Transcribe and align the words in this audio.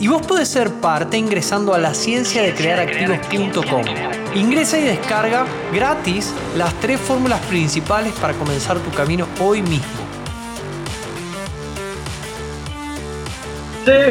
y 0.00 0.08
vos 0.08 0.24
podés 0.26 0.48
ser 0.48 0.70
parte 0.80 1.16
ingresando 1.16 1.74
a 1.74 1.78
la 1.78 1.94
ciencia 1.94 2.42
de 2.42 2.54
crear 2.54 2.78
activos.com. 2.80 3.84
Ingresa 4.34 4.78
y 4.78 4.84
descarga 4.84 5.46
gratis 5.74 6.34
las 6.56 6.72
tres 6.80 7.00
fórmulas 7.00 7.40
principales 7.46 8.12
para 8.20 8.34
comenzar 8.34 8.78
tu 8.78 8.90
camino 8.90 9.26
hoy 9.40 9.62
mismo. 9.62 10.08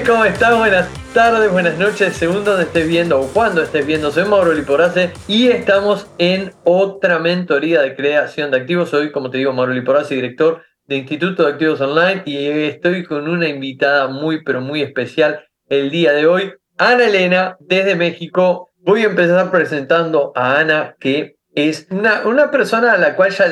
¿cómo 0.07 0.25
estás? 0.25 0.57
Buenas 0.57 0.89
tardes, 1.13 1.51
buenas 1.51 1.77
noches, 1.77 2.15
según 2.15 2.43
donde 2.43 2.63
estés 2.63 2.87
viendo 2.87 3.19
o 3.19 3.27
cuando 3.27 3.61
estés 3.61 3.85
viendo. 3.85 4.11
Soy 4.11 4.25
Mauro 4.25 4.53
Liporace 4.53 5.11
y 5.27 5.49
estamos 5.49 6.07
en 6.17 6.51
otra 6.63 7.19
mentoría 7.19 7.81
de 7.81 7.95
creación 7.95 8.49
de 8.49 8.57
activos. 8.57 8.89
Soy, 8.89 9.11
como 9.11 9.29
te 9.29 9.37
digo, 9.37 9.53
Mauro 9.53 9.73
Liporace, 9.73 10.15
director 10.15 10.63
de 10.87 10.97
Instituto 10.97 11.43
de 11.43 11.51
Activos 11.51 11.79
Online 11.81 12.23
y 12.25 12.47
estoy 12.47 13.03
con 13.03 13.29
una 13.29 13.47
invitada 13.47 14.07
muy 14.07 14.43
pero 14.43 14.61
muy 14.61 14.81
especial 14.81 15.46
el 15.69 15.89
día 15.89 16.13
de 16.13 16.25
hoy, 16.27 16.53
Ana 16.77 17.05
Elena 17.05 17.57
desde 17.59 17.95
México. 17.95 18.69
Voy 18.79 19.03
a 19.03 19.07
empezar 19.07 19.51
presentando 19.51 20.31
a 20.35 20.59
Ana 20.59 20.95
que 20.99 21.37
es 21.55 21.87
una, 21.89 22.27
una 22.27 22.51
persona 22.51 22.93
a 22.93 22.97
la 22.97 23.15
cual 23.15 23.31
ya, 23.31 23.47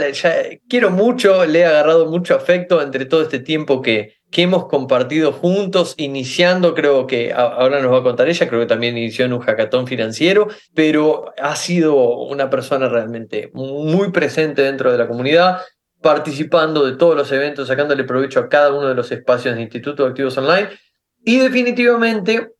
quiero 0.70 0.92
mucho, 0.92 1.44
le 1.45 1.62
he 1.62 1.66
agarrado 1.66 2.06
mucho 2.06 2.36
afecto 2.36 2.81
entre 2.81 3.06
todo 3.06 3.23
este 3.23 3.39
tiempo 3.39 3.81
que, 3.81 4.17
que 4.30 4.44
hemos 4.44 4.67
compartido 4.67 5.31
juntos, 5.31 5.95
iniciando, 5.98 6.76
creo 6.76 7.08
que 7.08 7.34
ahora 7.34 7.81
nos 7.81 7.92
va 7.92 8.00
a 8.00 8.04
contar 8.04 8.30
ella, 8.30 8.48
creo 8.48 8.59
que 8.59 8.67
también 8.67 8.95
inició 8.95 9.26
en 9.26 9.34
un 9.34 9.39
hackathon 9.39 9.88
financiero, 9.88 10.48
pero 10.76 11.34
ha 11.42 11.56
sido 11.56 11.95
una 11.95 12.52
persona 12.52 12.88
realmente 12.89 13.50
muy 13.56 14.11
presente 14.11 14.61
dentro 14.61 14.92
de 14.92 15.00
la 15.00 15.08
comunidad 15.08 15.61
participando 16.00 16.86
de 16.86 16.98
todos 16.98 17.16
los 17.16 17.32
eventos, 17.32 17.67
sacándole 17.67 18.04
provecho 18.04 18.39
a 18.39 18.50
cada 18.50 18.72
uno 18.72 18.88
de 18.88 18.94
los 18.94 19.11
espacios 19.11 19.56
de 19.56 19.64
Instituto 19.64 20.04
de 20.04 20.09
Activos 20.09 20.38
Online 20.38 20.70
y 21.26 21.40
definitivamente 21.40 22.52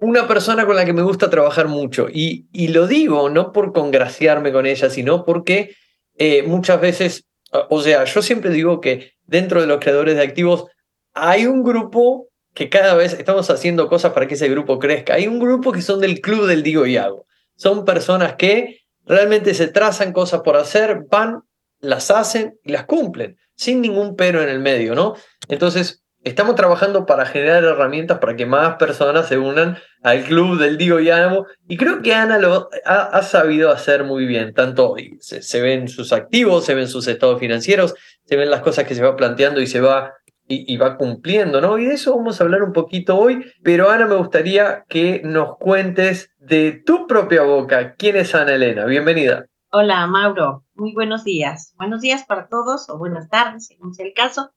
una 0.00 0.26
persona 0.26 0.66
con 0.66 0.76
la 0.76 0.84
que 0.84 0.92
me 0.92 1.02
gusta 1.02 1.30
trabajar 1.30 1.68
mucho. 1.68 2.08
Y, 2.12 2.46
y 2.52 2.68
lo 2.68 2.86
digo 2.86 3.30
no 3.30 3.52
por 3.52 3.72
congraciarme 3.72 4.52
con 4.52 4.66
ella, 4.66 4.90
sino 4.90 5.24
porque 5.24 5.76
eh, 6.16 6.42
muchas 6.42 6.80
veces, 6.80 7.26
o 7.70 7.80
sea, 7.80 8.04
yo 8.04 8.22
siempre 8.22 8.50
digo 8.50 8.80
que 8.80 9.12
dentro 9.24 9.60
de 9.60 9.66
los 9.66 9.78
creadores 9.78 10.16
de 10.16 10.22
activos 10.22 10.66
hay 11.12 11.46
un 11.46 11.62
grupo 11.62 12.28
que 12.54 12.68
cada 12.68 12.94
vez 12.94 13.14
estamos 13.14 13.50
haciendo 13.50 13.88
cosas 13.88 14.12
para 14.12 14.26
que 14.26 14.34
ese 14.34 14.48
grupo 14.48 14.78
crezca. 14.78 15.14
Hay 15.14 15.26
un 15.26 15.38
grupo 15.38 15.72
que 15.72 15.82
son 15.82 16.00
del 16.00 16.20
club 16.20 16.46
del 16.46 16.62
digo 16.62 16.86
y 16.86 16.96
hago. 16.96 17.26
Son 17.56 17.84
personas 17.84 18.34
que 18.36 18.80
realmente 19.04 19.54
se 19.54 19.68
trazan 19.68 20.12
cosas 20.12 20.42
por 20.42 20.56
hacer, 20.56 21.04
van 21.10 21.42
las 21.80 22.10
hacen 22.10 22.58
y 22.62 22.72
las 22.72 22.86
cumplen, 22.86 23.36
sin 23.56 23.80
ningún 23.80 24.16
pero 24.16 24.42
en 24.42 24.48
el 24.48 24.60
medio, 24.60 24.94
¿no? 24.94 25.14
Entonces, 25.48 26.03
estamos 26.24 26.54
trabajando 26.54 27.06
para 27.06 27.26
generar 27.26 27.62
herramientas 27.62 28.18
para 28.18 28.34
que 28.34 28.46
más 28.46 28.76
personas 28.76 29.28
se 29.28 29.38
unan 29.38 29.78
al 30.02 30.24
club 30.24 30.58
del 30.58 30.76
Digo 30.76 30.98
y 30.98 31.10
Amo. 31.10 31.46
Y 31.68 31.76
creo 31.76 32.02
que 32.02 32.14
Ana 32.14 32.38
lo 32.38 32.68
ha, 32.84 33.22
sabido 33.22 33.70
hacer 33.70 34.04
muy 34.04 34.26
bien. 34.26 34.54
Tanto 34.54 34.94
se, 35.20 35.60
ven 35.60 35.88
sus 35.88 36.12
activos, 36.12 36.64
se 36.64 36.74
ven 36.74 36.88
sus 36.88 37.06
estados 37.06 37.38
financieros, 37.38 37.94
se 38.24 38.36
ven 38.36 38.50
las 38.50 38.60
cosas 38.60 38.84
que 38.84 38.94
se 38.94 39.02
va 39.02 39.16
planteando 39.16 39.60
y 39.60 39.66
se 39.66 39.80
va 39.80 40.14
y, 40.46 40.72
y, 40.72 40.76
va 40.76 40.98
cumpliendo, 40.98 41.62
¿no? 41.62 41.78
Y 41.78 41.86
de 41.86 41.94
eso 41.94 42.14
vamos 42.14 42.38
a 42.38 42.44
hablar 42.44 42.62
un 42.62 42.72
poquito 42.72 43.16
hoy. 43.16 43.50
Pero 43.62 43.90
Ana, 43.90 44.06
me 44.06 44.16
gustaría 44.16 44.84
que 44.88 45.22
nos 45.24 45.56
cuentes 45.56 46.30
de 46.38 46.82
tu 46.84 47.06
propia 47.06 47.42
boca. 47.42 47.94
¿Quién 47.94 48.16
es 48.16 48.34
Ana 48.34 48.54
Elena? 48.54 48.84
Bienvenida. 48.84 49.46
Hola, 49.70 50.06
Mauro. 50.06 50.64
Muy 50.74 50.92
buenos 50.92 51.24
días. 51.24 51.72
Buenos 51.76 52.00
días 52.00 52.24
para 52.26 52.48
todos 52.48 52.88
o 52.90 52.98
buenas 52.98 53.28
tardes, 53.28 53.66
según 53.66 53.94
sea 53.94 54.06
el 54.06 54.12
caso. 54.12 54.50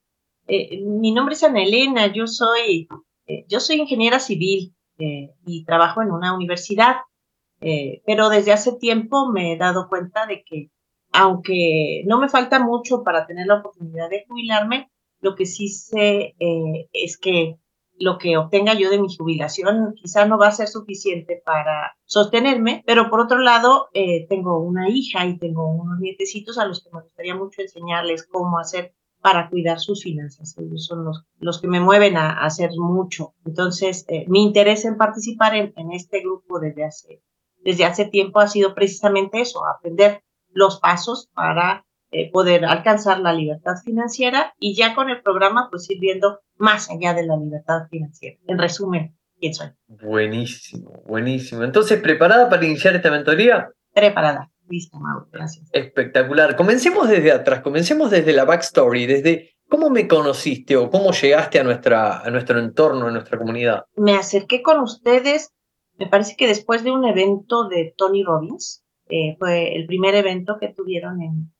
Eh, 0.47 0.81
mi 0.83 1.11
nombre 1.11 1.35
es 1.35 1.43
Ana 1.43 1.63
Elena. 1.63 2.07
Yo 2.07 2.27
soy, 2.27 2.87
eh, 3.27 3.45
yo 3.47 3.59
soy 3.59 3.77
ingeniera 3.81 4.19
civil 4.19 4.75
eh, 4.97 5.33
y 5.45 5.65
trabajo 5.65 6.01
en 6.01 6.11
una 6.11 6.35
universidad. 6.35 6.97
pero 8.05 8.29
desde 8.29 8.53
hace 8.53 8.73
tiempo 8.73 9.31
me 9.31 9.53
he 9.53 9.57
dado 9.57 9.89
cuenta 9.89 10.27
de 10.27 10.43
que, 10.43 10.69
aunque 11.11 12.03
no 12.05 12.19
me 12.19 12.29
falta 12.29 12.59
mucho 12.59 13.03
para 13.03 13.25
tener 13.25 13.47
la 13.47 13.55
oportunidad 13.59 14.09
de 14.09 14.25
jubilarme, 14.27 14.91
lo 15.21 15.35
que 15.35 15.45
sí 15.45 15.69
sé 15.69 16.35
es 16.93 17.17
que 17.17 17.57
lo 17.99 18.17
que 18.17 18.37
obtenga 18.37 18.73
yo 18.73 18.89
de 18.89 18.99
mi 18.99 19.07
jubilación 19.15 19.93
quizá 19.95 20.25
no 20.25 20.37
va 20.37 20.47
a 20.47 20.51
ser 20.51 20.67
suficiente 20.67 21.41
para 21.43 21.95
sostenerme, 22.05 22.83
pero 22.85 23.09
por 23.09 23.19
otro 23.19 23.39
lado, 23.39 23.89
eh, 23.93 24.27
tengo 24.27 24.59
una 24.59 24.89
hija 24.89 25.25
y 25.25 25.37
tengo 25.37 25.67
unos 25.67 25.99
nietecitos 25.99 26.57
a 26.57 26.65
los 26.65 26.83
que 26.83 26.89
me 26.91 27.01
gustaría 27.01 27.35
mucho 27.35 27.61
enseñarles 27.61 28.27
cómo 28.27 28.59
hacer 28.59 28.93
para 29.27 29.49
cuidar 29.49 29.81
sus 29.81 30.03
finanzas. 30.03 30.55
Ellos 30.57 30.85
son 30.85 31.03
los, 31.03 31.25
los 31.37 31.59
que 31.59 31.67
me 31.67 31.81
mueven 31.81 32.15
a, 32.15 32.45
hacer 32.45 32.69
mucho. 32.77 33.33
Entonces, 33.45 34.05
eh, 34.07 34.23
mi 34.29 34.41
interés 34.41 34.85
en 34.85 34.95
participar 34.95 35.53
en, 35.53 35.73
en, 35.75 35.91
este 35.91 36.21
grupo 36.21 36.61
desde 36.61 36.85
hace, 36.85 37.21
desde 37.61 37.83
hace 37.83 38.05
tiempo 38.05 38.39
ha 38.39 38.47
sido 38.47 38.73
precisamente 38.73 39.41
eso, 39.41 39.65
aprender 39.65 40.23
los 40.53 40.79
pasos 40.79 41.29
para 41.33 41.85
eh, 42.09 42.31
poder 42.31 42.63
alcanzar 42.63 43.19
la 43.19 43.33
libertad 43.33 43.73
financiera 43.83 44.53
y 44.61 44.77
ya 44.77 44.95
con 44.95 45.09
el 45.09 45.21
programa 45.21 45.67
pues 45.69 45.89
ir 45.89 45.99
viendo 45.99 46.39
más 46.55 46.89
allá 46.89 47.13
de 47.13 47.25
la 47.25 47.35
libertad 47.35 47.81
financiera. 47.89 48.37
En 48.47 48.57
resumen, 48.57 49.17
¿quién 49.41 49.53
soy? 49.53 49.67
Buenísimo, 49.87 51.03
buenísimo. 51.05 51.65
Entonces, 51.65 51.99
¿preparada 51.99 52.49
para 52.49 52.65
iniciar 52.65 52.95
esta 52.95 53.11
mentoría? 53.11 53.71
Preparada. 53.93 54.49
Listo, 54.69 54.99
Mauro, 54.99 55.27
gracias. 55.31 55.69
Espectacular. 55.71 56.55
Comencemos 56.55 57.07
desde 57.07 57.31
atrás, 57.31 57.61
comencemos 57.61 58.11
desde 58.11 58.33
la 58.33 58.45
backstory, 58.45 59.05
desde 59.05 59.51
cómo 59.69 59.89
me 59.89 60.07
conociste 60.07 60.75
o 60.75 60.89
cómo 60.89 61.11
llegaste 61.11 61.59
a, 61.59 61.63
nuestra, 61.63 62.19
a 62.19 62.29
nuestro 62.29 62.59
entorno, 62.59 63.07
a 63.07 63.11
nuestra 63.11 63.37
comunidad. 63.37 63.85
Me 63.95 64.15
acerqué 64.15 64.61
con 64.61 64.79
ustedes, 64.79 65.53
me 65.97 66.07
parece 66.07 66.35
que 66.35 66.47
después 66.47 66.83
de 66.83 66.91
un 66.91 67.05
evento 67.05 67.67
de 67.67 67.93
Tony 67.97 68.23
Robbins, 68.23 68.83
eh, 69.09 69.35
fue 69.39 69.75
el 69.75 69.85
primer 69.85 70.15
evento 70.15 70.57
que 70.59 70.73
tuvieron 70.73 71.21
en, 71.21 71.53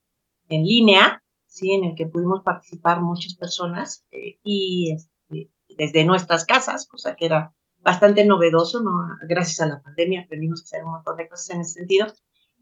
en 0.49 0.63
línea, 0.63 1.23
¿sí? 1.45 1.71
en 1.73 1.85
el 1.85 1.95
que 1.95 2.07
pudimos 2.07 2.43
participar 2.43 3.01
muchas 3.01 3.35
personas 3.35 4.05
eh, 4.11 4.37
y 4.43 4.93
este, 4.93 5.49
desde 5.77 6.03
nuestras 6.03 6.45
casas, 6.45 6.87
cosa 6.87 7.15
que 7.15 7.25
era 7.25 7.53
bastante 7.79 8.25
novedoso, 8.25 8.81
¿no? 8.81 8.91
gracias 9.29 9.61
a 9.61 9.67
la 9.67 9.81
pandemia 9.81 10.23
aprendimos 10.23 10.61
a 10.61 10.63
hacer 10.63 10.83
un 10.83 10.91
montón 10.91 11.15
de 11.15 11.29
cosas 11.29 11.51
en 11.51 11.61
ese 11.61 11.79
sentido. 11.79 12.07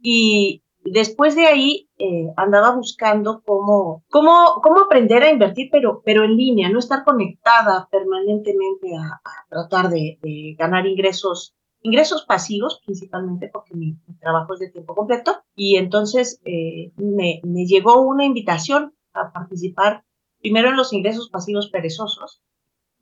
Y 0.08 0.62
después 0.84 1.36
de 1.36 1.48
ahí 1.48 1.90
eh, 1.98 2.32
andaba 2.38 2.76
buscando 2.76 3.42
cómo, 3.44 4.04
cómo, 4.12 4.62
cómo 4.62 4.82
aprender 4.82 5.24
a 5.24 5.32
invertir, 5.32 5.70
pero, 5.72 6.04
pero 6.06 6.24
en 6.24 6.38
línea, 6.38 6.70
no 6.70 6.78
estar 6.78 7.04
conectada 7.04 7.90
permanentemente 7.90 8.96
a, 8.96 9.20
tratar 9.50 9.90
de, 9.90 10.20
ganar 10.60 10.86
ingresos 10.86 11.56
ingresos 11.82 12.24
pasivos 12.26 12.82
principalmente 12.84 13.50
porque 13.52 13.76
mi, 13.76 13.98
trabajo 14.20 14.54
es 14.54 14.60
de 14.60 14.70
tiempo 14.70 14.94
completo. 14.94 15.44
Y 15.56 15.78
entonces 15.78 16.40
eh, 16.46 16.92
me, 16.98 17.42
me, 17.44 17.66
llegó 17.66 18.02
una 18.02 18.26
invitación 18.26 18.94
a 19.14 19.32
participar 19.32 20.04
primero 20.40 20.70
en 20.70 20.78
los 20.78 20.94
ingresos 20.94 21.30
pasivos 21.30 21.70
perezosos 21.70 22.44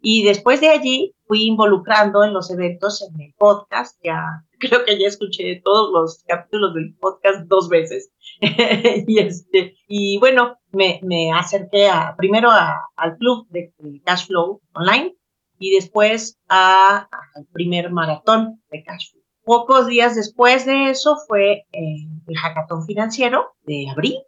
y 0.06 0.24
después 0.24 0.60
de 0.60 0.68
allí 0.68 1.16
fui 1.28 1.46
involucrando 1.46 2.26
en 2.26 2.34
los 2.34 2.52
eventos 2.52 3.02
en 3.02 3.22
el 3.22 3.34
podcast, 3.38 3.98
ya 4.04 4.44
creo 4.60 4.84
que 4.84 5.00
ya 5.00 5.08
escuché 5.08 5.62
todos 5.64 5.92
los 5.94 6.24
capítulos 6.28 6.74
del 6.74 6.94
podcast 7.00 7.48
dos 7.48 7.70
veces. 7.70 8.12
Y, 9.08 9.20
este, 9.20 9.78
y 9.88 10.18
bueno, 10.20 10.58
me, 10.72 11.00
me 11.04 11.32
acerqué 11.32 11.88
a, 11.88 12.16
primero 12.18 12.50
al 12.52 13.18
club 13.18 13.48
de 13.50 13.74
Cash 14.04 14.28
Flow 14.28 14.62
Online 14.74 15.16
y 15.58 15.72
después 15.74 16.38
al 16.50 17.08
primer 17.54 17.90
maratón 17.90 18.62
de 18.70 18.84
Cash 18.84 19.12
Pocos 19.46 19.88
días 19.88 20.16
después 20.16 20.66
de 20.66 20.90
eso 20.90 21.18
fue 21.28 21.66
eh, 21.72 22.08
el 22.28 22.38
hackathon 22.38 22.86
financiero 22.86 23.52
de 23.64 23.90
abril, 23.90 24.20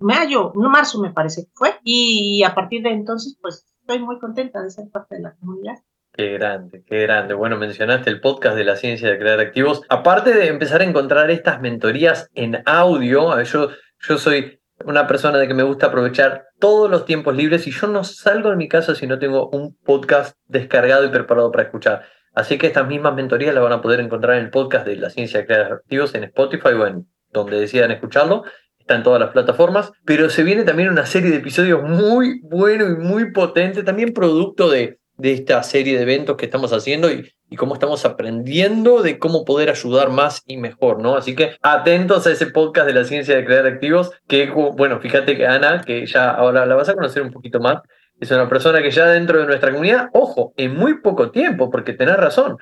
mayo, 0.00 0.52
no 0.54 0.70
marzo 0.70 1.00
me 1.00 1.12
parece 1.12 1.44
que 1.44 1.50
fue, 1.54 1.74
y 1.82 2.42
a 2.44 2.54
partir 2.54 2.82
de 2.82 2.90
entonces 2.90 3.38
pues 3.42 3.66
estoy 3.86 3.98
muy 3.98 4.18
contenta 4.18 4.62
de 4.62 4.70
ser 4.70 4.88
parte 4.90 5.16
de 5.16 5.22
la 5.22 5.34
comunidad. 5.34 5.74
Qué 6.12 6.32
grande, 6.32 6.82
qué 6.86 7.02
grande. 7.02 7.34
Bueno, 7.34 7.58
mencionaste 7.58 8.08
el 8.08 8.20
podcast 8.20 8.56
de 8.56 8.64
la 8.64 8.76
ciencia 8.76 9.10
de 9.10 9.18
crear 9.18 9.40
activos. 9.40 9.82
Aparte 9.88 10.32
de 10.32 10.46
empezar 10.46 10.80
a 10.80 10.84
encontrar 10.84 11.30
estas 11.30 11.60
mentorías 11.60 12.30
en 12.34 12.62
audio, 12.64 13.42
yo, 13.42 13.70
yo 14.00 14.16
soy 14.16 14.60
una 14.86 15.06
persona 15.06 15.38
de 15.38 15.48
que 15.48 15.54
me 15.54 15.64
gusta 15.64 15.86
aprovechar 15.86 16.46
todos 16.58 16.90
los 16.90 17.04
tiempos 17.04 17.36
libres 17.36 17.66
y 17.66 17.72
yo 17.72 17.86
no 17.88 18.04
salgo 18.04 18.50
de 18.50 18.56
mi 18.56 18.68
casa 18.68 18.94
si 18.94 19.06
no 19.06 19.18
tengo 19.18 19.50
un 19.50 19.76
podcast 19.84 20.36
descargado 20.46 21.04
y 21.04 21.10
preparado 21.10 21.50
para 21.50 21.64
escuchar. 21.64 22.04
Así 22.32 22.56
que 22.58 22.68
estas 22.68 22.86
mismas 22.86 23.14
mentorías 23.14 23.54
las 23.54 23.62
van 23.62 23.72
a 23.72 23.82
poder 23.82 24.00
encontrar 24.00 24.38
en 24.38 24.44
el 24.44 24.50
podcast 24.50 24.86
de 24.86 24.96
la 24.96 25.10
ciencia 25.10 25.40
de 25.40 25.46
crear 25.46 25.72
activos 25.72 26.14
en 26.14 26.24
Spotify 26.24 26.68
o 26.68 26.86
en 26.86 27.06
donde 27.32 27.60
decidan 27.60 27.90
escucharlo. 27.90 28.44
Está 28.84 28.96
en 28.96 29.02
todas 29.02 29.18
las 29.18 29.30
plataformas. 29.30 29.92
Pero 30.04 30.28
se 30.28 30.42
viene 30.42 30.64
también 30.64 30.90
una 30.90 31.06
serie 31.06 31.30
de 31.30 31.38
episodios 31.38 31.82
muy 31.82 32.40
bueno 32.42 32.86
y 32.86 32.96
muy 32.96 33.32
potente, 33.32 33.82
también 33.82 34.12
producto 34.12 34.68
de, 34.68 34.98
de 35.16 35.32
esta 35.32 35.62
serie 35.62 35.96
de 35.96 36.02
eventos 36.02 36.36
que 36.36 36.44
estamos 36.44 36.70
haciendo 36.74 37.10
y, 37.10 37.32
y 37.48 37.56
cómo 37.56 37.72
estamos 37.72 38.04
aprendiendo 38.04 39.02
de 39.02 39.18
cómo 39.18 39.46
poder 39.46 39.70
ayudar 39.70 40.10
más 40.10 40.42
y 40.46 40.58
mejor, 40.58 41.00
¿no? 41.00 41.16
Así 41.16 41.34
que 41.34 41.56
atentos 41.62 42.26
a 42.26 42.32
ese 42.32 42.48
podcast 42.48 42.86
de 42.86 42.92
la 42.92 43.04
ciencia 43.04 43.34
de 43.34 43.44
crear 43.46 43.66
activos, 43.66 44.10
que 44.28 44.50
bueno, 44.50 45.00
fíjate 45.00 45.34
que 45.34 45.46
Ana, 45.46 45.80
que 45.80 46.04
ya 46.04 46.30
ahora 46.30 46.66
la 46.66 46.74
vas 46.74 46.90
a 46.90 46.94
conocer 46.94 47.22
un 47.22 47.30
poquito 47.30 47.60
más, 47.60 47.78
es 48.20 48.30
una 48.30 48.48
persona 48.48 48.82
que 48.82 48.90
ya 48.90 49.06
dentro 49.06 49.40
de 49.40 49.46
nuestra 49.46 49.70
comunidad, 49.70 50.08
ojo, 50.12 50.52
en 50.56 50.76
muy 50.76 51.00
poco 51.00 51.30
tiempo, 51.30 51.70
porque 51.70 51.94
tenés 51.94 52.16
razón, 52.16 52.58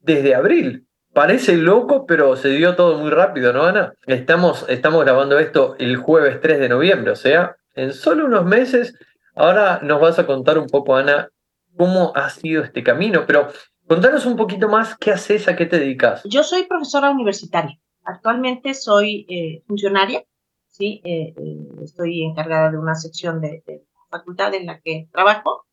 desde 0.00 0.34
abril. 0.34 0.86
Parece 1.16 1.56
loco, 1.56 2.04
pero 2.04 2.36
se 2.36 2.50
dio 2.50 2.76
todo 2.76 2.98
muy 2.98 3.08
rápido, 3.08 3.50
¿no, 3.50 3.62
Ana? 3.62 3.94
Estamos, 4.06 4.66
estamos 4.68 5.02
grabando 5.02 5.38
esto 5.38 5.74
el 5.78 5.96
jueves 5.96 6.42
3 6.42 6.60
de 6.60 6.68
noviembre, 6.68 7.12
o 7.12 7.16
sea, 7.16 7.56
en 7.74 7.94
solo 7.94 8.26
unos 8.26 8.44
meses. 8.44 8.94
Ahora 9.34 9.80
nos 9.82 9.98
vas 9.98 10.18
a 10.18 10.26
contar 10.26 10.58
un 10.58 10.66
poco, 10.66 10.94
Ana, 10.94 11.30
cómo 11.74 12.12
ha 12.14 12.28
sido 12.28 12.62
este 12.62 12.82
camino, 12.82 13.24
pero 13.26 13.48
contanos 13.88 14.26
un 14.26 14.36
poquito 14.36 14.68
más 14.68 14.94
qué 14.98 15.10
haces, 15.12 15.48
a 15.48 15.56
qué 15.56 15.64
te 15.64 15.78
dedicas. 15.78 16.20
Yo 16.24 16.42
soy 16.42 16.64
profesora 16.64 17.08
universitaria. 17.08 17.78
Actualmente 18.04 18.74
soy 18.74 19.24
eh, 19.30 19.62
funcionaria, 19.66 20.22
¿sí? 20.68 21.00
Eh, 21.02 21.32
eh, 21.34 21.82
estoy 21.82 22.24
encargada 22.24 22.70
de 22.70 22.76
una 22.76 22.94
sección 22.94 23.40
de, 23.40 23.62
de 23.66 23.86
facultad 24.10 24.52
en 24.52 24.66
la 24.66 24.80
que 24.82 25.08
trabajo. 25.10 25.64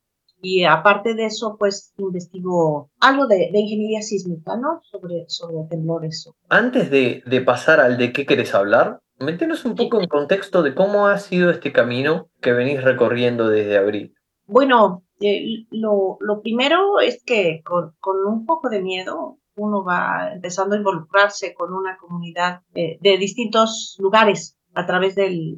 Y 0.45 0.65
aparte 0.65 1.13
de 1.15 1.27
eso, 1.27 1.55
pues 1.57 1.93
investigo 1.97 2.91
algo 2.99 3.27
de, 3.27 3.49
de 3.53 3.59
ingeniería 3.61 4.01
sísmica, 4.01 4.57
¿no? 4.57 4.81
Sobre, 4.83 5.23
sobre 5.29 5.65
temblores. 5.69 6.29
Antes 6.49 6.91
de, 6.91 7.23
de 7.25 7.39
pasar 7.39 7.79
al 7.79 7.97
de 7.97 8.11
qué 8.11 8.25
querés 8.25 8.53
hablar, 8.53 8.99
métenos 9.19 9.63
un 9.63 9.75
poco 9.75 10.01
en 10.01 10.09
contexto 10.09 10.61
de 10.61 10.75
cómo 10.75 11.07
ha 11.07 11.17
sido 11.17 11.49
este 11.49 11.71
camino 11.71 12.27
que 12.41 12.51
venís 12.51 12.83
recorriendo 12.83 13.47
desde 13.47 13.77
abril. 13.77 14.15
Bueno, 14.45 15.05
eh, 15.21 15.65
lo, 15.71 16.17
lo, 16.19 16.41
primero 16.41 16.99
es 16.99 17.23
que 17.23 17.61
con, 17.63 17.93
con, 18.01 18.17
un 18.27 18.45
poco 18.45 18.67
de 18.67 18.81
miedo 18.81 19.37
uno 19.55 19.85
va 19.85 20.33
empezando 20.33 20.75
a 20.75 20.79
involucrarse 20.79 21.53
con 21.53 21.71
una 21.71 21.95
comunidad 21.95 22.63
de, 22.73 22.97
de 22.99 23.17
distintos 23.17 23.95
lugares 23.97 24.57
a 24.73 24.85
través 24.85 25.15
de 25.15 25.57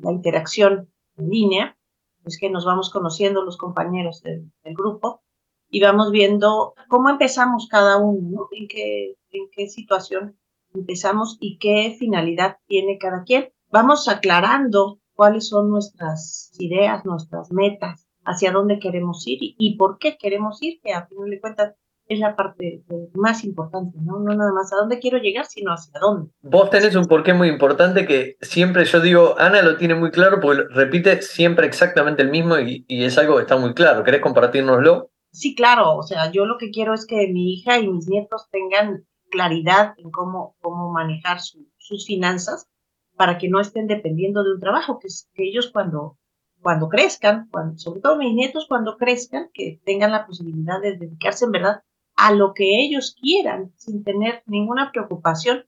la 0.00 0.12
interacción 0.12 0.88
en 1.18 1.28
línea 1.28 1.76
es 2.24 2.38
que 2.38 2.50
nos 2.50 2.64
vamos 2.64 2.90
conociendo 2.90 3.42
los 3.44 3.56
compañeros 3.56 4.22
del, 4.22 4.50
grupo 4.64 5.22
y 5.70 5.80
vamos 5.80 6.10
viendo 6.10 6.74
cómo 6.88 7.10
empezamos 7.10 7.68
cada 7.68 7.98
uno, 7.98 8.28
¿no? 8.30 8.48
en, 8.52 8.68
qué, 8.68 9.68
situación 9.68 10.38
empezamos 10.72 11.36
y 11.40 11.58
qué 11.58 11.96
finalidad 11.98 12.58
tiene 12.66 12.98
cada 12.98 13.24
quien. 13.24 13.50
Vamos 13.70 14.08
aclarando 14.08 15.00
cuáles 15.14 15.48
son 15.48 15.70
nuestras 15.70 16.50
ideas, 16.58 17.04
nuestras 17.04 17.52
metas, 17.52 18.06
hacia 18.24 18.52
dónde 18.52 18.78
queremos 18.78 19.26
ir 19.26 19.42
y, 19.42 19.54
y 19.58 19.76
por 19.76 19.98
qué 19.98 20.16
queremos 20.16 20.62
ir, 20.62 20.80
que 20.80 20.92
a 20.92 21.06
final 21.06 21.30
de 21.30 21.40
cuentas 21.40 21.74
es 22.06 22.18
la 22.18 22.36
parte 22.36 22.82
más 23.14 23.44
importante, 23.44 23.98
¿no? 24.02 24.18
No 24.18 24.34
nada 24.34 24.52
más 24.52 24.72
a 24.72 24.76
dónde 24.76 24.98
quiero 24.98 25.18
llegar, 25.18 25.46
sino 25.46 25.72
hacia 25.72 25.98
dónde. 25.98 26.30
Vos 26.42 26.70
tenés 26.70 26.94
un 26.96 27.06
porqué 27.06 27.32
muy 27.32 27.48
importante 27.48 28.06
que 28.06 28.36
siempre 28.40 28.84
yo 28.84 29.00
digo, 29.00 29.34
Ana 29.38 29.62
lo 29.62 29.76
tiene 29.76 29.94
muy 29.94 30.10
claro 30.10 30.40
porque 30.40 30.64
repite 30.70 31.22
siempre 31.22 31.66
exactamente 31.66 32.22
el 32.22 32.30
mismo 32.30 32.58
y, 32.58 32.84
y 32.88 33.04
es 33.04 33.16
algo 33.16 33.36
que 33.36 33.42
está 33.42 33.56
muy 33.56 33.74
claro. 33.74 34.04
¿Querés 34.04 34.20
compartirnoslo? 34.20 35.10
Sí, 35.32 35.54
claro. 35.54 35.96
O 35.96 36.02
sea, 36.02 36.30
yo 36.30 36.44
lo 36.44 36.58
que 36.58 36.70
quiero 36.70 36.94
es 36.94 37.06
que 37.06 37.28
mi 37.28 37.54
hija 37.54 37.78
y 37.78 37.88
mis 37.88 38.06
nietos 38.06 38.48
tengan 38.50 39.04
claridad 39.30 39.94
en 39.96 40.10
cómo, 40.10 40.56
cómo 40.60 40.92
manejar 40.92 41.40
su, 41.40 41.66
sus 41.78 42.06
finanzas 42.06 42.68
para 43.16 43.38
que 43.38 43.48
no 43.48 43.60
estén 43.60 43.86
dependiendo 43.86 44.44
de 44.44 44.52
un 44.52 44.60
trabajo, 44.60 44.98
que, 44.98 45.08
que 45.34 45.48
ellos 45.48 45.70
cuando, 45.72 46.18
cuando 46.60 46.88
crezcan, 46.88 47.48
cuando, 47.50 47.78
sobre 47.78 48.00
todo 48.00 48.16
mis 48.16 48.34
nietos 48.34 48.66
cuando 48.68 48.96
crezcan, 48.96 49.50
que 49.52 49.80
tengan 49.84 50.12
la 50.12 50.26
posibilidad 50.26 50.80
de 50.80 50.96
dedicarse 50.98 51.46
en 51.46 51.52
verdad 51.52 51.82
a 52.16 52.32
lo 52.32 52.54
que 52.54 52.82
ellos 52.82 53.16
quieran 53.20 53.72
sin 53.76 54.04
tener 54.04 54.42
ninguna 54.46 54.92
preocupación 54.92 55.66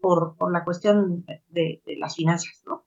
por, 0.00 0.36
por 0.36 0.52
la 0.52 0.64
cuestión 0.64 1.24
de, 1.48 1.82
las 1.98 2.16
finanzas, 2.16 2.62
¿no? 2.66 2.86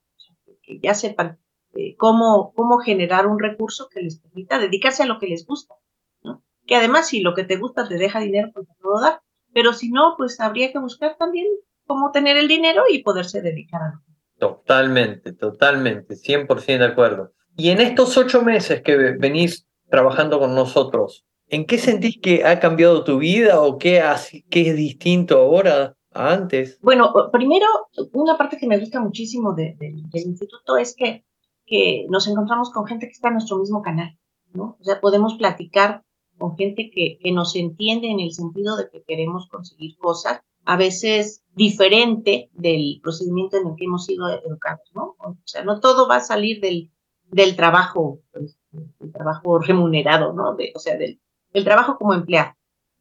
Que 0.62 0.78
ya 0.80 0.94
sepan 0.94 1.38
eh, 1.74 1.96
cómo, 1.96 2.52
cómo 2.54 2.78
generar 2.78 3.26
un 3.26 3.38
recurso 3.38 3.88
que 3.88 4.00
les 4.00 4.20
permita 4.20 4.58
dedicarse 4.58 5.02
a 5.02 5.06
lo 5.06 5.18
que 5.18 5.26
les 5.26 5.46
gusta, 5.46 5.74
¿no? 6.22 6.44
Que 6.66 6.76
además 6.76 7.08
si 7.08 7.20
lo 7.20 7.34
que 7.34 7.44
te 7.44 7.56
gusta 7.56 7.88
te 7.88 7.96
deja 7.96 8.20
dinero, 8.20 8.50
pues 8.54 8.66
te 8.68 8.74
puedo 8.80 9.00
dar, 9.00 9.20
pero 9.52 9.72
si 9.72 9.90
no, 9.90 10.14
pues 10.16 10.40
habría 10.40 10.72
que 10.72 10.78
buscar 10.78 11.16
también 11.18 11.46
cómo 11.86 12.12
tener 12.12 12.36
el 12.36 12.48
dinero 12.48 12.84
y 12.88 13.02
poderse 13.02 13.42
dedicar 13.42 13.82
a 13.82 13.94
lo 13.94 14.00
que 14.04 14.10
Totalmente, 14.40 15.34
totalmente, 15.34 16.14
100% 16.14 16.78
de 16.78 16.84
acuerdo. 16.86 17.32
Y 17.56 17.70
en 17.70 17.80
estos 17.82 18.16
ocho 18.16 18.42
meses 18.42 18.80
que 18.80 18.96
venís 18.96 19.68
trabajando 19.90 20.38
con 20.38 20.54
nosotros, 20.54 21.26
¿En 21.50 21.66
qué 21.66 21.78
sentís 21.78 22.18
que 22.22 22.44
ha 22.44 22.60
cambiado 22.60 23.02
tu 23.02 23.18
vida 23.18 23.60
o 23.60 23.76
qué, 23.76 24.00
qué 24.50 24.70
es 24.70 24.76
distinto 24.76 25.38
ahora 25.38 25.96
a 26.12 26.32
antes? 26.32 26.78
Bueno, 26.80 27.12
primero, 27.32 27.66
una 28.12 28.38
parte 28.38 28.56
que 28.56 28.68
me 28.68 28.78
gusta 28.78 29.00
muchísimo 29.00 29.52
de, 29.54 29.76
de, 29.80 29.92
del 30.12 30.26
instituto 30.26 30.76
es 30.76 30.94
que, 30.94 31.24
que 31.66 32.06
nos 32.08 32.28
encontramos 32.28 32.70
con 32.70 32.86
gente 32.86 33.06
que 33.06 33.12
está 33.12 33.28
en 33.28 33.34
nuestro 33.34 33.58
mismo 33.58 33.82
canal, 33.82 34.16
¿no? 34.52 34.76
O 34.80 34.84
sea, 34.84 35.00
podemos 35.00 35.34
platicar 35.34 36.04
con 36.38 36.56
gente 36.56 36.88
que, 36.94 37.18
que 37.20 37.32
nos 37.32 37.56
entiende 37.56 38.08
en 38.08 38.20
el 38.20 38.32
sentido 38.32 38.76
de 38.76 38.88
que 38.88 39.02
queremos 39.02 39.48
conseguir 39.48 39.96
cosas, 39.98 40.40
a 40.64 40.76
veces 40.76 41.42
diferente 41.54 42.48
del 42.52 43.00
procedimiento 43.02 43.56
en 43.56 43.66
el 43.66 43.74
que 43.76 43.86
hemos 43.86 44.04
sido 44.04 44.28
educados, 44.28 44.88
¿no? 44.94 45.16
O 45.18 45.36
sea, 45.44 45.64
no 45.64 45.80
todo 45.80 46.06
va 46.06 46.16
a 46.16 46.20
salir 46.20 46.60
del, 46.60 46.92
del 47.24 47.56
trabajo, 47.56 48.20
pues, 48.32 48.56
del 48.70 49.12
trabajo 49.12 49.58
remunerado, 49.58 50.32
¿no? 50.32 50.54
De, 50.54 50.72
o 50.76 50.78
sea, 50.78 50.96
del, 50.96 51.20
el 51.52 51.64
trabajo 51.64 51.96
como 51.98 52.14
empleado. 52.14 52.54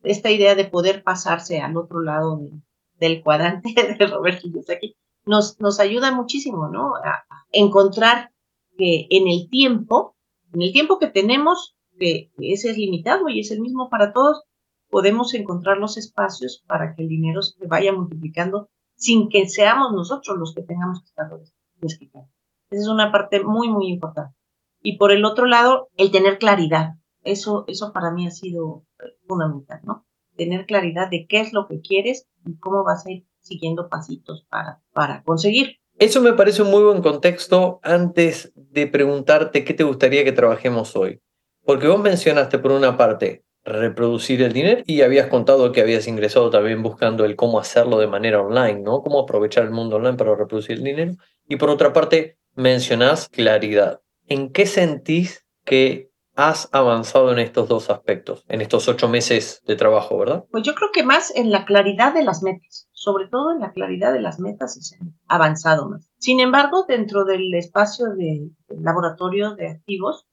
Esta 0.04 0.32
idea 0.32 0.56
de 0.56 0.66
poder 0.66 1.04
pasarse 1.04 1.60
al 1.60 1.76
otro 1.78 2.02
lado 2.02 2.38
de, 2.38 2.52
del 3.00 3.24
cuadrante 3.24 3.74
de 4.00 4.08
Robert 4.08 4.42
Kiyosaki 4.42 4.96
nos, 5.26 5.60
nos 5.60 5.80
ayuda 5.80 6.12
muchísimo, 6.12 6.70
¿no? 6.70 6.96
A 6.96 7.24
encontrar 7.52 8.32
que 8.78 9.08
en 9.10 9.28
el 9.28 9.50
tiempo, 9.50 10.16
en 10.54 10.62
el 10.62 10.72
tiempo 10.72 10.98
que 10.98 11.08
tenemos, 11.08 11.76
que, 12.00 12.32
ese 12.40 12.72
es 12.72 12.78
limitado 12.78 13.30
y 13.30 13.40
es 13.40 13.52
el 13.52 13.60
mismo 13.60 13.90
para 13.90 14.14
todos, 14.14 14.44
podemos 14.90 15.34
encontrar 15.34 15.78
los 15.78 15.98
espacios 15.98 16.64
para 16.68 16.96
que 16.96 17.04
el 17.04 17.10
dinero 17.10 17.42
se 17.42 17.68
vaya 17.68 17.94
multiplicando 17.94 18.70
sin 18.96 19.30
que 19.30 19.48
seamos 19.48 19.94
nosotros 19.94 20.38
los 20.38 20.54
que 20.54 20.64
tengamos 20.64 21.02
que 21.02 21.08
estarlo 21.08 21.42
desquitando. 21.76 22.30
Esa 22.70 22.82
es 22.82 22.88
una 22.88 23.12
parte 23.12 23.44
muy, 23.44 23.70
muy 23.70 23.88
importante. 23.88 24.36
Y 24.82 24.98
por 24.98 25.12
el 25.12 25.26
otro 25.26 25.46
lado, 25.46 25.90
el 25.98 26.12
tener 26.12 26.38
claridad. 26.38 26.96
Eso, 27.24 27.66
eso 27.68 27.92
para 27.94 28.12
mí 28.12 28.28
ha 28.28 28.32
sido 28.32 28.86
fundamental, 29.28 29.82
¿no? 29.84 30.06
Tener 30.36 30.66
claridad 30.66 31.10
de 31.10 31.28
qué 31.28 31.42
es 31.42 31.54
lo 31.54 31.68
que 31.68 31.82
quieres 31.82 32.28
y 32.46 32.58
cómo 32.58 32.84
vas 32.84 33.06
a 33.06 33.12
ir 33.12 33.26
siguiendo 33.40 33.90
pasitos 33.90 34.46
para, 34.50 34.82
para 34.94 35.24
conseguir. 35.24 35.80
Eso 35.98 36.22
me 36.22 36.34
parece 36.34 36.62
un 36.62 36.72
muy 36.72 36.82
buen 36.82 37.02
contexto 37.02 37.80
antes 37.84 38.54
de 38.56 38.88
preguntarte 38.88 39.66
qué 39.66 39.74
te 39.74 39.84
gustaría 39.84 40.24
que 40.24 40.32
trabajemos 40.32 40.96
hoy. 40.96 41.22
Porque 41.66 41.88
vos 41.88 42.00
mencionaste 42.00 42.58
por 42.58 42.72
una 42.72 42.96
parte 42.96 43.44
reproducir 43.66 44.42
el 44.42 44.54
dinero 44.54 44.82
y 44.86 45.02
habías 45.02 45.28
contado 45.28 45.72
que 45.72 45.82
habías 45.82 46.08
ingresado 46.08 46.50
también 46.50 46.82
buscando 46.82 47.26
el 47.26 47.36
cómo 47.36 47.60
hacerlo 47.60 48.00
de 48.00 48.08
manera 48.08 48.42
online, 48.42 48.80
¿no? 48.80 49.02
Cómo 49.02 49.20
aprovechar 49.20 49.66
el 49.66 49.72
mundo 49.72 49.98
online 49.98 50.18
para 50.18 50.36
reproducir 50.36 50.78
el 50.78 50.84
dinero. 50.84 51.14
Y 51.48 51.58
por 51.58 51.70
otra 51.70 51.94
parte, 51.94 52.38
mencionás 52.56 53.28
claridad. 53.30 54.02
¿En 54.28 54.52
qué 54.52 54.66
sentís 54.66 55.46
que 55.66 56.09
has 56.40 56.70
avanzado 56.72 57.34
en 57.34 57.40
estos 57.40 57.68
dos 57.68 57.90
aspectos, 57.90 58.46
en 58.48 58.62
estos 58.62 58.88
ocho 58.88 59.10
meses 59.10 59.62
de 59.68 59.76
trabajo, 59.76 60.18
verdad? 60.18 60.46
Pues 60.50 60.64
yo 60.64 60.74
creo 60.74 60.90
que 60.94 61.04
más 61.04 61.36
en 61.36 61.52
la 61.52 61.66
claridad 61.66 62.14
de 62.14 62.24
las 62.24 62.44
metas, 62.44 62.88
sobre 62.94 63.28
todo 63.28 63.52
en 63.52 63.60
la 63.60 63.74
claridad 63.74 64.14
de 64.14 64.22
las 64.22 64.40
metas 64.40 64.76
se 64.76 64.96
ha 64.96 65.36
avanzado 65.36 65.90
más. 65.90 66.10
Sin 66.18 66.40
embargo, 66.40 66.86
dentro 66.88 67.26
del 67.26 67.54
espacio 67.56 68.12
de, 68.16 68.52
de 68.70 68.82
laboratorio 68.82 69.56
de 69.56 69.68
activos, 69.68 70.28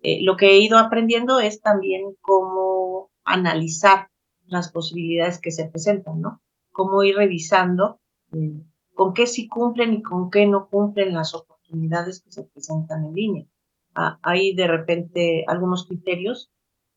eh, 0.00 0.22
lo 0.22 0.36
que 0.36 0.50
he 0.50 0.58
ido 0.58 0.78
aprendiendo 0.78 1.40
es 1.40 1.60
también 1.60 2.14
cómo 2.20 3.10
analizar 3.24 4.10
las 4.46 4.70
posibilidades 4.70 5.40
que 5.40 5.50
se 5.50 5.66
presentan, 5.66 6.20
¿no? 6.20 6.40
Cómo 6.70 7.02
ir 7.02 7.16
revisando 7.16 7.98
eh, 8.32 8.62
con 8.94 9.12
qué 9.12 9.26
sí 9.26 9.48
cumplen 9.48 9.92
y 9.92 10.02
con 10.02 10.30
qué 10.30 10.46
no 10.46 10.68
cumplen 10.68 11.14
las 11.14 11.34
oportunidades 11.34 12.22
que 12.22 12.30
se 12.30 12.44
presentan 12.44 13.06
en 13.06 13.14
línea 13.14 13.46
hay 14.22 14.54
de 14.54 14.66
repente 14.66 15.44
algunos 15.46 15.86
criterios 15.86 16.50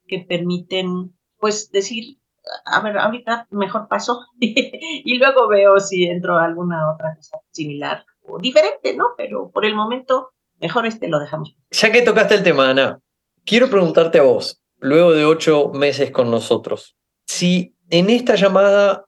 que 0.07 0.19
permiten, 0.19 1.13
pues, 1.37 1.71
decir, 1.71 2.17
a 2.65 2.81
ver, 2.81 2.97
ahorita 2.97 3.47
mejor 3.51 3.87
paso 3.87 4.21
y 4.39 5.17
luego 5.17 5.47
veo 5.47 5.79
si 5.79 6.05
entro 6.05 6.37
a 6.37 6.45
alguna 6.45 6.91
otra 6.91 7.15
cosa 7.15 7.39
similar 7.51 8.05
diferente, 8.39 8.95
¿no? 8.95 9.09
Pero 9.17 9.51
por 9.51 9.65
el 9.65 9.75
momento, 9.75 10.31
mejor 10.59 10.85
este 10.85 11.07
lo 11.07 11.19
dejamos. 11.19 11.55
Ya 11.71 11.91
que 11.91 12.01
tocaste 12.01 12.35
el 12.35 12.43
tema, 12.43 12.69
Ana, 12.69 12.99
quiero 13.45 13.69
preguntarte 13.69 14.19
a 14.19 14.23
vos, 14.23 14.61
luego 14.77 15.11
de 15.11 15.25
ocho 15.25 15.69
meses 15.73 16.11
con 16.11 16.31
nosotros, 16.31 16.95
si 17.25 17.75
en 17.89 18.09
esta 18.09 18.35
llamada 18.35 19.05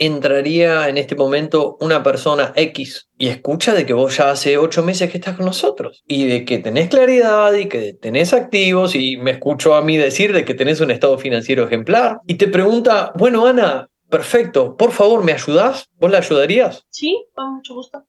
entraría 0.00 0.88
en 0.88 0.96
este 0.96 1.14
momento 1.14 1.76
una 1.78 2.02
persona 2.02 2.52
X 2.56 3.10
y 3.18 3.28
escucha 3.28 3.74
de 3.74 3.84
que 3.84 3.92
vos 3.92 4.16
ya 4.16 4.30
hace 4.30 4.56
ocho 4.56 4.82
meses 4.82 5.10
que 5.10 5.18
estás 5.18 5.36
con 5.36 5.44
nosotros 5.44 6.02
y 6.08 6.26
de 6.26 6.46
que 6.46 6.58
tenés 6.58 6.88
claridad 6.88 7.52
y 7.52 7.68
que 7.68 7.92
tenés 7.92 8.32
activos 8.32 8.94
y 8.96 9.18
me 9.18 9.32
escucho 9.32 9.74
a 9.74 9.82
mí 9.82 9.98
decir 9.98 10.32
de 10.32 10.46
que 10.46 10.54
tenés 10.54 10.80
un 10.80 10.90
estado 10.90 11.18
financiero 11.18 11.64
ejemplar 11.64 12.18
y 12.26 12.36
te 12.36 12.48
pregunta, 12.48 13.12
bueno 13.14 13.46
Ana, 13.46 13.90
perfecto, 14.08 14.74
por 14.74 14.92
favor, 14.92 15.22
¿me 15.22 15.32
ayudás? 15.32 15.90
¿Vos 15.98 16.10
la 16.10 16.18
ayudarías? 16.18 16.86
Sí, 16.88 17.26
con 17.34 17.56
mucho 17.56 17.74
gusto. 17.74 18.02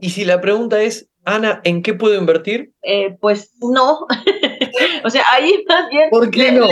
y 0.00 0.08
si 0.08 0.24
la 0.24 0.40
pregunta 0.40 0.82
es, 0.82 1.10
Ana, 1.26 1.60
¿en 1.64 1.82
qué 1.82 1.92
puedo 1.92 2.18
invertir? 2.18 2.72
Eh, 2.80 3.14
pues 3.20 3.52
no. 3.60 4.06
o 5.04 5.10
sea, 5.10 5.22
ahí 5.32 5.64
más 5.68 5.90
bien... 5.90 6.08
¿Por 6.08 6.30
qué 6.30 6.50
no? 6.52 6.66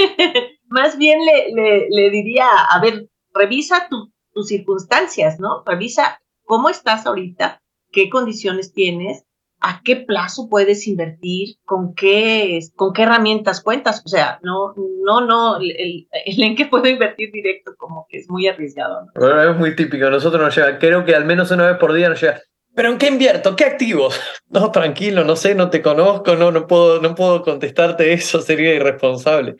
más 0.68 0.96
bien 0.96 1.18
le, 1.26 1.88
le 1.90 2.10
diría, 2.10 2.46
a 2.70 2.80
ver, 2.80 3.08
revisa 3.34 3.88
tus 3.88 4.48
circunstancias, 4.48 5.38
¿no? 5.38 5.62
Revisa 5.66 6.20
cómo 6.44 6.68
estás 6.68 7.06
ahorita, 7.06 7.60
qué 7.92 8.08
condiciones 8.08 8.72
tienes, 8.72 9.24
a 9.60 9.80
qué 9.82 9.96
plazo 9.96 10.48
puedes 10.50 10.86
invertir, 10.86 11.56
con 11.64 11.94
qué, 11.94 12.60
con 12.76 12.92
qué 12.92 13.02
herramientas 13.02 13.62
cuentas. 13.62 14.02
O 14.04 14.08
sea, 14.08 14.38
no, 14.42 14.74
no, 14.76 15.26
no, 15.26 15.56
el, 15.56 16.06
en 16.12 16.54
qué 16.54 16.66
puedo 16.66 16.86
invertir 16.86 17.32
directo 17.32 17.74
como 17.76 18.06
que 18.08 18.18
es 18.18 18.28
muy 18.28 18.46
arriesgado. 18.46 19.06
¿no? 19.14 19.50
es 19.50 19.56
muy 19.56 19.74
típico, 19.74 20.10
nosotros 20.10 20.42
nos 20.42 20.54
llega, 20.54 20.78
creo 20.78 21.04
que 21.04 21.14
al 21.14 21.24
menos 21.24 21.50
una 21.50 21.66
vez 21.66 21.78
por 21.78 21.94
día 21.94 22.10
nos 22.10 22.20
llega, 22.20 22.42
¿pero 22.74 22.90
en 22.90 22.98
qué 22.98 23.08
invierto? 23.08 23.56
¿Qué 23.56 23.64
activos? 23.64 24.20
No, 24.54 24.70
tranquilo, 24.70 25.24
no 25.24 25.34
sé, 25.34 25.56
no 25.56 25.68
te 25.68 25.82
conozco, 25.82 26.36
no, 26.36 26.52
no, 26.52 26.68
puedo, 26.68 27.02
no 27.02 27.16
puedo 27.16 27.42
contestarte 27.42 28.12
eso, 28.12 28.40
sería 28.40 28.72
irresponsable. 28.72 29.56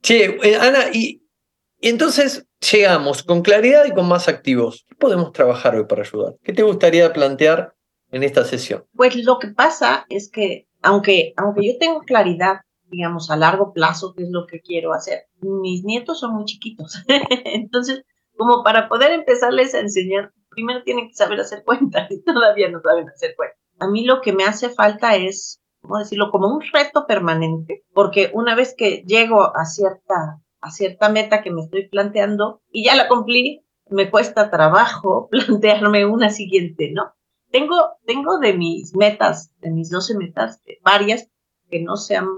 Che, 0.00 0.38
eh, 0.42 0.56
Ana, 0.56 0.84
y 0.94 1.22
entonces 1.82 2.46
llegamos 2.60 3.22
con 3.22 3.42
claridad 3.42 3.84
y 3.86 3.92
con 3.92 4.08
más 4.08 4.28
activos. 4.28 4.84
¿Qué 4.88 4.94
podemos 4.94 5.32
trabajar 5.32 5.74
hoy 5.74 5.84
para 5.84 6.02
ayudar? 6.02 6.34
¿Qué 6.42 6.52
te 6.52 6.62
gustaría 6.62 7.12
plantear 7.12 7.74
en 8.10 8.22
esta 8.22 8.44
sesión? 8.44 8.84
Pues 8.94 9.16
lo 9.16 9.38
que 9.38 9.48
pasa 9.48 10.06
es 10.08 10.30
que 10.30 10.68
aunque, 10.82 11.34
aunque 11.36 11.66
yo 11.66 11.78
tengo 11.78 12.00
claridad, 12.00 12.60
digamos, 12.90 13.30
a 13.30 13.36
largo 13.36 13.72
plazo, 13.72 14.14
qué 14.16 14.24
es 14.24 14.30
lo 14.30 14.46
que 14.46 14.60
quiero 14.60 14.92
hacer, 14.92 15.24
mis 15.40 15.84
nietos 15.84 16.20
son 16.20 16.34
muy 16.34 16.44
chiquitos. 16.44 17.02
Entonces, 17.44 18.02
como 18.36 18.62
para 18.64 18.88
poder 18.88 19.12
empezarles 19.12 19.74
a 19.74 19.80
enseñar, 19.80 20.32
primero 20.48 20.82
tienen 20.82 21.08
que 21.08 21.14
saber 21.14 21.40
hacer 21.40 21.62
cuentas 21.64 22.10
y 22.10 22.22
todavía 22.22 22.70
no 22.70 22.80
saben 22.80 23.08
hacer 23.08 23.34
cuentas. 23.36 23.58
A 23.78 23.88
mí 23.88 24.04
lo 24.04 24.20
que 24.20 24.32
me 24.32 24.44
hace 24.44 24.70
falta 24.70 25.16
es, 25.16 25.60
¿cómo 25.82 25.98
decirlo?, 25.98 26.30
como 26.30 26.48
un 26.48 26.62
reto 26.72 27.06
permanente, 27.06 27.84
porque 27.92 28.30
una 28.34 28.54
vez 28.54 28.74
que 28.76 29.02
llego 29.06 29.56
a 29.56 29.64
cierta 29.64 30.40
a 30.60 30.70
cierta 30.70 31.08
meta 31.08 31.42
que 31.42 31.50
me 31.50 31.62
estoy 31.62 31.88
planteando 31.88 32.62
y 32.70 32.84
ya 32.84 32.94
la 32.94 33.08
cumplí, 33.08 33.64
me 33.88 34.10
cuesta 34.10 34.50
trabajo 34.50 35.28
plantearme 35.30 36.06
una 36.06 36.30
siguiente, 36.30 36.90
¿no? 36.92 37.14
Tengo, 37.50 37.76
tengo 38.06 38.38
de 38.38 38.52
mis 38.54 38.94
metas, 38.94 39.52
de 39.60 39.70
mis 39.70 39.90
12 39.90 40.16
metas, 40.16 40.62
varias 40.82 41.28
que 41.68 41.82
no 41.82 41.96
se 41.96 42.16
han 42.16 42.28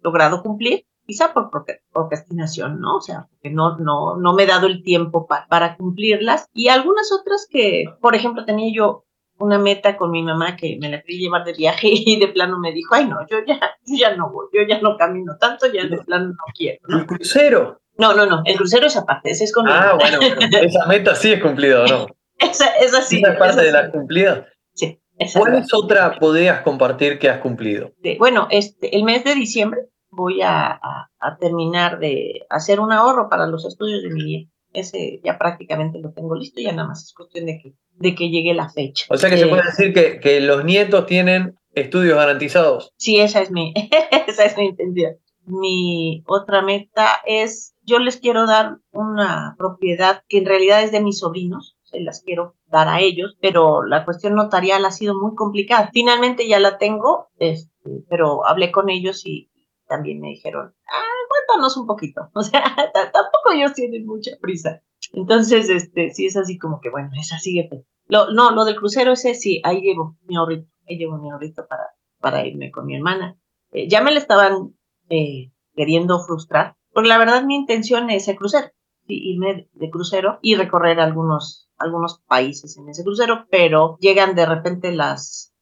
logrado 0.00 0.42
cumplir, 0.42 0.86
quizá 1.06 1.32
por 1.32 1.50
procrastinación, 1.92 2.80
¿no? 2.80 2.96
O 2.96 3.00
sea, 3.00 3.28
que 3.42 3.50
no, 3.50 3.76
no, 3.78 4.16
no 4.16 4.34
me 4.34 4.42
he 4.42 4.46
dado 4.46 4.66
el 4.66 4.82
tiempo 4.82 5.26
para 5.26 5.76
cumplirlas. 5.76 6.48
Y 6.52 6.68
algunas 6.68 7.12
otras 7.12 7.46
que, 7.50 7.84
por 8.00 8.14
ejemplo, 8.14 8.44
tenía 8.44 8.72
yo 8.74 9.05
una 9.38 9.58
meta 9.58 9.96
con 9.96 10.10
mi 10.10 10.22
mamá 10.22 10.56
que 10.56 10.78
me 10.80 10.88
la 10.88 11.02
quería 11.02 11.20
llevar 11.20 11.44
de 11.44 11.52
viaje 11.52 11.88
y 11.92 12.18
de 12.18 12.28
plano 12.28 12.58
me 12.58 12.72
dijo, 12.72 12.94
ay 12.94 13.06
no, 13.06 13.16
yo 13.28 13.38
ya, 13.46 13.58
ya 13.84 14.16
no 14.16 14.30
voy, 14.30 14.46
yo 14.52 14.62
ya 14.62 14.80
no 14.80 14.96
camino 14.96 15.36
tanto, 15.38 15.66
ya 15.72 15.84
de 15.84 15.98
plano 15.98 16.28
no 16.28 16.44
quiero. 16.56 16.80
¿El 16.88 17.06
crucero? 17.06 17.80
No, 17.98 18.14
no, 18.14 18.26
no, 18.26 18.42
el 18.44 18.56
crucero 18.56 18.86
es 18.86 18.96
aparte, 18.96 19.30
ese 19.30 19.44
es 19.44 19.52
con 19.52 19.66
Ah, 19.68 19.96
bueno, 19.98 20.18
esa 20.62 20.86
meta 20.86 21.14
sí 21.14 21.32
es 21.32 21.42
cumplida, 21.42 21.86
¿no? 21.86 22.06
esa, 22.38 22.76
esa 22.76 23.00
sí. 23.00 23.18
¿Esa 23.18 23.32
es 23.32 23.38
parte 23.38 23.62
de 23.62 23.72
la 23.72 23.90
cumplida? 23.90 24.46
Sí. 24.74 25.00
¿Cuál 25.34 25.54
es 25.54 25.72
otra 25.72 26.18
podrías 26.18 26.60
compartir 26.60 27.18
que 27.18 27.30
has 27.30 27.40
cumplido? 27.40 27.92
bueno, 28.18 28.48
este, 28.50 28.94
el 28.94 29.04
mes 29.04 29.24
de 29.24 29.34
diciembre 29.34 29.80
voy 30.10 30.42
a, 30.42 30.66
a, 30.66 31.10
a 31.18 31.36
terminar 31.38 31.98
de 31.98 32.46
hacer 32.50 32.80
un 32.80 32.92
ahorro 32.92 33.30
para 33.30 33.46
los 33.46 33.64
estudios 33.64 34.02
de 34.02 34.10
mi 34.10 34.50
ese 34.76 35.20
ya 35.24 35.38
prácticamente 35.38 35.98
lo 35.98 36.12
tengo 36.12 36.34
listo, 36.34 36.60
ya 36.60 36.72
nada 36.72 36.88
más 36.88 37.02
es 37.02 37.14
cuestión 37.14 37.46
de 37.46 37.58
que, 37.58 37.74
de 37.98 38.14
que 38.14 38.30
llegue 38.30 38.54
la 38.54 38.68
fecha. 38.68 39.06
O 39.08 39.16
sea 39.16 39.30
que 39.30 39.38
se 39.38 39.46
puede 39.46 39.62
eh, 39.62 39.66
decir 39.66 39.94
que, 39.94 40.20
que 40.20 40.40
los 40.40 40.64
nietos 40.64 41.06
tienen 41.06 41.58
estudios 41.74 42.16
garantizados. 42.16 42.92
Sí, 42.96 43.20
esa 43.20 43.42
es 43.42 43.50
mi, 43.50 43.72
esa 44.26 44.44
es 44.44 44.56
mi 44.56 44.66
intención. 44.66 45.16
Mi 45.44 46.24
otra 46.26 46.62
meta 46.62 47.20
es, 47.24 47.74
yo 47.82 48.00
les 48.00 48.16
quiero 48.16 48.46
dar 48.46 48.78
una 48.90 49.54
propiedad 49.56 50.22
que 50.28 50.38
en 50.38 50.46
realidad 50.46 50.82
es 50.82 50.90
de 50.90 51.00
mis 51.00 51.20
sobrinos, 51.20 51.76
se 51.84 52.00
las 52.00 52.22
quiero 52.22 52.56
dar 52.66 52.88
a 52.88 53.00
ellos, 53.00 53.36
pero 53.40 53.84
la 53.84 54.04
cuestión 54.04 54.34
notarial 54.34 54.84
ha 54.84 54.90
sido 54.90 55.14
muy 55.14 55.36
complicada. 55.36 55.90
Finalmente 55.92 56.48
ya 56.48 56.58
la 56.58 56.78
tengo, 56.78 57.28
este, 57.38 57.70
pero 58.08 58.44
hablé 58.44 58.72
con 58.72 58.90
ellos 58.90 59.24
y 59.24 59.50
también 59.86 60.20
me 60.20 60.28
dijeron, 60.28 60.74
ah, 60.88 61.16
aguántanos 61.26 61.76
un 61.76 61.86
poquito. 61.86 62.28
O 62.34 62.42
sea, 62.42 62.62
tampoco 62.92 63.52
ellos 63.54 63.72
tienen 63.74 64.04
mucha 64.04 64.32
prisa. 64.40 64.82
Entonces, 65.12 65.68
este, 65.68 66.10
sí 66.12 66.26
es 66.26 66.36
así 66.36 66.58
como 66.58 66.80
que, 66.80 66.90
bueno, 66.90 67.10
esa 67.18 67.38
sigue. 67.38 67.68
Lo, 68.08 68.30
no, 68.32 68.50
lo 68.52 68.64
del 68.64 68.76
crucero 68.76 69.12
ese 69.12 69.34
sí, 69.34 69.60
ahí 69.64 69.80
llevo 69.80 70.16
mi 70.26 70.36
ahorrito, 70.36 70.68
ahí 70.88 70.96
llevo 70.98 71.18
mi 71.18 71.30
ahorrito 71.30 71.66
para, 71.66 71.84
para 72.20 72.46
irme 72.46 72.70
con 72.70 72.86
mi 72.86 72.96
hermana. 72.96 73.36
Eh, 73.72 73.88
ya 73.88 74.00
me 74.00 74.12
le 74.12 74.18
estaban 74.18 74.74
eh, 75.08 75.52
queriendo 75.74 76.20
frustrar, 76.20 76.76
porque 76.92 77.08
la 77.08 77.18
verdad 77.18 77.44
mi 77.44 77.56
intención 77.56 78.10
es 78.10 78.28
el 78.28 78.36
crucero, 78.36 78.68
irme 79.06 79.68
de 79.72 79.90
crucero 79.90 80.38
y 80.42 80.54
recorrer 80.54 81.00
algunos, 81.00 81.68
algunos 81.76 82.20
países 82.26 82.76
en 82.76 82.88
ese 82.88 83.04
crucero, 83.04 83.46
pero 83.50 83.96
llegan 84.00 84.34
de 84.34 84.46
repente 84.46 84.92
las, 84.92 85.52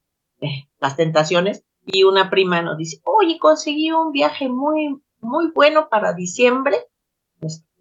eh, 0.41 0.69
las 0.79 0.97
tentaciones 0.97 1.65
y 1.85 2.05
una 2.05 2.31
prima 2.31 2.63
nos 2.63 2.79
dice, 2.79 3.01
oye, 3.05 3.39
conseguí 3.39 3.91
un 3.91 4.13
viaje 4.13 4.49
muy, 4.49 5.03
muy 5.21 5.51
bueno 5.55 5.89
para 5.91 6.15
diciembre, 6.15 6.77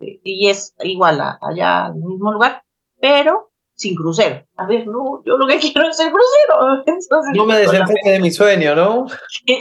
este, 0.08 0.22
y 0.24 0.50
es 0.50 0.76
igual 0.84 1.22
a, 1.22 1.40
allá 1.42 1.86
al 1.86 1.96
mismo 1.96 2.32
lugar, 2.32 2.64
pero 3.00 3.52
sin 3.76 3.96
crucero. 3.96 4.46
A 4.56 4.68
ver, 4.68 4.88
no, 4.88 5.24
yo 5.26 5.38
lo 5.38 5.48
que 5.48 5.58
quiero 5.60 5.90
es 5.90 6.00
el 6.00 6.12
crucero. 6.12 6.84
no 7.36 7.46
me 7.46 7.58
desenfoque 7.58 8.12
de 8.12 8.20
mi 8.20 8.32
sueño, 8.32 8.76
¿no? 8.76 9.08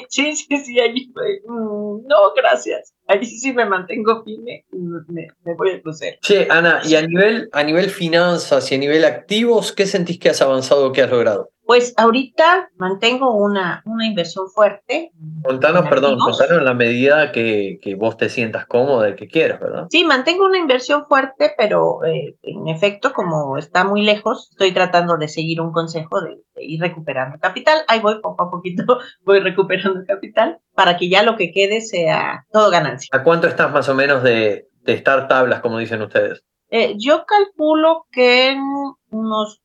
Sí, 0.08 0.34
sí, 0.34 0.34
sí, 0.34 0.80
allí 0.80 1.12
mm, 1.46 2.06
no, 2.06 2.32
gracias. 2.36 2.94
Allí 3.08 3.26
sí 3.26 3.52
me 3.52 3.66
mantengo 3.66 4.22
firme, 4.24 4.64
me, 4.70 5.28
me 5.44 5.54
voy 5.54 5.70
al 5.70 5.82
crucero. 5.82 6.16
Che, 6.22 6.46
Ana, 6.48 6.80
y 6.84 6.94
a 6.94 7.02
nivel, 7.02 7.48
a 7.52 7.62
nivel 7.62 7.90
finanzas 7.90 8.70
y 8.70 8.76
a 8.76 8.78
nivel 8.78 9.04
activos, 9.04 9.72
¿qué 9.72 9.86
sentís 9.86 10.18
que 10.18 10.30
has 10.30 10.40
avanzado 10.40 10.86
o 10.86 10.92
que 10.92 11.02
has 11.02 11.10
logrado? 11.10 11.51
Pues 11.64 11.94
ahorita 11.96 12.70
mantengo 12.76 13.34
una, 13.34 13.82
una 13.86 14.06
inversión 14.06 14.48
fuerte. 14.48 15.12
Contanos, 15.44 15.88
perdón, 15.88 16.18
contanos 16.18 16.58
en 16.58 16.64
la 16.64 16.74
medida 16.74 17.32
que, 17.32 17.78
que, 17.80 17.94
vos 17.94 18.16
te 18.16 18.28
sientas 18.28 18.66
cómoda 18.66 19.10
y 19.10 19.14
que 19.14 19.28
quieras, 19.28 19.60
¿verdad? 19.60 19.86
Sí, 19.88 20.04
mantengo 20.04 20.46
una 20.46 20.58
inversión 20.58 21.06
fuerte, 21.06 21.52
pero 21.56 22.04
eh, 22.04 22.36
en 22.42 22.68
efecto, 22.68 23.12
como 23.12 23.56
está 23.56 23.84
muy 23.84 24.02
lejos, 24.02 24.48
estoy 24.50 24.72
tratando 24.72 25.16
de 25.16 25.28
seguir 25.28 25.60
un 25.60 25.72
consejo 25.72 26.20
de, 26.20 26.42
ir 26.56 26.80
recuperando 26.80 27.38
capital. 27.38 27.78
Ahí 27.88 28.00
voy, 28.00 28.20
poco 28.20 28.42
a 28.44 28.50
poquito, 28.50 28.98
voy 29.24 29.40
recuperando 29.40 30.04
capital 30.06 30.58
para 30.74 30.96
que 30.96 31.08
ya 31.08 31.22
lo 31.22 31.36
que 31.36 31.52
quede 31.52 31.80
sea 31.80 32.44
todo 32.52 32.70
ganancia. 32.70 33.08
¿A 33.12 33.22
cuánto 33.22 33.46
estás 33.46 33.72
más 33.72 33.88
o 33.88 33.94
menos 33.94 34.22
de, 34.22 34.68
de 34.82 34.92
estar 34.92 35.28
tablas, 35.28 35.60
como 35.60 35.78
dicen 35.78 36.02
ustedes? 36.02 36.44
Eh, 36.74 36.94
yo 36.96 37.26
calculo 37.26 38.06
que 38.10 38.52
en 38.52 38.62
unos 39.10 39.61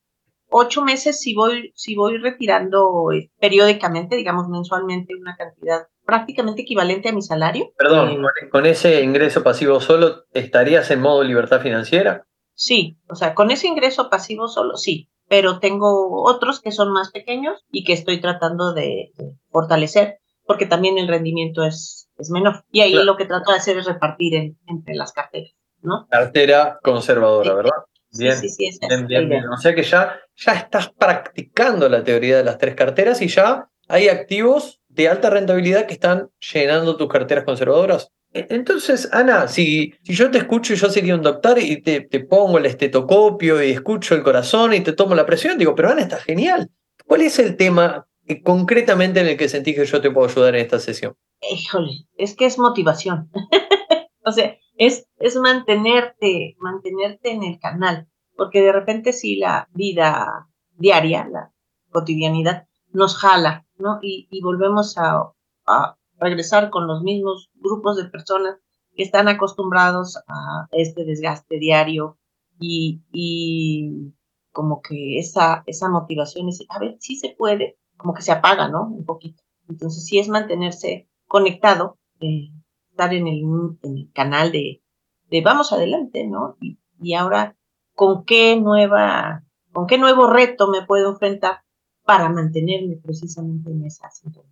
ocho 0.50 0.82
meses 0.82 1.20
si 1.20 1.34
voy, 1.34 1.72
si 1.74 1.94
voy 1.94 2.18
retirando 2.18 3.12
eh, 3.12 3.30
periódicamente, 3.38 4.16
digamos 4.16 4.48
mensualmente, 4.48 5.14
una 5.14 5.36
cantidad 5.36 5.86
prácticamente 6.04 6.62
equivalente 6.62 7.08
a 7.08 7.12
mi 7.12 7.22
salario. 7.22 7.70
Perdón, 7.76 8.24
eh, 8.24 8.48
con 8.50 8.66
ese 8.66 9.02
ingreso 9.02 9.42
pasivo 9.42 9.80
solo, 9.80 10.24
¿estarías 10.32 10.90
en 10.90 11.00
modo 11.00 11.22
libertad 11.22 11.60
financiera? 11.60 12.26
Sí, 12.54 12.98
o 13.08 13.14
sea, 13.14 13.34
con 13.34 13.50
ese 13.50 13.68
ingreso 13.68 14.10
pasivo 14.10 14.48
solo, 14.48 14.76
sí, 14.76 15.10
pero 15.28 15.60
tengo 15.60 16.24
otros 16.24 16.60
que 16.60 16.72
son 16.72 16.92
más 16.92 17.10
pequeños 17.12 17.64
y 17.70 17.84
que 17.84 17.92
estoy 17.92 18.20
tratando 18.20 18.72
de, 18.72 19.12
fortalecer, 19.50 20.18
porque 20.44 20.66
también 20.66 20.98
el 20.98 21.08
rendimiento 21.08 21.62
es, 21.62 22.08
es 22.16 22.30
menor. 22.30 22.64
Y 22.72 22.80
ahí 22.80 22.94
lo 22.94 23.16
que 23.16 23.26
trato 23.26 23.52
de 23.52 23.58
hacer 23.58 23.78
es 23.78 23.84
repartir 23.84 24.56
entre 24.66 24.94
las 24.94 25.12
carteras, 25.12 25.52
¿no? 25.82 26.06
Cartera 26.10 26.78
conservadora, 26.82 27.54
¿verdad? 27.54 27.76
Bien, 28.12 28.36
sí, 28.36 28.48
sí, 28.48 28.72
sí, 28.72 28.78
bien, 29.06 29.28
bien, 29.28 29.48
O 29.48 29.56
sea 29.58 29.74
que 29.74 29.82
ya, 29.82 30.18
ya 30.34 30.52
estás 30.52 30.90
practicando 30.90 31.88
la 31.88 32.02
teoría 32.02 32.38
de 32.38 32.44
las 32.44 32.58
tres 32.58 32.74
carteras 32.74 33.20
y 33.20 33.28
ya 33.28 33.68
hay 33.88 34.08
activos 34.08 34.80
de 34.88 35.08
alta 35.08 35.30
rentabilidad 35.30 35.86
que 35.86 35.94
están 35.94 36.30
llenando 36.52 36.96
tus 36.96 37.08
carteras 37.08 37.44
conservadoras. 37.44 38.10
E, 38.32 38.46
entonces, 38.50 39.08
Ana, 39.12 39.48
si, 39.48 39.94
si 40.02 40.14
yo 40.14 40.30
te 40.30 40.38
escucho 40.38 40.72
y 40.72 40.76
yo 40.76 40.90
sería 40.90 41.14
un 41.14 41.22
doctor 41.22 41.58
y 41.58 41.82
te, 41.82 42.02
te 42.02 42.20
pongo 42.20 42.58
el 42.58 42.66
estetoscopio 42.66 43.62
y 43.62 43.70
escucho 43.70 44.14
el 44.14 44.22
corazón 44.22 44.74
y 44.74 44.80
te 44.80 44.92
tomo 44.92 45.14
la 45.14 45.26
presión, 45.26 45.58
digo, 45.58 45.74
pero 45.74 45.90
Ana, 45.90 46.02
está 46.02 46.18
genial. 46.18 46.70
¿Cuál 47.06 47.22
es 47.22 47.38
el 47.38 47.56
tema 47.56 48.06
eh, 48.26 48.42
concretamente 48.42 49.20
en 49.20 49.28
el 49.28 49.36
que 49.36 49.48
sentís 49.48 49.76
que 49.76 49.86
yo 49.86 50.00
te 50.00 50.10
puedo 50.10 50.28
ayudar 50.28 50.54
en 50.54 50.62
esta 50.62 50.78
sesión? 50.78 51.14
Híjole, 51.50 52.06
es 52.16 52.34
que 52.34 52.46
es 52.46 52.58
motivación. 52.58 53.30
o 54.24 54.32
sea, 54.32 54.56
es, 54.78 55.06
es 55.18 55.36
mantenerte, 55.36 56.56
mantenerte 56.58 57.32
en 57.32 57.42
el 57.42 57.58
canal, 57.58 58.08
porque 58.36 58.62
de 58.62 58.72
repente 58.72 59.12
si 59.12 59.36
la 59.36 59.68
vida 59.74 60.48
diaria, 60.76 61.28
la 61.28 61.52
cotidianidad, 61.90 62.66
nos 62.92 63.16
jala, 63.16 63.66
¿no? 63.76 63.98
Y, 64.00 64.28
y 64.30 64.40
volvemos 64.40 64.96
a, 64.96 65.32
a, 65.66 65.96
regresar 66.20 66.70
con 66.70 66.86
los 66.86 67.02
mismos 67.02 67.50
grupos 67.54 67.96
de 67.96 68.06
personas 68.06 68.56
que 68.96 69.02
están 69.02 69.28
acostumbrados 69.28 70.16
a 70.26 70.66
este 70.72 71.04
desgaste 71.04 71.58
diario 71.58 72.18
y, 72.58 73.02
y 73.12 74.14
como 74.52 74.80
que 74.80 75.18
esa, 75.18 75.62
esa 75.66 75.88
motivación 75.88 76.48
es, 76.48 76.64
a 76.68 76.78
ver, 76.80 76.96
sí 76.98 77.16
se 77.16 77.30
puede, 77.30 77.78
como 77.96 78.14
que 78.14 78.22
se 78.22 78.32
apaga, 78.32 78.68
¿no? 78.68 78.84
Un 78.84 79.04
poquito. 79.04 79.42
Entonces 79.68 80.04
sí 80.04 80.18
es 80.18 80.28
mantenerse 80.28 81.08
conectado, 81.28 81.98
eh, 82.20 82.50
estar 82.98 83.14
en 83.14 83.28
el, 83.28 83.42
en 83.82 83.96
el 83.96 84.12
canal 84.12 84.50
de, 84.50 84.82
de, 85.30 85.40
vamos 85.40 85.72
adelante, 85.72 86.26
¿no? 86.26 86.56
Y, 86.60 86.78
y 87.00 87.14
ahora, 87.14 87.56
¿con 87.94 88.24
qué 88.24 88.56
nueva, 88.56 89.44
con 89.72 89.86
qué 89.86 89.98
nuevo 89.98 90.26
reto 90.26 90.68
me 90.68 90.84
puedo 90.84 91.10
enfrentar 91.10 91.62
para 92.04 92.28
mantenerme 92.28 92.96
precisamente 92.96 93.70
en 93.70 93.84
esa 93.84 94.10
sintonía? 94.10 94.50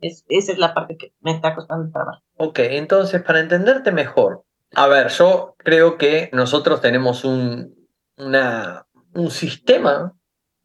Es, 0.00 0.24
esa 0.28 0.52
es 0.52 0.58
la 0.58 0.72
parte 0.72 0.96
que 0.96 1.12
me 1.20 1.32
está 1.32 1.54
costando 1.54 1.90
trabajar. 1.90 2.22
Ok, 2.36 2.60
entonces 2.60 3.22
para 3.22 3.40
entenderte 3.40 3.90
mejor, 3.90 4.44
a 4.74 4.86
ver, 4.86 5.08
yo 5.08 5.56
creo 5.58 5.98
que 5.98 6.30
nosotros 6.32 6.80
tenemos 6.80 7.24
un, 7.24 7.74
una, 8.16 8.86
un 9.14 9.30
sistema 9.32 10.14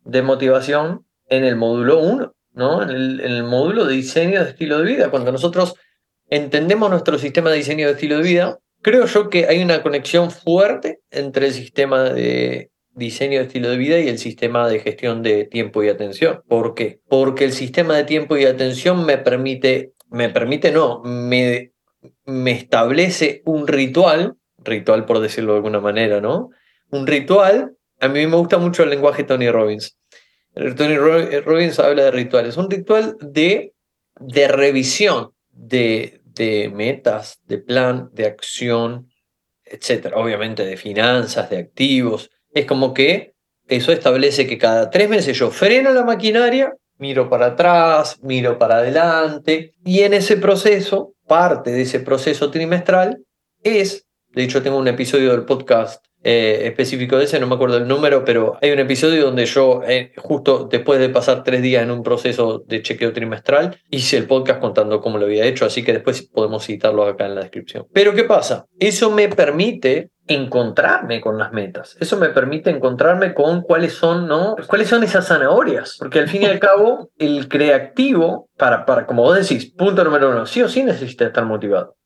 de 0.03 0.21
motivación 0.21 1.07
en 1.27 1.43
el 1.43 1.55
módulo 1.55 1.99
1, 1.99 2.35
¿no? 2.53 2.83
En 2.83 2.89
el, 2.91 3.19
en 3.19 3.31
el, 3.31 3.43
módulo 3.43 3.85
de 3.85 3.95
diseño 3.95 4.43
de 4.43 4.51
estilo 4.51 4.77
de 4.77 4.85
vida. 4.85 5.09
Cuando 5.09 5.31
nosotros 5.31 5.75
entendemos 6.29 6.89
nuestro 6.89 7.17
sistema 7.17 7.51
de 7.51 7.57
diseño 7.57 7.87
de 7.87 7.93
estilo 7.93 8.17
de 8.17 8.23
vida, 8.23 8.59
creo 8.81 9.05
yo 9.05 9.29
que 9.29 9.47
hay 9.47 9.61
una 9.63 9.81
conexión 9.81 10.31
fuerte 10.31 10.99
entre 11.11 11.47
el 11.47 11.53
sistema 11.53 12.03
de 12.03 12.71
diseño 12.91 13.39
de 13.39 13.45
estilo 13.45 13.69
de 13.69 13.77
vida 13.77 13.99
y 13.99 14.07
el 14.07 14.17
sistema 14.17 14.67
de 14.69 14.79
gestión 14.79 15.21
de 15.21 15.45
tiempo 15.45 15.83
y 15.83 15.89
atención. 15.89 16.41
¿Por 16.47 16.73
qué? 16.75 16.99
Porque 17.07 17.45
el 17.45 17.51
sistema 17.51 17.95
de 17.97 18.05
tiempo 18.05 18.37
y 18.37 18.45
atención 18.45 19.05
me 19.05 19.17
permite, 19.17 19.93
me 20.09 20.29
permite 20.29 20.71
no, 20.71 21.01
me, 21.03 21.73
me 22.25 22.51
establece 22.51 23.41
un 23.45 23.67
ritual, 23.67 24.35
ritual 24.63 25.05
por 25.05 25.19
decirlo 25.19 25.53
de 25.53 25.57
alguna 25.57 25.81
manera, 25.81 26.21
¿no? 26.21 26.49
Un 26.89 27.05
ritual, 27.05 27.75
a 27.99 28.07
mí 28.07 28.25
me 28.25 28.37
gusta 28.37 28.57
mucho 28.57 28.83
el 28.83 28.89
lenguaje 28.89 29.23
Tony 29.23 29.49
Robbins. 29.49 29.97
Tony 30.77 30.95
Robbins 30.95 31.79
habla 31.79 32.05
de 32.05 32.11
rituales, 32.11 32.55
un 32.55 32.71
ritual 32.71 33.17
de, 33.19 33.73
de 34.21 34.47
revisión 34.47 35.34
de, 35.55 36.21
de 36.25 36.69
metas, 36.69 37.39
de 37.47 37.57
plan, 37.57 38.09
de 38.13 38.25
acción, 38.25 39.07
etcétera. 39.63 40.17
Obviamente 40.17 40.65
de 40.65 40.77
finanzas, 40.77 41.49
de 41.49 41.57
activos, 41.57 42.29
es 42.53 42.65
como 42.65 42.93
que 42.93 43.33
eso 43.67 43.91
establece 43.91 44.45
que 44.45 44.57
cada 44.57 44.89
tres 44.89 45.09
meses 45.09 45.37
yo 45.37 45.49
freno 45.49 45.91
la 45.91 46.03
maquinaria, 46.03 46.73
miro 46.97 47.29
para 47.29 47.47
atrás, 47.47 48.19
miro 48.21 48.59
para 48.59 48.77
adelante, 48.77 49.73
y 49.83 50.01
en 50.01 50.13
ese 50.13 50.37
proceso, 50.37 51.13
parte 51.27 51.71
de 51.71 51.81
ese 51.81 51.99
proceso 51.99 52.51
trimestral 52.51 53.23
es, 53.63 54.05
de 54.29 54.43
hecho 54.43 54.61
tengo 54.61 54.77
un 54.77 54.87
episodio 54.87 55.31
del 55.31 55.45
podcast 55.45 56.05
eh, 56.27 56.65
específico 56.65 57.19
de 57.19 57.25
ese, 57.25 57.39
no 57.39 57.45
me 57.45 57.53
acuerdo 57.53 57.77
el 57.77 57.87
número, 57.87 58.25
pero 58.25 58.57
hay 58.59 58.71
un 58.71 58.79
episodio 58.79 59.23
donde 59.23 59.45
yo, 59.45 59.83
eh, 59.87 60.11
justo 60.17 60.67
después 60.69 60.99
de 60.99 61.09
pasar 61.09 61.43
tres 61.43 61.61
días 61.61 61.83
en 61.83 61.91
un 61.91 62.01
proceso 62.01 62.63
de 62.65 62.81
chequeo 62.81 63.13
trimestral, 63.13 63.79
hice 63.91 64.17
el 64.17 64.25
podcast 64.25 64.59
contando 64.59 65.01
cómo 65.01 65.19
lo 65.19 65.27
había 65.27 65.45
hecho, 65.45 65.65
así 65.65 65.83
que 65.83 65.93
después 65.93 66.23
podemos 66.23 66.65
citarlo 66.65 67.03
acá 67.05 67.27
en 67.27 67.35
la 67.35 67.41
descripción. 67.41 67.85
Pero 67.93 68.15
¿qué 68.15 68.23
pasa? 68.23 68.65
Eso 68.79 69.11
me 69.11 69.29
permite 69.29 70.09
encontrarme 70.25 71.21
con 71.21 71.37
las 71.37 71.51
metas. 71.51 71.95
Eso 71.99 72.17
me 72.17 72.29
permite 72.29 72.71
encontrarme 72.71 73.35
con 73.35 73.61
cuáles 73.61 73.93
son, 73.93 74.27
¿no? 74.27 74.55
Cuáles 74.65 74.87
son 74.87 75.03
esas 75.03 75.27
zanahorias. 75.27 75.97
Porque 75.99 76.17
al 76.17 76.27
fin 76.27 76.41
y 76.41 76.45
al 76.45 76.57
cabo, 76.57 77.11
el 77.19 77.47
creativo, 77.47 78.49
para, 78.57 78.83
para, 78.87 79.05
como 79.05 79.21
vos 79.21 79.37
decís, 79.37 79.71
punto 79.73 80.03
número 80.03 80.31
uno, 80.31 80.47
sí 80.47 80.63
o 80.63 80.69
sí 80.69 80.83
necesita 80.83 81.27
estar 81.27 81.45
motivado. 81.45 81.97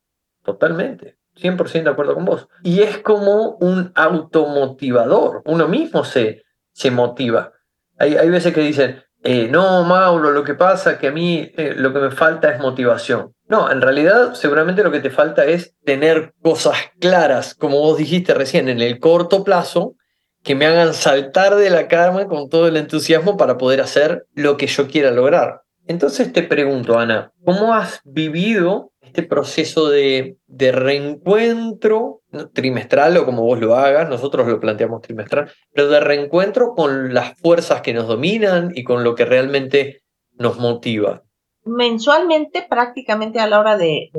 Totalmente. 0.43 1.18
100% 1.41 1.83
de 1.83 1.89
acuerdo 1.89 2.15
con 2.15 2.25
vos. 2.25 2.47
Y 2.63 2.81
es 2.81 2.97
como 2.99 3.57
un 3.59 3.91
automotivador. 3.95 5.41
Uno 5.45 5.67
mismo 5.67 6.03
se, 6.03 6.43
se 6.71 6.91
motiva. 6.91 7.53
Hay, 7.97 8.15
hay 8.15 8.29
veces 8.29 8.53
que 8.53 8.61
dicen, 8.61 9.03
eh, 9.21 9.49
no, 9.49 9.83
Mauro, 9.83 10.31
lo 10.31 10.43
que 10.43 10.53
pasa 10.53 10.97
que 10.97 11.07
a 11.07 11.11
mí 11.11 11.51
eh, 11.57 11.73
lo 11.75 11.91
que 11.91 11.99
me 11.99 12.11
falta 12.11 12.51
es 12.51 12.59
motivación. 12.59 13.33
No, 13.47 13.69
en 13.69 13.81
realidad 13.81 14.33
seguramente 14.33 14.83
lo 14.83 14.91
que 14.91 15.01
te 15.01 15.09
falta 15.09 15.45
es 15.45 15.75
tener 15.83 16.33
cosas 16.41 16.77
claras, 16.99 17.53
como 17.53 17.79
vos 17.79 17.97
dijiste 17.97 18.33
recién, 18.33 18.69
en 18.69 18.79
el 18.79 18.99
corto 18.99 19.43
plazo, 19.43 19.95
que 20.41 20.55
me 20.55 20.65
hagan 20.65 20.93
saltar 20.93 21.55
de 21.55 21.69
la 21.69 21.89
cama 21.89 22.27
con 22.27 22.47
todo 22.47 22.67
el 22.67 22.77
entusiasmo 22.77 23.35
para 23.35 23.57
poder 23.57 23.81
hacer 23.81 24.25
lo 24.35 24.55
que 24.55 24.67
yo 24.67 24.87
quiera 24.87 25.11
lograr. 25.11 25.63
Entonces 25.85 26.31
te 26.31 26.43
pregunto, 26.43 26.97
Ana, 26.97 27.33
¿cómo 27.43 27.73
has 27.73 27.99
vivido 28.05 28.93
este 29.09 29.23
proceso 29.23 29.89
de, 29.89 30.37
de, 30.45 30.71
reencuentro 30.71 32.21
trimestral 32.53 33.17
o 33.17 33.25
como 33.25 33.43
vos 33.43 33.59
lo 33.59 33.75
hagas, 33.75 34.07
nosotros 34.07 34.47
lo 34.47 34.59
planteamos 34.59 35.01
trimestral, 35.01 35.51
pero 35.73 35.89
de 35.89 35.99
reencuentro 35.99 36.73
con 36.75 37.13
las 37.13 37.37
fuerzas 37.39 37.81
que 37.81 37.93
nos 37.93 38.07
dominan 38.07 38.71
y 38.75 38.83
con 38.83 39.03
lo 39.03 39.15
que 39.15 39.25
realmente 39.25 40.03
nos 40.33 40.59
motiva. 40.59 41.23
Mensualmente, 41.65 42.65
prácticamente 42.69 43.39
a 43.39 43.47
la 43.47 43.59
hora 43.59 43.77
de, 43.77 44.11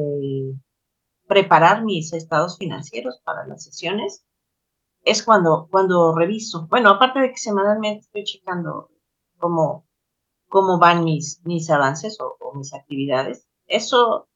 preparar 1.29 1.85
mis 1.85 2.12
estados 2.12 2.59
financieros 2.59 3.20
para 3.24 3.46
las 3.46 3.62
sesiones, 3.62 4.24
es 5.05 5.22
cuando, 5.22 5.68
cuando 5.70 6.16
reviso. 6.16 6.66
Bueno, 6.68 6.90
aparte 6.90 7.20
de 7.20 7.31
que 7.31 7.38
semanalmente 7.38 8.00
estoy 8.00 8.24
checando 8.24 8.90
cómo, 9.38 9.87
cómo 10.48 10.81
van 10.81 11.05
mis, 11.05 11.40
mis 11.44 11.70
avances 11.70 12.20
o, 12.20 12.37
o 12.40 12.55
mis 12.55 12.74
actividades. 12.74 13.46
Eso 13.68 14.26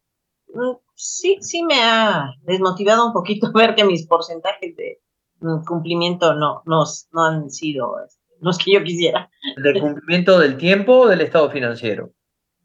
sí, 0.95 1.38
sí 1.40 1.62
me 1.62 1.81
ha 1.81 2.35
desmotivado 2.43 3.07
un 3.07 3.12
poquito 3.12 3.53
ver 3.55 3.75
que 3.75 3.85
mis 3.85 4.07
porcentajes 4.07 4.77
de 4.77 5.01
mm, 5.40 5.64
cumplimiento 5.64 6.35
no, 6.35 6.62
no, 6.67 6.85
no 7.12 7.25
han 7.25 7.51
sido 7.51 7.97
este, 8.05 8.23
los 8.40 8.59
que 8.59 8.75
yo 8.75 8.83
quisiera. 8.83 9.31
¿De 9.57 9.81
cumplimiento 9.81 10.38
del 10.38 10.57
tiempo 10.57 11.01
o 11.01 11.09
del 11.09 11.21
estado 11.21 11.51
financiero? 11.51 12.11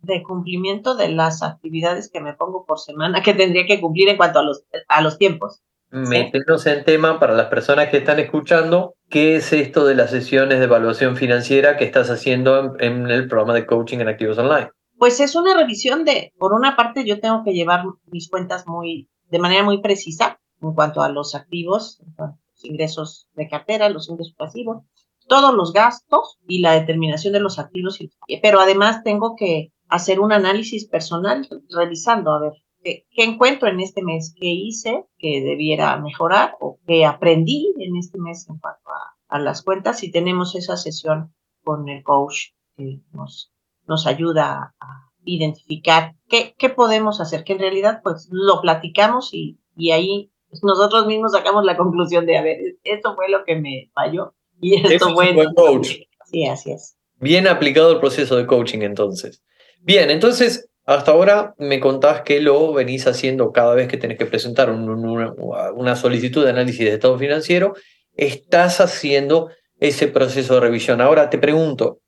De 0.01 0.23
cumplimiento 0.23 0.95
de 0.95 1.09
las 1.09 1.43
actividades 1.43 2.09
que 2.09 2.21
me 2.21 2.33
pongo 2.33 2.65
por 2.65 2.79
semana 2.79 3.21
que 3.21 3.33
tendría 3.33 3.65
que 3.65 3.81
cumplir 3.81 4.09
en 4.09 4.17
cuanto 4.17 4.39
a 4.39 4.43
los, 4.43 4.63
a 4.87 5.01
los 5.01 5.17
tiempos. 5.17 5.61
Meternos 5.91 6.67
en 6.67 6.85
tema 6.85 7.19
para 7.19 7.33
las 7.33 7.47
personas 7.47 7.89
que 7.89 7.97
están 7.97 8.19
escuchando, 8.19 8.93
¿qué 9.09 9.37
es 9.37 9.51
esto 9.51 9.87
de 9.87 9.95
las 9.95 10.11
sesiones 10.11 10.59
de 10.59 10.65
evaluación 10.65 11.17
financiera 11.17 11.77
que 11.77 11.83
estás 11.83 12.11
haciendo 12.11 12.77
en, 12.77 13.05
en 13.05 13.09
el 13.09 13.27
programa 13.27 13.55
de 13.55 13.65
coaching 13.65 13.97
en 13.97 14.07
Activos 14.07 14.37
Online? 14.37 14.69
Pues 14.99 15.21
es 15.21 15.35
una 15.35 15.55
revisión 15.55 16.03
de, 16.03 16.33
por 16.37 16.53
una 16.53 16.75
parte, 16.75 17.05
yo 17.05 17.21
tengo 17.21 17.45
que 17.45 17.53
llevar 17.53 17.85
mis 18.11 18.29
cuentas 18.29 18.67
muy, 18.67 19.09
de 19.29 19.39
manera 19.39 19.63
muy 19.63 19.81
precisa 19.81 20.41
en 20.61 20.73
cuanto 20.73 21.01
a 21.01 21.07
los 21.07 21.35
activos, 21.35 22.01
los 22.17 22.65
ingresos 22.65 23.29
de 23.33 23.47
cartera, 23.47 23.87
los 23.87 24.09
ingresos 24.09 24.35
pasivos, 24.35 24.83
todos 25.25 25.55
los 25.55 25.71
gastos 25.71 26.37
y 26.45 26.59
la 26.59 26.73
determinación 26.73 27.31
de 27.31 27.39
los 27.39 27.59
activos. 27.59 27.97
Pero 28.41 28.59
además 28.59 29.01
tengo 29.01 29.37
que 29.37 29.71
hacer 29.87 30.19
un 30.19 30.33
análisis 30.33 30.85
personal 30.85 31.47
revisando, 31.69 32.31
a 32.33 32.41
ver, 32.41 32.53
¿qué, 32.83 33.05
encuentro 33.23 33.69
en 33.69 33.79
este 33.79 34.03
mes? 34.03 34.35
¿Qué 34.37 34.47
hice 34.47 35.05
que 35.17 35.39
debiera 35.39 35.95
mejorar 35.95 36.57
o 36.59 36.77
qué 36.85 37.05
aprendí 37.05 37.73
en 37.79 37.95
este 37.95 38.19
mes 38.19 38.49
en 38.49 38.57
cuanto 38.57 38.89
a, 38.89 39.15
a 39.29 39.39
las 39.39 39.61
cuentas? 39.61 40.03
Y 40.03 40.11
tenemos 40.11 40.55
esa 40.55 40.75
sesión 40.75 41.33
con 41.63 41.87
el 41.87 42.03
coach 42.03 42.49
que 42.75 42.99
nos 43.13 43.53
nos 43.89 44.07
ayuda 44.07 44.73
a 44.79 45.09
identificar 45.25 46.13
qué, 46.29 46.55
qué 46.57 46.69
podemos 46.69 47.19
hacer, 47.19 47.43
que 47.43 47.53
en 47.53 47.59
realidad 47.59 47.99
pues 48.03 48.29
lo 48.31 48.61
platicamos 48.61 49.33
y, 49.33 49.59
y 49.75 49.91
ahí 49.91 50.31
nosotros 50.63 51.05
mismos 51.07 51.33
sacamos 51.33 51.65
la 51.65 51.75
conclusión 51.75 52.25
de, 52.25 52.37
a 52.37 52.41
ver, 52.41 52.57
esto 52.83 53.15
fue 53.15 53.29
lo 53.29 53.43
que 53.43 53.57
me 53.57 53.91
falló 53.93 54.33
y 54.61 54.75
esto 54.75 55.13
fue... 55.13 55.33
Buen 55.33 55.53
coach. 55.53 55.89
Sí, 56.25 56.45
así 56.45 56.71
es. 56.71 56.95
Bien 57.19 57.47
aplicado 57.47 57.91
el 57.91 57.99
proceso 57.99 58.37
de 58.37 58.45
coaching 58.45 58.79
entonces. 58.81 59.43
Bien, 59.81 60.09
entonces 60.09 60.69
hasta 60.85 61.11
ahora 61.11 61.53
me 61.57 61.79
contás 61.79 62.21
que 62.21 62.39
lo 62.39 62.73
venís 62.73 63.05
haciendo 63.05 63.51
cada 63.51 63.75
vez 63.75 63.87
que 63.87 63.97
tenés 63.97 64.17
que 64.17 64.25
presentar 64.25 64.71
un, 64.71 64.89
una, 64.89 65.33
una 65.75 65.95
solicitud 65.95 66.43
de 66.43 66.51
análisis 66.51 66.79
de 66.79 66.93
estado 66.93 67.17
financiero, 67.17 67.73
estás 68.15 68.81
haciendo 68.81 69.49
ese 69.79 70.07
proceso 70.07 70.55
de 70.55 70.61
revisión. 70.61 70.99
Ahora 70.99 71.29
te 71.29 71.37
pregunto, 71.37 71.99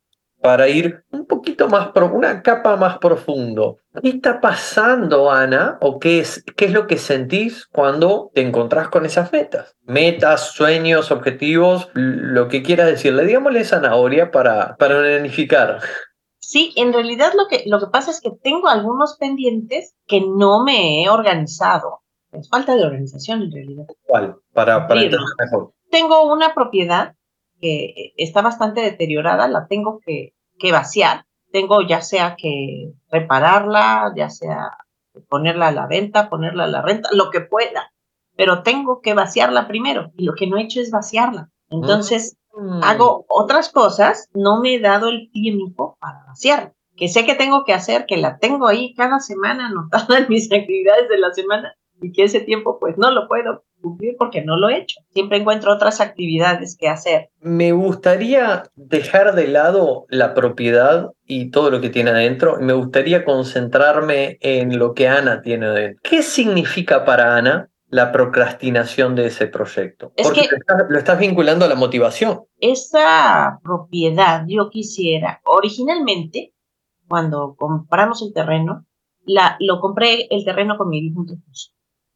para 0.42 0.68
ir 0.68 1.04
un 1.10 1.26
poquito 1.26 1.68
más, 1.68 1.90
una 1.94 2.42
capa 2.42 2.76
más 2.76 2.98
profundo. 2.98 3.78
¿Qué 4.02 4.08
está 4.08 4.40
pasando, 4.40 5.30
Ana? 5.30 5.78
¿O 5.80 6.00
qué 6.00 6.18
es, 6.18 6.44
qué 6.56 6.64
es 6.64 6.72
lo 6.72 6.86
que 6.86 6.98
sentís 6.98 7.66
cuando 7.66 8.30
te 8.34 8.42
encontrás 8.42 8.88
con 8.88 9.06
esas 9.06 9.32
metas? 9.32 9.76
Metas, 9.84 10.50
sueños, 10.50 11.12
objetivos, 11.12 11.88
lo 11.94 12.48
que 12.48 12.62
quieras 12.62 12.88
decirle. 12.88 13.24
Digámosle 13.24 13.64
zanahoria 13.64 14.30
para, 14.30 14.76
para 14.76 14.98
unificar. 15.20 15.80
Sí, 16.40 16.72
en 16.76 16.92
realidad 16.92 17.32
lo 17.36 17.46
que, 17.48 17.62
lo 17.66 17.78
que 17.78 17.86
pasa 17.86 18.10
es 18.10 18.20
que 18.20 18.30
tengo 18.42 18.68
algunos 18.68 19.16
pendientes 19.18 19.94
que 20.06 20.20
no 20.20 20.64
me 20.64 21.04
he 21.04 21.08
organizado. 21.08 22.00
Es 22.32 22.48
falta 22.48 22.74
de 22.74 22.84
organización 22.84 23.42
en 23.42 23.52
realidad. 23.52 23.84
¿Cuál? 24.06 24.36
Para, 24.52 24.88
para 24.88 25.02
entender 25.02 25.28
mejor. 25.38 25.72
Tengo 25.90 26.32
una 26.32 26.52
propiedad 26.52 27.14
que 27.62 28.12
está 28.16 28.42
bastante 28.42 28.80
deteriorada, 28.80 29.46
la 29.46 29.68
tengo 29.68 30.00
que, 30.04 30.34
que 30.58 30.72
vaciar. 30.72 31.24
Tengo 31.52 31.80
ya 31.82 32.00
sea 32.02 32.34
que 32.36 32.92
repararla, 33.08 34.12
ya 34.16 34.28
sea 34.30 34.76
ponerla 35.28 35.68
a 35.68 35.72
la 35.72 35.86
venta, 35.86 36.28
ponerla 36.28 36.64
a 36.64 36.68
la 36.68 36.82
renta, 36.82 37.08
lo 37.12 37.30
que 37.30 37.40
pueda, 37.40 37.92
pero 38.36 38.62
tengo 38.62 39.00
que 39.00 39.14
vaciarla 39.14 39.68
primero 39.68 40.10
y 40.16 40.24
lo 40.24 40.34
que 40.34 40.46
no 40.46 40.56
he 40.56 40.62
hecho 40.62 40.80
es 40.80 40.90
vaciarla. 40.90 41.50
Entonces, 41.68 42.36
mm. 42.54 42.82
hago 42.82 43.24
otras 43.28 43.70
cosas, 43.70 44.28
no 44.34 44.60
me 44.60 44.74
he 44.74 44.80
dado 44.80 45.08
el 45.08 45.30
tiempo 45.30 45.96
para 46.00 46.24
vaciarla, 46.26 46.72
que 46.96 47.08
sé 47.08 47.24
que 47.24 47.34
tengo 47.34 47.64
que 47.64 47.74
hacer, 47.74 48.06
que 48.06 48.16
la 48.16 48.38
tengo 48.38 48.66
ahí 48.66 48.94
cada 48.94 49.20
semana 49.20 49.68
anotada 49.68 50.18
en 50.18 50.28
mis 50.28 50.50
actividades 50.50 51.08
de 51.08 51.18
la 51.18 51.32
semana 51.32 51.76
y 52.02 52.12
que 52.12 52.24
ese 52.24 52.40
tiempo 52.40 52.78
pues 52.78 52.98
no 52.98 53.10
lo 53.10 53.28
puedo 53.28 53.64
cumplir 53.80 54.16
porque 54.18 54.42
no 54.42 54.56
lo 54.56 54.68
he 54.68 54.78
hecho. 54.78 55.00
Siempre 55.12 55.38
encuentro 55.38 55.72
otras 55.72 56.00
actividades 56.00 56.76
que 56.78 56.88
hacer. 56.88 57.30
Me 57.40 57.72
gustaría 57.72 58.64
dejar 58.76 59.34
de 59.34 59.48
lado 59.48 60.06
la 60.08 60.34
propiedad 60.34 61.10
y 61.26 61.50
todo 61.50 61.70
lo 61.70 61.80
que 61.80 61.90
tiene 61.90 62.10
adentro. 62.10 62.58
Me 62.60 62.72
gustaría 62.72 63.24
concentrarme 63.24 64.38
en 64.40 64.78
lo 64.78 64.94
que 64.94 65.08
Ana 65.08 65.42
tiene 65.42 65.66
adentro. 65.66 66.00
¿Qué 66.02 66.22
significa 66.22 67.04
para 67.04 67.36
Ana 67.36 67.68
la 67.88 68.12
procrastinación 68.12 69.14
de 69.14 69.26
ese 69.26 69.48
proyecto? 69.48 70.12
Es 70.16 70.26
porque 70.26 70.42
que 70.42 70.48
lo, 70.52 70.56
estás, 70.56 70.82
lo 70.88 70.98
estás 70.98 71.18
vinculando 71.18 71.64
a 71.64 71.68
la 71.68 71.74
motivación. 71.74 72.42
esa 72.58 73.58
propiedad 73.62 74.44
yo 74.46 74.70
quisiera, 74.70 75.40
originalmente, 75.44 76.54
cuando 77.08 77.54
compramos 77.58 78.22
el 78.22 78.32
terreno, 78.32 78.86
la, 79.24 79.56
lo 79.60 79.80
compré 79.80 80.26
el 80.30 80.44
terreno 80.44 80.76
con 80.78 80.88
mi 80.88 81.00
difunto 81.00 81.34
esposo 81.34 81.72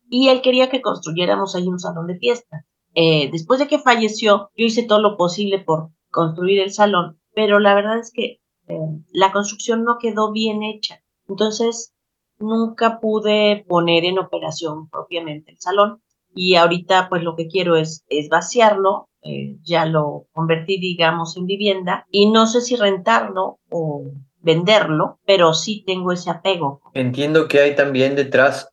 y 0.08 0.28
él 0.28 0.42
quería 0.42 0.68
que 0.68 0.82
construyéramos 0.82 1.54
ahí 1.54 1.66
un 1.66 1.78
salón 1.78 2.06
de 2.06 2.18
fiesta. 2.18 2.64
Eh, 2.94 3.28
después 3.30 3.60
de 3.60 3.68
que 3.68 3.78
falleció, 3.78 4.50
yo 4.56 4.66
hice 4.66 4.82
todo 4.82 5.00
lo 5.00 5.16
posible 5.16 5.58
por 5.58 5.90
construir 6.10 6.60
el 6.60 6.72
salón, 6.72 7.20
pero 7.34 7.58
la 7.60 7.74
verdad 7.74 7.98
es 7.98 8.10
que 8.12 8.40
eh, 8.68 8.78
la 9.12 9.32
construcción 9.32 9.84
no 9.84 9.98
quedó 10.00 10.32
bien 10.32 10.62
hecha. 10.62 11.02
Entonces, 11.28 11.92
nunca 12.38 13.00
pude 13.00 13.64
poner 13.68 14.04
en 14.04 14.18
operación 14.18 14.88
propiamente 14.88 15.52
el 15.52 15.58
salón. 15.58 16.02
Y 16.34 16.56
ahorita, 16.56 17.08
pues 17.08 17.22
lo 17.22 17.34
que 17.34 17.48
quiero 17.48 17.76
es, 17.76 18.04
es 18.08 18.28
vaciarlo, 18.28 19.08
eh, 19.22 19.56
ya 19.62 19.86
lo 19.86 20.26
convertí, 20.32 20.78
digamos, 20.78 21.36
en 21.36 21.46
vivienda, 21.46 22.06
y 22.10 22.30
no 22.30 22.46
sé 22.46 22.60
si 22.60 22.76
rentarlo 22.76 23.58
o 23.70 24.04
venderlo, 24.40 25.18
pero 25.26 25.54
sí 25.54 25.82
tengo 25.86 26.12
ese 26.12 26.30
apego. 26.30 26.80
Entiendo 26.94 27.48
que 27.48 27.60
hay 27.60 27.74
también 27.74 28.14
detrás 28.16 28.68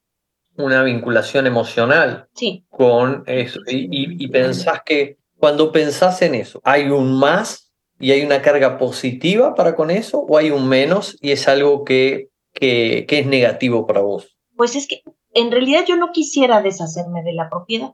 una 0.57 0.83
vinculación 0.83 1.47
emocional 1.47 2.27
Sí, 2.33 2.65
con 2.69 3.23
eso. 3.27 3.59
Y, 3.67 3.85
y- 3.91 4.23
y 4.23 4.27
pensás 4.27 4.81
que 4.85 5.17
cuando 5.37 5.71
pensás 5.71 6.21
en 6.21 6.35
eso, 6.35 6.61
¿hay 6.63 6.89
un 6.89 7.17
más 7.19 7.73
y 7.99 8.11
hay 8.11 8.23
una 8.23 8.41
carga 8.41 8.77
positiva 8.77 9.55
para 9.55 9.75
con 9.75 9.89
eso? 9.91 10.19
¿O 10.19 10.37
hay 10.37 10.51
un 10.51 10.67
menos 10.67 11.17
y 11.21 11.31
es 11.31 11.47
algo 11.47 11.83
que, 11.83 12.29
que, 12.53 13.05
que 13.07 13.19
es 13.19 13.25
negativo 13.27 13.85
para 13.87 14.01
vos? 14.01 14.29
pues 14.55 14.75
es 14.75 14.87
que 14.87 15.01
en 15.33 15.51
realidad 15.51 15.83
yo 15.87 15.95
no 15.95 16.11
quisiera 16.11 16.61
deshacerme 16.61 17.23
de 17.23 17.33
la 17.33 17.49
propiedad. 17.49 17.89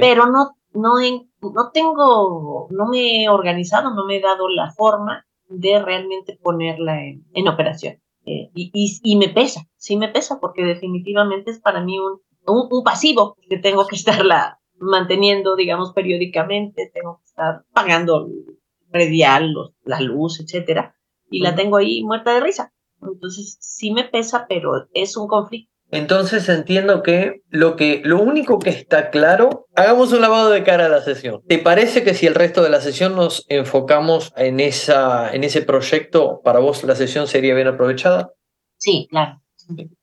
Pero 0.00 0.26
no, 0.26 0.56
no, 0.74 0.94
no 1.40 1.70
tengo, 1.72 2.66
no 2.70 2.86
me 2.88 3.22
he 3.24 3.28
organizado, 3.28 3.94
no 3.94 4.04
me 4.04 4.16
he 4.16 4.20
dado 4.20 4.48
la 4.48 4.72
forma 4.72 5.24
de 5.48 5.78
realmente 5.80 6.38
ponerla 6.42 7.00
en, 7.04 7.24
en 7.34 7.46
operación. 7.48 8.02
Eh, 8.26 8.50
y, 8.54 8.70
y, 8.74 9.00
y 9.04 9.16
me 9.16 9.28
pesa, 9.28 9.62
sí 9.76 9.96
me 9.96 10.08
pesa, 10.08 10.40
porque 10.40 10.64
definitivamente 10.64 11.50
es 11.52 11.60
para 11.60 11.80
mí 11.82 11.98
un, 11.98 12.20
un, 12.46 12.68
un 12.70 12.84
pasivo 12.84 13.36
que 13.48 13.58
tengo 13.58 13.86
que 13.86 13.96
estarla 14.02 14.60
manteniendo, 14.78 15.56
digamos, 15.56 15.92
periódicamente, 15.92 16.90
tengo 16.92 17.18
que 17.18 17.24
estar 17.26 17.64
pagando 17.72 18.26
el 18.26 18.58
predial, 18.90 19.52
los- 19.52 19.72
la 19.84 20.00
luz, 20.00 20.40
etcétera, 20.40 20.96
y 21.30 21.40
la 21.40 21.54
tengo 21.54 21.76
ahí 21.76 22.02
muerta 22.04 22.34
de 22.34 22.40
risa. 22.40 22.72
Entonces, 23.02 23.58
sí 23.60 23.92
me 23.92 24.04
pesa, 24.04 24.46
pero 24.48 24.88
es 24.92 25.16
un 25.16 25.28
conflicto. 25.28 25.72
Entonces 25.90 26.48
entiendo 26.48 27.02
que 27.02 27.42
lo, 27.48 27.76
que 27.76 28.02
lo 28.04 28.20
único 28.20 28.58
que 28.58 28.70
está 28.70 29.10
claro, 29.10 29.66
hagamos 29.74 30.12
un 30.12 30.20
lavado 30.20 30.50
de 30.50 30.64
cara 30.64 30.86
a 30.86 30.88
la 30.88 31.02
sesión. 31.02 31.42
¿Te 31.46 31.58
parece 31.58 32.02
que 32.02 32.14
si 32.14 32.26
el 32.26 32.34
resto 32.34 32.62
de 32.62 32.70
la 32.70 32.80
sesión 32.80 33.14
nos 33.14 33.44
enfocamos 33.48 34.32
en, 34.36 34.58
esa, 34.58 35.32
en 35.32 35.44
ese 35.44 35.62
proyecto, 35.62 36.40
para 36.42 36.58
vos 36.58 36.82
la 36.82 36.96
sesión 36.96 37.28
sería 37.28 37.54
bien 37.54 37.68
aprovechada? 37.68 38.32
Sí, 38.78 39.06
claro. 39.10 39.40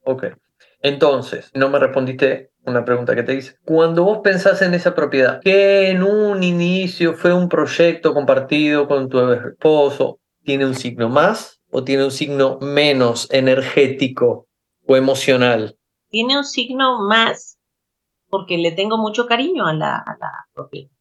Ok. 0.05 0.25
Entonces, 0.81 1.49
no 1.53 1.69
me 1.69 1.79
respondiste 1.79 2.51
una 2.65 2.85
pregunta 2.85 3.15
que 3.15 3.23
te 3.23 3.35
hice. 3.35 3.55
Cuando 3.65 4.03
vos 4.03 4.19
pensás 4.23 4.61
en 4.61 4.73
esa 4.73 4.95
propiedad, 4.95 5.41
que 5.41 5.89
en 5.89 6.03
un 6.03 6.43
inicio 6.43 7.13
fue 7.13 7.33
un 7.33 7.49
proyecto 7.49 8.13
compartido 8.13 8.87
con 8.87 9.09
tu 9.09 9.31
esposo, 9.31 10.19
¿tiene 10.43 10.65
un 10.65 10.75
signo 10.75 11.09
más 11.09 11.59
o 11.71 11.83
tiene 11.83 12.05
un 12.05 12.11
signo 12.11 12.57
menos 12.61 13.27
energético 13.31 14.47
o 14.85 14.95
emocional? 14.95 15.77
tiene 16.13 16.37
un 16.37 16.43
signo 16.43 17.01
más 17.01 17.59
porque 18.29 18.59
le 18.59 18.71
tengo 18.71 18.99
mucho 18.99 19.25
cariño 19.25 19.65
a 19.65 19.73
la, 19.73 19.97
a 19.97 20.15
la 20.19 20.31
propiedad. 20.53 20.91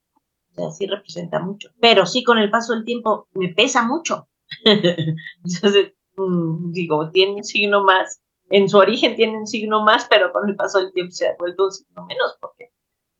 O 0.53 0.55
sea, 0.55 0.71
sí 0.71 0.87
representa 0.87 1.39
mucho. 1.39 1.69
Pero 1.81 2.07
sí, 2.07 2.25
con 2.25 2.39
el 2.39 2.51
paso 2.51 2.73
del 2.73 2.87
tiempo 2.87 3.29
me 3.35 3.49
pesa 3.51 3.87
mucho. 3.87 4.29
Entonces, 4.65 5.93
mm, 6.17 6.73
digo, 6.73 7.11
tiene 7.11 7.35
un 7.35 7.45
signo 7.45 7.85
más. 7.85 8.23
En 8.49 8.71
su 8.71 8.79
origen 8.79 9.15
tiene 9.15 9.37
un 9.37 9.47
signo 9.47 9.83
más, 9.85 10.07
pero 10.09 10.33
con 10.33 10.49
el 10.49 10.57
paso 10.57 10.79
del 10.79 10.95
tiempo 10.95 11.13
se 11.13 11.29
ha 11.29 11.37
vuelto 11.39 11.67
un 11.67 11.73
signo 11.73 12.07
menos 12.07 12.39
porque, 12.41 12.73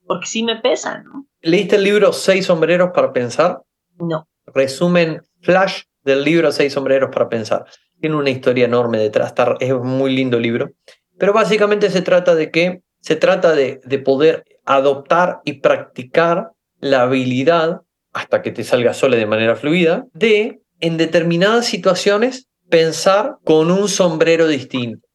porque 0.07 0.27
sí 0.27 0.43
me 0.43 0.57
pesa, 0.57 1.03
¿no? 1.03 1.27
¿Leíste 1.43 1.77
el 1.77 1.85
libro 1.85 2.15
Seis 2.15 2.47
sombreros 2.47 2.91
para 2.95 3.13
pensar? 3.13 3.63
No. 3.99 4.27
Resumen 4.47 5.21
flash 5.43 5.83
del 6.05 6.25
libro 6.25 6.53
Seis 6.53 6.73
sombreros 6.73 7.11
para 7.13 7.29
pensar. 7.29 7.65
Tiene 8.01 8.17
una 8.17 8.31
historia 8.31 8.65
enorme 8.67 8.99
detrás, 8.99 9.29
está- 9.29 9.57
es 9.61 9.73
un 9.73 9.87
muy 9.87 10.15
lindo 10.15 10.39
libro. 10.39 10.71
Pero 11.19 11.33
básicamente 11.33 11.91
se 11.91 12.03
trata 12.03 12.35
de 12.35 12.51
que 12.51 12.81
se 13.01 13.17
trata 13.17 13.53
de, 13.55 13.81
de 13.85 13.99
poder 13.99 14.45
adoptar 14.65 15.41
y 15.45 15.55
practicar 15.55 16.51
la 16.81 17.03
habilidad, 17.03 17.81
hasta 18.13 18.43
que 18.43 18.51
te 18.53 18.65
salga 18.65 18.95
sola 18.95 19.17
de 19.17 19.27
manera 19.27 19.57
fluida, 19.57 20.05
de 20.13 20.61
en 20.81 20.97
determinadas 20.97 21.67
situaciones 21.67 22.47
pensar 22.69 23.37
con 23.45 23.71
un 23.71 23.89
sombrero 23.89 24.47
distinto. 24.49 25.07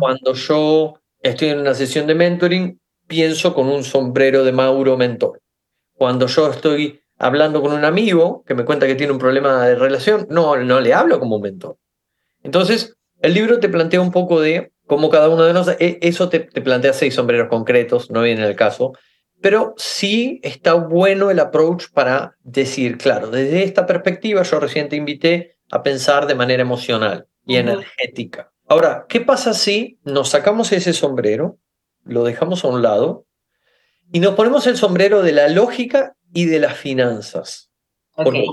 Cuando 0.00 0.34
yo 0.34 0.94
estoy 1.22 1.48
en 1.48 1.60
una 1.60 1.74
sesión 1.74 2.06
de 2.06 2.14
mentoring, 2.14 2.80
pienso 3.06 3.54
con 3.54 3.68
un 3.68 3.84
sombrero 3.84 4.44
de 4.44 4.52
Mauro 4.52 4.96
mentor. 4.96 5.40
Cuando 5.94 6.26
yo 6.26 6.50
estoy 6.50 7.00
hablando 7.20 7.60
con 7.60 7.72
un 7.72 7.84
amigo 7.84 8.42
que 8.46 8.54
me 8.54 8.64
cuenta 8.64 8.86
que 8.86 8.94
tiene 8.94 9.12
un 9.12 9.18
problema 9.18 9.66
de 9.66 9.74
relación, 9.76 10.26
no, 10.30 10.56
no 10.56 10.80
le 10.80 10.94
hablo 10.94 11.20
como 11.20 11.36
un 11.36 11.42
mentor. 11.42 11.76
Entonces, 12.42 12.96
el 13.20 13.34
libro 13.34 13.60
te 13.60 13.68
plantea 13.68 14.00
un 14.00 14.10
poco 14.10 14.40
de 14.40 14.72
cómo 14.86 15.10
cada 15.10 15.28
uno 15.28 15.44
de 15.44 15.52
nosotros, 15.52 15.76
e- 15.80 15.98
eso 16.00 16.30
te, 16.30 16.40
te 16.40 16.62
plantea 16.62 16.94
seis 16.94 17.14
sombreros 17.14 17.48
concretos, 17.48 18.10
no 18.10 18.22
viene 18.22 18.46
el 18.46 18.56
caso, 18.56 18.92
pero 19.42 19.74
sí 19.76 20.40
está 20.42 20.72
bueno 20.72 21.30
el 21.30 21.38
approach 21.40 21.90
para 21.92 22.36
decir, 22.42 22.96
claro, 22.96 23.30
desde 23.30 23.64
esta 23.64 23.84
perspectiva 23.84 24.42
yo 24.42 24.58
recién 24.58 24.88
te 24.88 24.96
invité 24.96 25.58
a 25.70 25.82
pensar 25.82 26.26
de 26.26 26.34
manera 26.34 26.62
emocional 26.62 27.26
y 27.46 27.56
energética. 27.56 28.50
Ahora, 28.66 29.04
¿qué 29.08 29.20
pasa 29.20 29.52
si 29.52 29.98
nos 30.04 30.30
sacamos 30.30 30.72
ese 30.72 30.94
sombrero, 30.94 31.58
lo 32.04 32.24
dejamos 32.24 32.64
a 32.64 32.68
un 32.68 32.80
lado 32.80 33.26
y 34.10 34.20
nos 34.20 34.34
ponemos 34.34 34.66
el 34.66 34.76
sombrero 34.76 35.22
de 35.22 35.32
la 35.32 35.48
lógica 35.48 36.14
y 36.32 36.46
de 36.46 36.60
las 36.60 36.76
finanzas? 36.76 37.70
Porque 38.14 38.44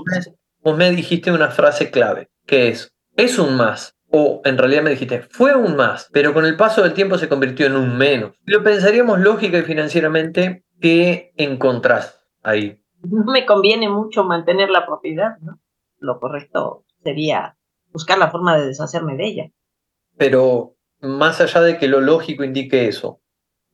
vos, 0.62 0.76
me, 0.76 0.90
dijiste 0.90 1.30
una 1.30 1.48
frase 1.48 1.90
clave, 1.90 2.28
que 2.46 2.68
es, 2.68 2.92
es 3.16 3.38
un 3.38 3.56
más. 3.56 3.94
O 4.10 4.40
en 4.44 4.56
realidad 4.56 4.82
me 4.82 4.90
dijiste, 4.90 5.20
fue 5.22 5.54
un 5.54 5.76
más, 5.76 6.08
pero 6.12 6.32
con 6.32 6.46
el 6.46 6.56
paso 6.56 6.82
del 6.82 6.94
tiempo 6.94 7.18
se 7.18 7.28
convirtió 7.28 7.66
en 7.66 7.76
un 7.76 7.98
menos. 7.98 8.34
Lo 8.44 8.62
pensaríamos 8.62 9.20
lógica 9.20 9.58
y 9.58 9.62
financieramente, 9.62 10.64
¿qué 10.80 11.32
encontrás 11.36 12.24
ahí? 12.42 12.80
No 13.02 13.30
me 13.30 13.44
conviene 13.44 13.90
mucho 13.90 14.24
mantener 14.24 14.70
la 14.70 14.86
propiedad, 14.86 15.36
¿no? 15.40 15.60
Lo 15.98 16.18
correcto 16.20 16.84
sería 17.02 17.58
buscar 17.92 18.18
la 18.18 18.30
forma 18.30 18.56
de 18.56 18.66
deshacerme 18.66 19.16
de 19.16 19.26
ella. 19.26 19.50
Pero 20.16 20.76
más 21.00 21.40
allá 21.42 21.60
de 21.60 21.76
que 21.76 21.86
lo 21.86 22.00
lógico 22.00 22.44
indique 22.44 22.88
eso, 22.88 23.20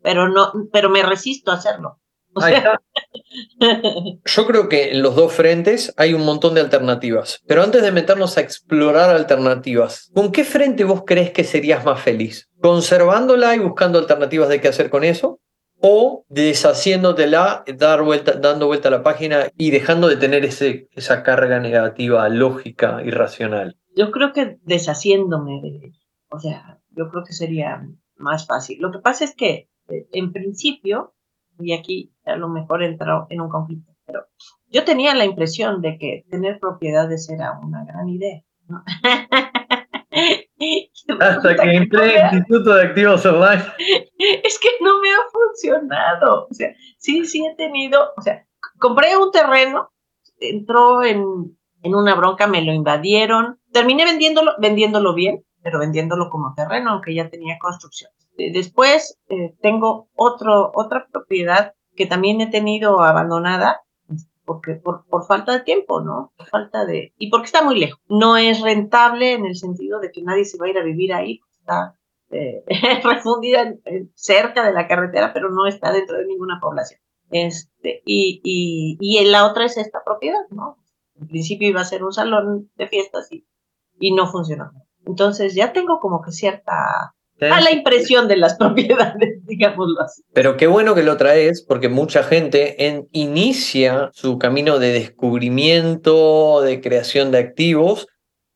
pero 0.04 0.28
no, 0.28 0.52
pero 0.70 0.90
me 0.90 1.02
resisto 1.02 1.50
a 1.50 1.54
hacerlo. 1.54 1.98
Yo 4.24 4.46
creo 4.46 4.68
que 4.68 4.90
en 4.90 5.02
los 5.02 5.16
dos 5.16 5.32
frentes 5.32 5.92
hay 5.96 6.14
un 6.14 6.24
montón 6.24 6.54
de 6.54 6.60
alternativas. 6.60 7.42
Pero 7.46 7.62
antes 7.62 7.82
de 7.82 7.92
meternos 7.92 8.36
a 8.36 8.40
explorar 8.40 9.10
alternativas, 9.10 10.10
¿con 10.14 10.32
qué 10.32 10.44
frente 10.44 10.84
vos 10.84 11.04
crees 11.06 11.30
que 11.30 11.44
serías 11.44 11.84
más 11.84 12.00
feliz? 12.00 12.48
¿Conservándola 12.60 13.54
y 13.54 13.60
buscando 13.60 13.98
alternativas 13.98 14.48
de 14.48 14.60
qué 14.60 14.68
hacer 14.68 14.90
con 14.90 15.04
eso? 15.04 15.40
¿O 15.80 16.24
deshaciéndotela, 16.28 17.64
dar 17.76 18.02
vuelta, 18.02 18.32
dando 18.32 18.66
vuelta 18.66 18.88
a 18.88 18.92
la 18.92 19.02
página 19.02 19.48
y 19.58 19.70
dejando 19.70 20.08
de 20.08 20.16
tener 20.16 20.44
ese, 20.44 20.88
esa 20.92 21.22
carga 21.22 21.60
negativa, 21.60 22.28
lógica 22.28 23.02
y 23.04 23.10
racional? 23.10 23.76
Yo 23.94 24.10
creo 24.10 24.32
que 24.32 24.58
deshaciéndome 24.62 25.60
de 25.62 25.92
O 26.30 26.38
sea, 26.38 26.80
yo 26.90 27.10
creo 27.10 27.24
que 27.24 27.32
sería 27.32 27.86
más 28.16 28.46
fácil. 28.46 28.78
Lo 28.80 28.90
que 28.92 28.98
pasa 28.98 29.24
es 29.24 29.34
que, 29.34 29.68
eh, 29.88 30.06
en 30.12 30.32
principio, 30.32 31.14
y 31.58 31.72
aquí 31.72 32.12
a 32.24 32.36
lo 32.36 32.48
mejor 32.48 32.82
entró 32.82 33.26
en 33.30 33.40
un 33.40 33.48
conflicto, 33.48 33.92
pero 34.06 34.26
yo 34.68 34.84
tenía 34.84 35.14
la 35.14 35.24
impresión 35.24 35.80
de 35.80 35.98
que 35.98 36.24
tener 36.30 36.58
propiedades 36.58 37.28
era 37.30 37.58
una 37.62 37.84
gran 37.84 38.08
idea. 38.08 38.42
Hasta 41.20 41.56
que 41.56 41.76
entré 41.76 42.18
en 42.18 42.34
Instituto 42.36 42.74
de 42.74 42.82
Activos 42.82 43.26
Online. 43.26 43.62
Es 44.42 44.58
que 44.58 44.68
no 44.80 45.00
me 45.00 45.10
ha 45.10 45.18
funcionado. 45.30 46.46
O 46.50 46.54
sea, 46.54 46.74
sí, 46.98 47.26
sí 47.26 47.44
he 47.44 47.54
tenido, 47.56 48.12
o 48.16 48.22
sea, 48.22 48.46
compré 48.78 49.16
un 49.16 49.30
terreno, 49.30 49.90
entró 50.40 51.04
en, 51.04 51.56
en 51.82 51.94
una 51.94 52.14
bronca, 52.14 52.46
me 52.46 52.62
lo 52.62 52.72
invadieron, 52.72 53.60
terminé 53.72 54.04
vendiéndolo, 54.04 54.52
vendiéndolo 54.58 55.14
bien, 55.14 55.44
pero 55.62 55.78
vendiéndolo 55.78 56.30
como 56.30 56.54
terreno, 56.54 56.92
aunque 56.92 57.14
ya 57.14 57.28
tenía 57.28 57.58
construcción. 57.58 58.10
Eh, 58.36 58.52
después 58.52 59.18
eh, 59.28 59.54
tengo 59.60 60.08
otro, 60.14 60.72
otra 60.74 61.06
propiedad 61.12 61.74
que 61.94 62.06
también 62.06 62.40
he 62.40 62.50
tenido 62.50 63.00
abandonada 63.00 63.82
porque 64.44 64.74
por, 64.74 65.06
por, 65.06 65.26
falta 65.26 65.52
de 65.52 65.60
tiempo, 65.60 66.02
¿no? 66.02 66.32
Falta 66.50 66.84
de... 66.84 67.14
Y 67.16 67.30
porque 67.30 67.46
está 67.46 67.62
muy 67.62 67.78
lejos. 67.78 67.98
No 68.08 68.36
es 68.36 68.60
rentable 68.60 69.32
en 69.32 69.46
el 69.46 69.56
sentido 69.56 70.00
de 70.00 70.10
que 70.10 70.22
nadie 70.22 70.44
se 70.44 70.58
va 70.58 70.66
a 70.66 70.68
ir 70.68 70.78
a 70.78 70.84
vivir 70.84 71.14
ahí, 71.14 71.40
está 71.58 71.96
eh, 72.30 72.62
refundida 73.04 73.74
cerca 74.14 74.66
de 74.66 74.72
la 74.72 74.86
carretera, 74.86 75.32
pero 75.32 75.50
no 75.50 75.66
está 75.66 75.92
dentro 75.92 76.18
de 76.18 76.26
ninguna 76.26 76.58
población. 76.60 77.00
Este, 77.30 78.02
y, 78.04 78.40
y, 78.44 78.98
y 79.00 79.24
la 79.24 79.46
otra 79.46 79.64
es 79.64 79.78
esta 79.78 80.02
propiedad, 80.04 80.46
¿no? 80.50 80.76
En 81.16 81.26
principio 81.26 81.68
iba 81.68 81.80
a 81.80 81.84
ser 81.84 82.04
un 82.04 82.12
salón 82.12 82.70
de 82.76 82.86
fiestas 82.86 83.30
y, 83.32 83.46
y 83.98 84.12
no 84.12 84.26
funcionó. 84.26 84.72
Entonces 85.06 85.54
ya 85.54 85.72
tengo 85.72 86.00
como 86.00 86.22
que 86.22 86.32
cierta 86.32 87.14
a 87.50 87.60
la 87.60 87.70
impresión 87.72 88.28
de 88.28 88.36
las 88.36 88.54
propiedades, 88.58 89.44
digámoslo 89.44 90.00
así. 90.00 90.22
Pero 90.32 90.56
qué 90.56 90.66
bueno 90.66 90.94
que 90.94 91.02
lo 91.02 91.16
traes, 91.16 91.62
porque 91.62 91.88
mucha 91.88 92.22
gente 92.22 92.86
en, 92.86 93.08
inicia 93.12 94.10
su 94.12 94.38
camino 94.38 94.78
de 94.78 94.92
descubrimiento, 94.92 96.60
de 96.62 96.80
creación 96.80 97.30
de 97.30 97.38
activos, 97.38 98.06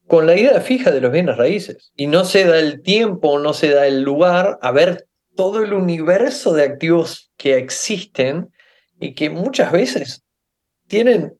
con 0.07 0.27
la 0.27 0.37
idea 0.37 0.61
fija 0.61 0.90
de 0.90 1.01
los 1.01 1.12
bienes 1.12 1.37
raíces. 1.37 1.92
Y 1.96 2.07
no 2.07 2.24
se 2.24 2.44
da 2.44 2.59
el 2.59 2.83
tiempo, 2.83 3.38
no 3.38 3.53
se 3.53 3.70
da 3.70 3.87
el 3.87 4.03
lugar 4.03 4.59
a 4.62 4.72
ver 4.72 5.07
todo 5.37 5.62
el 5.62 5.72
universo 5.72 6.53
de 6.55 6.64
activos 6.64 7.31
que 7.37 7.57
existen 7.57 8.48
y 8.98 9.14
que 9.14 9.31
muchas 9.31 9.70
veces 9.70 10.24
tienen 10.88 11.38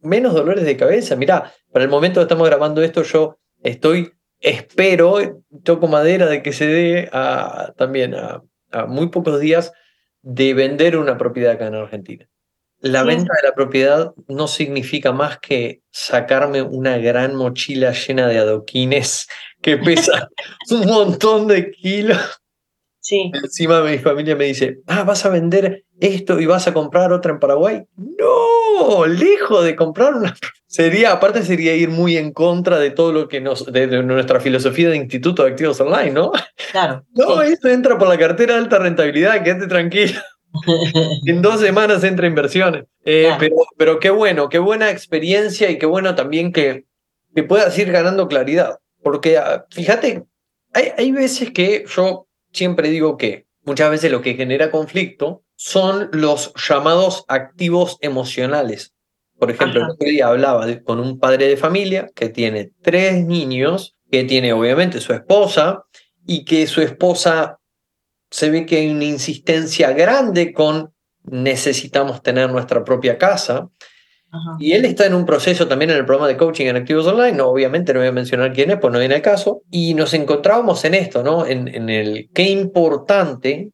menos 0.00 0.34
dolores 0.34 0.64
de 0.64 0.76
cabeza. 0.76 1.16
Mirá, 1.16 1.54
para 1.72 1.84
el 1.84 1.90
momento 1.90 2.20
que 2.20 2.24
estamos 2.24 2.46
grabando 2.46 2.82
esto, 2.82 3.02
yo 3.02 3.38
estoy 3.62 4.12
espero, 4.40 5.42
toco 5.64 5.88
madera 5.88 6.26
de 6.26 6.42
que 6.42 6.52
se 6.52 6.66
dé 6.66 7.08
a, 7.12 7.72
también 7.76 8.14
a, 8.14 8.42
muy 8.86 9.08
pocos 9.08 9.40
días 9.40 9.72
de 10.22 10.54
vender 10.54 10.96
una 10.96 11.16
propiedad 11.16 11.52
acá 11.52 11.66
en 11.66 11.74
Argentina. 11.74 12.28
La 12.80 13.02
venta 13.02 13.32
de 13.42 13.48
la 13.48 13.54
propiedad 13.54 14.14
no 14.28 14.46
significa 14.46 15.10
más 15.10 15.40
que 15.40 15.80
sacarme 15.90 16.62
una 16.62 16.98
gran 16.98 17.34
mochila 17.34 17.92
llena 17.92 18.28
de 18.28 18.38
adoquines 18.38 19.26
que 19.60 19.78
pesa 19.78 20.28
un 20.70 20.86
montón 20.86 21.48
de 21.48 21.72
kilos. 21.72 22.40
Sí. 23.08 23.32
Encima 23.32 23.80
mi 23.80 23.96
familia 23.96 24.36
me 24.36 24.44
dice, 24.44 24.80
ah, 24.86 25.02
vas 25.02 25.24
a 25.24 25.30
vender 25.30 25.86
esto 25.98 26.38
y 26.40 26.44
vas 26.44 26.68
a 26.68 26.74
comprar 26.74 27.10
otra 27.10 27.32
en 27.32 27.38
Paraguay. 27.38 27.82
No, 27.96 29.06
lejos 29.06 29.64
de 29.64 29.74
comprar 29.76 30.12
una 30.12 30.36
sería, 30.66 31.12
aparte 31.12 31.42
sería 31.42 31.74
ir 31.74 31.88
muy 31.88 32.18
en 32.18 32.34
contra 32.34 32.78
de 32.78 32.90
todo 32.90 33.12
lo 33.12 33.26
que 33.26 33.40
nos, 33.40 33.64
de, 33.72 34.02
nuestra 34.02 34.40
filosofía 34.40 34.90
de 34.90 34.98
Instituto 34.98 35.42
de 35.42 35.52
Activos 35.52 35.80
Online, 35.80 36.10
¿no? 36.10 36.32
Claro. 36.70 37.02
No, 37.14 37.40
esto 37.40 37.68
entra 37.68 37.96
por 37.96 38.08
la 38.08 38.18
cartera 38.18 38.52
de 38.52 38.60
alta 38.60 38.78
rentabilidad, 38.78 39.42
quédate 39.42 39.68
tranquilo. 39.68 40.20
en 41.24 41.40
dos 41.40 41.60
semanas 41.60 42.04
entra 42.04 42.26
inversiones. 42.26 42.84
Eh, 43.06 43.30
pero, 43.38 43.56
pero 43.78 44.00
qué 44.00 44.10
bueno, 44.10 44.50
qué 44.50 44.58
buena 44.58 44.90
experiencia 44.90 45.70
y 45.70 45.78
qué 45.78 45.86
bueno 45.86 46.14
también 46.14 46.52
que, 46.52 46.84
que 47.34 47.42
puedas 47.42 47.78
ir 47.78 47.90
ganando 47.90 48.28
claridad. 48.28 48.80
Porque 49.02 49.38
ah, 49.38 49.64
fíjate, 49.70 50.24
hay, 50.74 50.92
hay 50.98 51.10
veces 51.10 51.52
que 51.52 51.86
yo 51.88 52.27
siempre 52.52 52.90
digo 52.90 53.16
que 53.16 53.46
muchas 53.64 53.90
veces 53.90 54.10
lo 54.10 54.22
que 54.22 54.34
genera 54.34 54.70
conflicto 54.70 55.42
son 55.56 56.08
los 56.12 56.52
llamados 56.54 57.24
activos 57.28 57.98
emocionales. 58.00 58.94
Por 59.38 59.50
ejemplo, 59.50 59.80
el 59.80 59.90
otro 59.90 60.08
día 60.08 60.28
hablaba 60.28 60.66
con 60.82 61.00
un 61.00 61.18
padre 61.18 61.46
de 61.46 61.56
familia 61.56 62.08
que 62.14 62.28
tiene 62.28 62.72
tres 62.82 63.24
niños, 63.24 63.96
que 64.10 64.24
tiene 64.24 64.52
obviamente 64.52 65.00
su 65.00 65.12
esposa 65.12 65.84
y 66.26 66.44
que 66.44 66.66
su 66.66 66.80
esposa 66.80 67.58
se 68.30 68.50
ve 68.50 68.66
que 68.66 68.78
hay 68.78 68.90
una 68.90 69.04
insistencia 69.04 69.92
grande 69.92 70.52
con 70.52 70.92
necesitamos 71.24 72.22
tener 72.22 72.50
nuestra 72.50 72.84
propia 72.84 73.18
casa. 73.18 73.68
Y 74.58 74.72
él 74.72 74.84
está 74.84 75.06
en 75.06 75.14
un 75.14 75.24
proceso 75.24 75.66
también 75.68 75.90
en 75.90 75.96
el 75.96 76.04
programa 76.04 76.28
de 76.28 76.36
coaching 76.36 76.66
en 76.66 76.76
Activos 76.76 77.06
Online, 77.06 77.32
no, 77.32 77.48
obviamente 77.48 77.94
no 77.94 78.00
voy 78.00 78.08
a 78.08 78.12
mencionar 78.12 78.52
quién 78.52 78.70
es, 78.70 78.78
pues 78.78 78.92
no 78.92 78.98
viene 78.98 79.16
el 79.16 79.22
caso, 79.22 79.62
y 79.70 79.94
nos 79.94 80.12
encontrábamos 80.12 80.84
en 80.84 80.94
esto, 80.94 81.22
¿no? 81.22 81.46
En, 81.46 81.68
en 81.68 81.88
el 81.88 82.28
qué 82.34 82.42
importante 82.42 83.70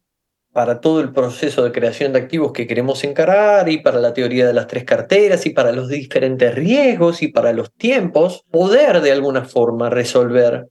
para 0.55 0.79
todo 0.79 1.01
el 1.01 1.11
proceso 1.11 1.65
de 1.65 1.73
creación 1.73 2.13
de 2.13 2.19
activos 2.19 2.53
que 2.53 2.65
queremos 2.65 3.03
encarar 3.03 3.67
y 3.67 3.79
para 3.79 3.99
la 3.99 4.13
teoría 4.13 4.47
de 4.47 4.53
las 4.53 4.67
tres 4.67 4.85
carteras 4.85 5.45
y 5.45 5.49
para 5.49 5.73
los 5.73 5.89
diferentes 5.89 6.55
riesgos 6.55 7.21
y 7.21 7.27
para 7.27 7.51
los 7.51 7.73
tiempos, 7.73 8.45
poder 8.49 9.01
de 9.01 9.11
alguna 9.11 9.43
forma 9.43 9.89
resolver 9.89 10.67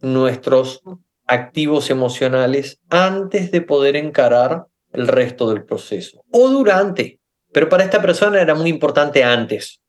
nuestros 0.00 0.80
activos 1.26 1.90
emocionales 1.90 2.80
antes 2.88 3.50
de 3.50 3.60
poder 3.60 3.96
encarar 3.96 4.64
el 4.92 5.06
resto 5.06 5.50
del 5.50 5.62
proceso 5.62 6.22
o 6.32 6.48
durante. 6.48 7.17
Pero 7.58 7.68
para 7.68 7.82
esta 7.82 8.00
persona 8.00 8.40
era 8.40 8.54
muy 8.54 8.70
importante 8.70 9.24
antes, 9.24 9.80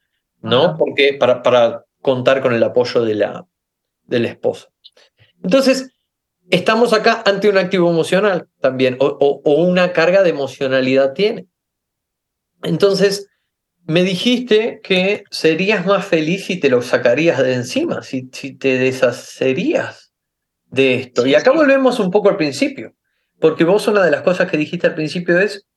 ¿no? 0.41 0.75
Porque 0.75 1.13
para, 1.13 1.43
para 1.43 1.85
contar 2.01 2.41
con 2.41 2.55
el 2.55 2.63
apoyo 2.63 3.03
de 3.03 3.13
la, 3.13 3.45
de 4.07 4.19
la 4.19 4.29
esposa. 4.29 4.69
Entonces, 5.43 5.91
estamos 6.49 6.93
acá 6.93 7.21
ante 7.27 7.47
un 7.47 7.59
activo 7.59 7.87
emocional 7.87 8.47
también, 8.59 8.97
o, 8.99 9.39
una 9.45 9.93
carga 9.93 10.23
de 10.23 10.31
emocionalidad 10.31 11.13
tiene. 11.13 11.45
Entonces, 12.63 13.27
me 13.85 14.01
dijiste 14.01 14.79
que 14.81 15.23
serías 15.29 15.85
más 15.85 16.07
feliz 16.07 16.45
si 16.45 16.59
te 16.59 16.69
lo 16.69 16.81
sacarías 16.81 17.37
de 17.37 17.53
encima, 17.53 18.01
si, 18.01 18.31
si 18.33 18.57
te 18.57 18.79
deshacerías 18.79 20.11
de 20.71 20.95
esto. 20.95 21.27
y 21.27 21.35
acá 21.35 21.51
volvemos 21.51 21.99
un 21.99 22.09
poco 22.09 22.29
al 22.29 22.37
principio, 22.37 22.95
porque 23.39 23.63
vos 23.63 23.87
una 23.87 24.03
de 24.03 24.09
las 24.09 24.23
cosas 24.23 24.49
que 24.49 24.57
dijiste 24.57 24.87
al 24.87 24.95
principio 24.95 25.39
es, 25.39 25.68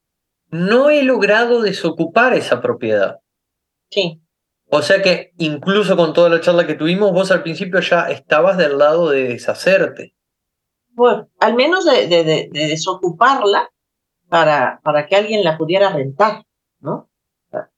no 0.52 0.90
he 0.90 1.02
logrado 1.02 1.60
desocupar 1.60 2.34
esa 2.34 2.60
propiedad. 2.60 3.18
Sí. 3.90 4.22
O 4.70 4.80
sea 4.80 5.02
que 5.02 5.32
incluso 5.38 5.96
con 5.96 6.12
toda 6.12 6.30
la 6.30 6.40
charla 6.40 6.66
que 6.66 6.74
tuvimos, 6.74 7.12
vos 7.12 7.32
al 7.32 7.42
principio 7.42 7.80
ya 7.80 8.08
estabas 8.10 8.56
del 8.56 8.78
lado 8.78 9.10
de 9.10 9.24
deshacerte 9.28 10.14
bueno, 10.94 11.28
al 11.40 11.54
menos 11.54 11.84
de, 11.84 12.48
desocuparla 12.52 13.70
para, 14.28 14.80
para 14.82 15.06
que 15.06 15.16
alguien 15.16 15.44
la 15.44 15.58
pudiera 15.58 15.90
rentar, 15.90 16.44
¿no? 16.80 17.08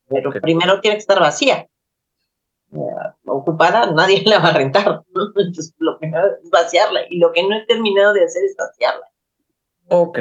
Pero 0.09 0.31
primero 0.31 0.81
tiene 0.81 0.97
que 0.97 1.01
estar 1.01 1.19
vacía. 1.19 1.69
ocupada, 3.25 3.91
nadie 3.93 4.23
la 4.27 4.39
va 4.39 4.49
a 4.49 4.55
rentar. 4.55 5.03
Entonces, 5.15 5.75
lo 5.79 5.99
primero 5.99 6.27
es 6.43 6.51
vaciarla. 6.51 7.01
Y 7.09 7.19
lo 7.19 7.33
que 7.33 7.43
no 7.43 7.57
he 7.57 7.65
terminado 7.67 8.13
de 8.13 8.25
hacer 8.25 8.45
es 8.45 8.55
vaciarla. 8.57 9.07
Ok. 9.89 10.19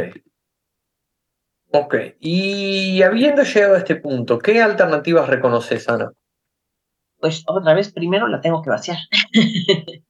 Ok. 1.75 1.95
Y 2.19 3.01
habiendo 3.01 3.41
llegado 3.41 3.73
a 3.73 3.79
este 3.79 3.95
punto, 3.95 4.37
¿qué 4.37 4.61
alternativas 4.61 5.27
reconoces, 5.27 5.89
Ana? 5.89 6.11
Pues 7.19 7.43
otra 7.47 7.73
vez, 7.73 7.91
primero 7.91 8.27
la 8.27 8.41
tengo 8.41 8.61
que 8.61 8.69
vaciar. 8.69 8.97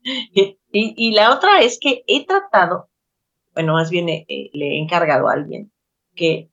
Y, 0.76 1.14
la 1.14 1.32
otra 1.32 1.62
es 1.62 1.78
que 1.80 2.04
he 2.08 2.26
tratado, 2.26 2.90
bueno, 3.54 3.74
más 3.74 3.92
bien 3.92 4.10
eh, 4.10 4.26
le 4.28 4.70
he 4.70 4.80
encargado 4.80 5.30
a 5.30 5.34
alguien 5.34 5.72
que 6.16 6.50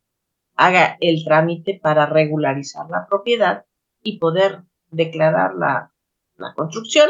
haga 0.56 0.98
el 1.00 1.24
trámite 1.24 1.80
para 1.82 2.04
regularizar 2.04 2.90
la 2.90 3.06
propiedad 3.08 3.64
y 4.02 4.18
poder 4.18 4.64
declarar 4.90 5.54
la, 5.54 5.94
la 6.36 6.52
construcción 6.52 7.08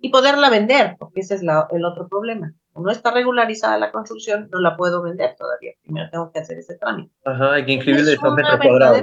y 0.00 0.08
poderla 0.08 0.48
vender, 0.48 0.96
porque 0.98 1.20
ese 1.20 1.34
es 1.34 1.42
el 1.42 1.84
otro 1.84 2.08
problema. 2.08 2.54
No 2.74 2.90
está 2.90 3.10
regularizada 3.10 3.78
la 3.78 3.92
construcción, 3.92 4.48
no 4.50 4.60
la 4.60 4.76
puedo 4.76 5.02
vender 5.02 5.34
todavía. 5.36 5.72
Primero 5.82 6.08
tengo 6.10 6.32
que 6.32 6.40
hacer 6.40 6.58
ese 6.58 6.76
trámite. 6.76 7.14
Ajá, 7.24 7.54
hay 7.54 7.64
que 7.66 7.72
inscribir 7.72 8.00
esos 8.00 8.34
metros 8.34 8.58
cuadrados. 8.60 9.00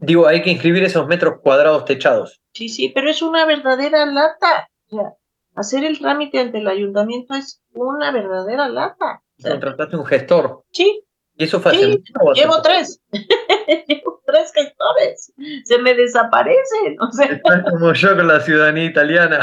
Digo, 0.00 0.26
hay 0.26 0.42
que 0.42 0.50
inscribir 0.50 0.84
esos 0.84 1.06
metros 1.06 1.40
cuadrados 1.42 1.84
techados. 1.84 2.40
Sí, 2.52 2.68
sí, 2.68 2.90
pero 2.94 3.08
es 3.10 3.22
una 3.22 3.46
verdadera 3.46 4.04
lata. 4.06 4.68
O 4.90 4.96
sea, 4.96 5.12
hacer 5.54 5.84
el 5.84 5.98
trámite 5.98 6.40
ante 6.40 6.58
el 6.58 6.68
ayuntamiento 6.68 7.34
es 7.34 7.62
una 7.72 8.10
verdadera 8.10 8.68
lata. 8.68 9.22
O 9.38 9.42
sea, 9.42 9.52
Contrataste 9.52 9.96
un 9.96 10.06
gestor. 10.06 10.64
sí, 10.70 11.04
¿Y 11.34 11.44
eso 11.44 11.60
fue 11.60 11.72
Sí, 11.72 12.02
llevo 12.34 12.60
tres. 12.62 13.00
llevo 13.88 14.20
tres 14.26 14.52
gestores. 14.52 15.32
Se 15.64 15.78
me 15.78 15.94
desaparecen. 15.94 17.00
O 17.00 17.10
sea, 17.10 17.26
Estás 17.26 17.62
como 17.70 17.92
yo 17.94 18.16
con 18.16 18.28
la 18.28 18.40
ciudadanía 18.40 18.84
italiana. 18.84 19.40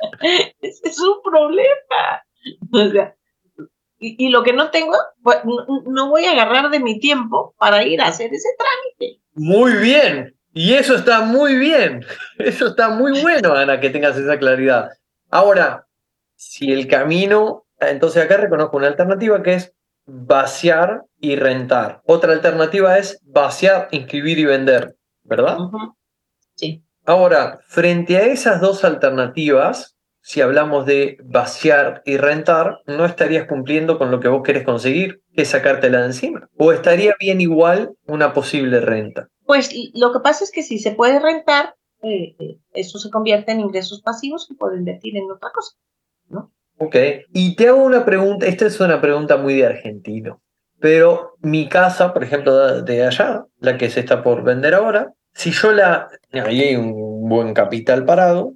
ese 0.60 0.88
es 0.88 1.00
un 1.00 1.22
problema. 1.22 2.22
O 2.72 2.90
sea, 2.90 3.14
y, 3.98 4.26
y 4.26 4.28
lo 4.30 4.42
que 4.42 4.52
no 4.52 4.70
tengo, 4.70 4.96
pues, 5.22 5.38
no, 5.44 5.82
no 5.86 6.08
voy 6.08 6.24
a 6.24 6.32
agarrar 6.32 6.70
de 6.70 6.80
mi 6.80 7.00
tiempo 7.00 7.54
para 7.58 7.84
ir 7.84 8.00
a 8.00 8.06
hacer 8.06 8.32
ese 8.32 8.48
trámite. 8.56 9.20
Muy 9.34 9.72
bien. 9.74 10.34
Y 10.52 10.74
eso 10.74 10.94
está 10.94 11.20
muy 11.20 11.56
bien. 11.56 12.04
Eso 12.38 12.68
está 12.68 12.88
muy 12.88 13.20
bueno, 13.20 13.54
Ana, 13.54 13.80
que 13.80 13.90
tengas 13.90 14.16
esa 14.16 14.38
claridad. 14.38 14.90
Ahora, 15.30 15.86
si 16.34 16.72
el 16.72 16.88
camino, 16.88 17.66
entonces 17.78 18.24
acá 18.24 18.38
reconozco 18.38 18.76
una 18.76 18.88
alternativa 18.88 19.42
que 19.42 19.54
es 19.54 19.72
vaciar 20.06 21.04
y 21.20 21.36
rentar. 21.36 22.02
Otra 22.06 22.32
alternativa 22.32 22.98
es 22.98 23.20
vaciar, 23.24 23.88
inscribir 23.90 24.38
y 24.38 24.46
vender, 24.46 24.96
¿verdad? 25.22 25.58
Sí. 26.54 26.82
Ahora, 27.08 27.60
frente 27.66 28.18
a 28.18 28.26
esas 28.26 28.60
dos 28.60 28.84
alternativas, 28.84 29.96
si 30.20 30.42
hablamos 30.42 30.84
de 30.84 31.16
vaciar 31.24 32.02
y 32.04 32.18
rentar, 32.18 32.80
no 32.86 33.06
estarías 33.06 33.48
cumpliendo 33.48 33.96
con 33.96 34.10
lo 34.10 34.20
que 34.20 34.28
vos 34.28 34.42
querés 34.44 34.62
conseguir, 34.62 35.22
que 35.34 35.40
es 35.40 35.48
sacártela 35.48 36.00
de 36.00 36.08
encima. 36.08 36.50
O 36.58 36.70
estaría 36.70 37.14
bien 37.18 37.40
igual 37.40 37.94
una 38.06 38.34
posible 38.34 38.80
renta. 38.80 39.28
Pues 39.46 39.74
lo 39.94 40.12
que 40.12 40.20
pasa 40.20 40.44
es 40.44 40.52
que 40.52 40.62
si 40.62 40.78
se 40.78 40.90
puede 40.90 41.18
rentar, 41.18 41.76
eh, 42.02 42.36
eh, 42.38 42.58
eso 42.74 42.98
se 42.98 43.08
convierte 43.08 43.52
en 43.52 43.60
ingresos 43.60 44.02
pasivos 44.02 44.46
que 44.46 44.54
puedo 44.54 44.76
invertir 44.76 45.16
en 45.16 45.30
otra 45.30 45.48
cosa. 45.50 45.78
Ok. 46.76 46.96
Y 47.32 47.56
te 47.56 47.68
hago 47.68 47.82
una 47.82 48.04
pregunta, 48.04 48.44
esta 48.44 48.66
es 48.66 48.78
una 48.80 49.00
pregunta 49.00 49.38
muy 49.38 49.54
de 49.54 49.64
argentino, 49.64 50.42
pero 50.78 51.36
mi 51.40 51.70
casa, 51.70 52.12
por 52.12 52.22
ejemplo, 52.22 52.82
de 52.82 53.06
allá, 53.06 53.46
la 53.60 53.78
que 53.78 53.88
se 53.88 54.00
está 54.00 54.22
por 54.22 54.44
vender 54.44 54.74
ahora, 54.74 55.14
si 55.34 55.50
yo 55.52 55.72
la, 55.72 56.08
ahí 56.32 56.62
hay 56.62 56.76
un 56.76 57.28
buen 57.28 57.54
capital 57.54 58.04
parado, 58.04 58.54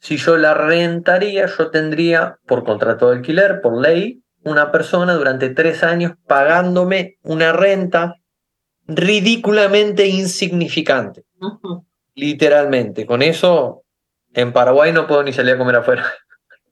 si 0.00 0.16
yo 0.16 0.36
la 0.36 0.52
rentaría, 0.52 1.46
yo 1.46 1.70
tendría, 1.70 2.38
por 2.46 2.64
contrato 2.64 3.08
de 3.08 3.16
alquiler, 3.16 3.60
por 3.62 3.80
ley, 3.80 4.22
una 4.42 4.70
persona 4.70 5.14
durante 5.14 5.48
tres 5.48 5.82
años 5.82 6.12
pagándome 6.26 7.16
una 7.22 7.52
renta 7.52 8.16
ridículamente 8.86 10.06
insignificante, 10.06 11.24
literalmente. 12.14 13.06
Con 13.06 13.22
eso, 13.22 13.84
en 14.34 14.52
Paraguay 14.52 14.92
no 14.92 15.06
puedo 15.06 15.22
ni 15.22 15.32
salir 15.32 15.54
a 15.54 15.58
comer 15.58 15.76
afuera. 15.76 16.04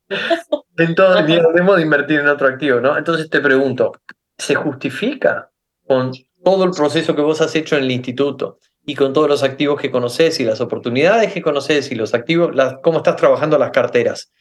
Entonces, 0.77 1.27
ni 1.27 1.37
hablemos 1.37 1.77
de 1.77 1.83
invertir 1.83 2.21
en 2.21 2.29
otro 2.29 2.49
activo, 2.49 2.81
¿no? 2.81 2.99
Entonces 2.99 3.31
te 3.31 3.41
pregunto, 3.41 3.93
¿se 4.37 4.55
justifica 4.55 5.51
con 5.87 6.13
todo 6.45 6.65
el 6.65 6.71
proceso 6.73 7.15
que 7.15 7.23
vos 7.23 7.41
has 7.41 7.55
hecho 7.55 7.77
en 7.77 7.85
el 7.85 7.91
instituto 7.91 8.59
y 8.85 8.95
con 8.95 9.13
todos 9.13 9.29
los 9.29 9.43
activos 9.43 9.81
que 9.81 9.91
conoces 9.91 10.41
y 10.41 10.45
las 10.45 10.61
oportunidades 10.61 11.33
que 11.33 11.43
conoces 11.43 11.91
y 11.93 11.95
los 11.95 12.15
activos, 12.15 12.51
cómo 12.83 12.99
estás 12.99 13.17
trabajando 13.17 13.59
las 13.59 13.71
carteras? 13.71 14.33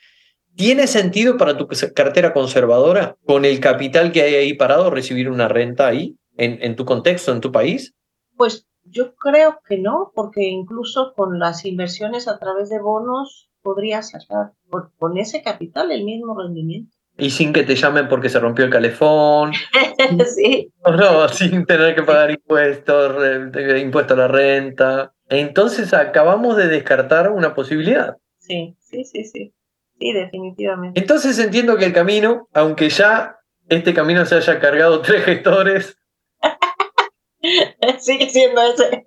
¿Tiene 0.56 0.88
sentido 0.88 1.38
para 1.38 1.58
tu 1.58 1.67
cartera 1.95 2.34
conservadora, 2.34 3.15
con 3.25 3.45
el 3.45 3.60
capital 3.60 4.12
que 4.12 4.21
hay 4.21 4.36
ahí 4.36 4.54
parado, 4.54 4.89
recibir 4.89 5.30
una 5.30 5.47
renta 5.47 5.88
ahí, 5.88 6.17
en, 6.36 6.75
tu 6.75 6.86
contexto, 6.86 7.32
en 7.32 7.41
tu 7.41 7.51
país? 7.51 7.93
Pues 8.36 8.67
yo 8.84 9.15
creo 9.15 9.60
que 9.67 9.77
no, 9.77 10.12
porque 10.13 10.43
incluso 10.43 11.13
con 11.15 11.39
las 11.39 11.65
inversiones 11.65 12.27
a 12.27 12.39
través 12.39 12.69
de 12.69 12.82
bonos 12.82 13.49
podría 13.62 14.01
sacar 14.01 14.54
con 14.97 15.17
ese 15.17 15.43
capital 15.43 15.91
el 15.91 16.04
mismo 16.04 16.38
rendimiento. 16.38 16.97
Y 17.17 17.30
sin 17.30 17.54
que 17.54 17.63
te 17.63 17.76
llamen 17.76 18.08
porque 18.08 18.30
se 18.30 18.39
rompió 18.39 18.65
el 18.65 18.71
calefón, 18.71 19.52
sí, 20.36 20.71
No, 20.86 21.28
sin 21.30 21.65
tener 21.65 21.93
que 21.93 22.04
pagar 22.04 22.32
impuestos, 22.32 23.15
re- 23.15 23.80
impuesto 23.80 24.13
a 24.13 24.17
la 24.17 24.28
renta. 24.28 25.13
Entonces 25.30 25.93
acabamos 25.93 26.58
de 26.58 26.67
descartar 26.67 27.32
una 27.32 27.54
posibilidad. 27.54 28.17
sí, 28.39 28.76
sí, 28.80 29.04
sí, 29.06 29.24
sí. 29.26 29.54
Sí, 30.00 30.13
definitivamente. 30.13 31.00
Entonces 31.00 31.38
entiendo 31.38 31.78
que 31.78 31.86
el 31.86 31.93
camino, 31.93 32.47
aunque 32.54 32.89
ya 32.89 33.36
este 33.69 33.93
camino 33.93 34.26
se 34.26 34.36
haya 34.36 34.60
cargado 34.60 35.02
tres 35.04 35.24
gestores, 35.26 35.97
Sigue 38.00 38.30
siendo 38.30 38.62
ese. 38.63 39.04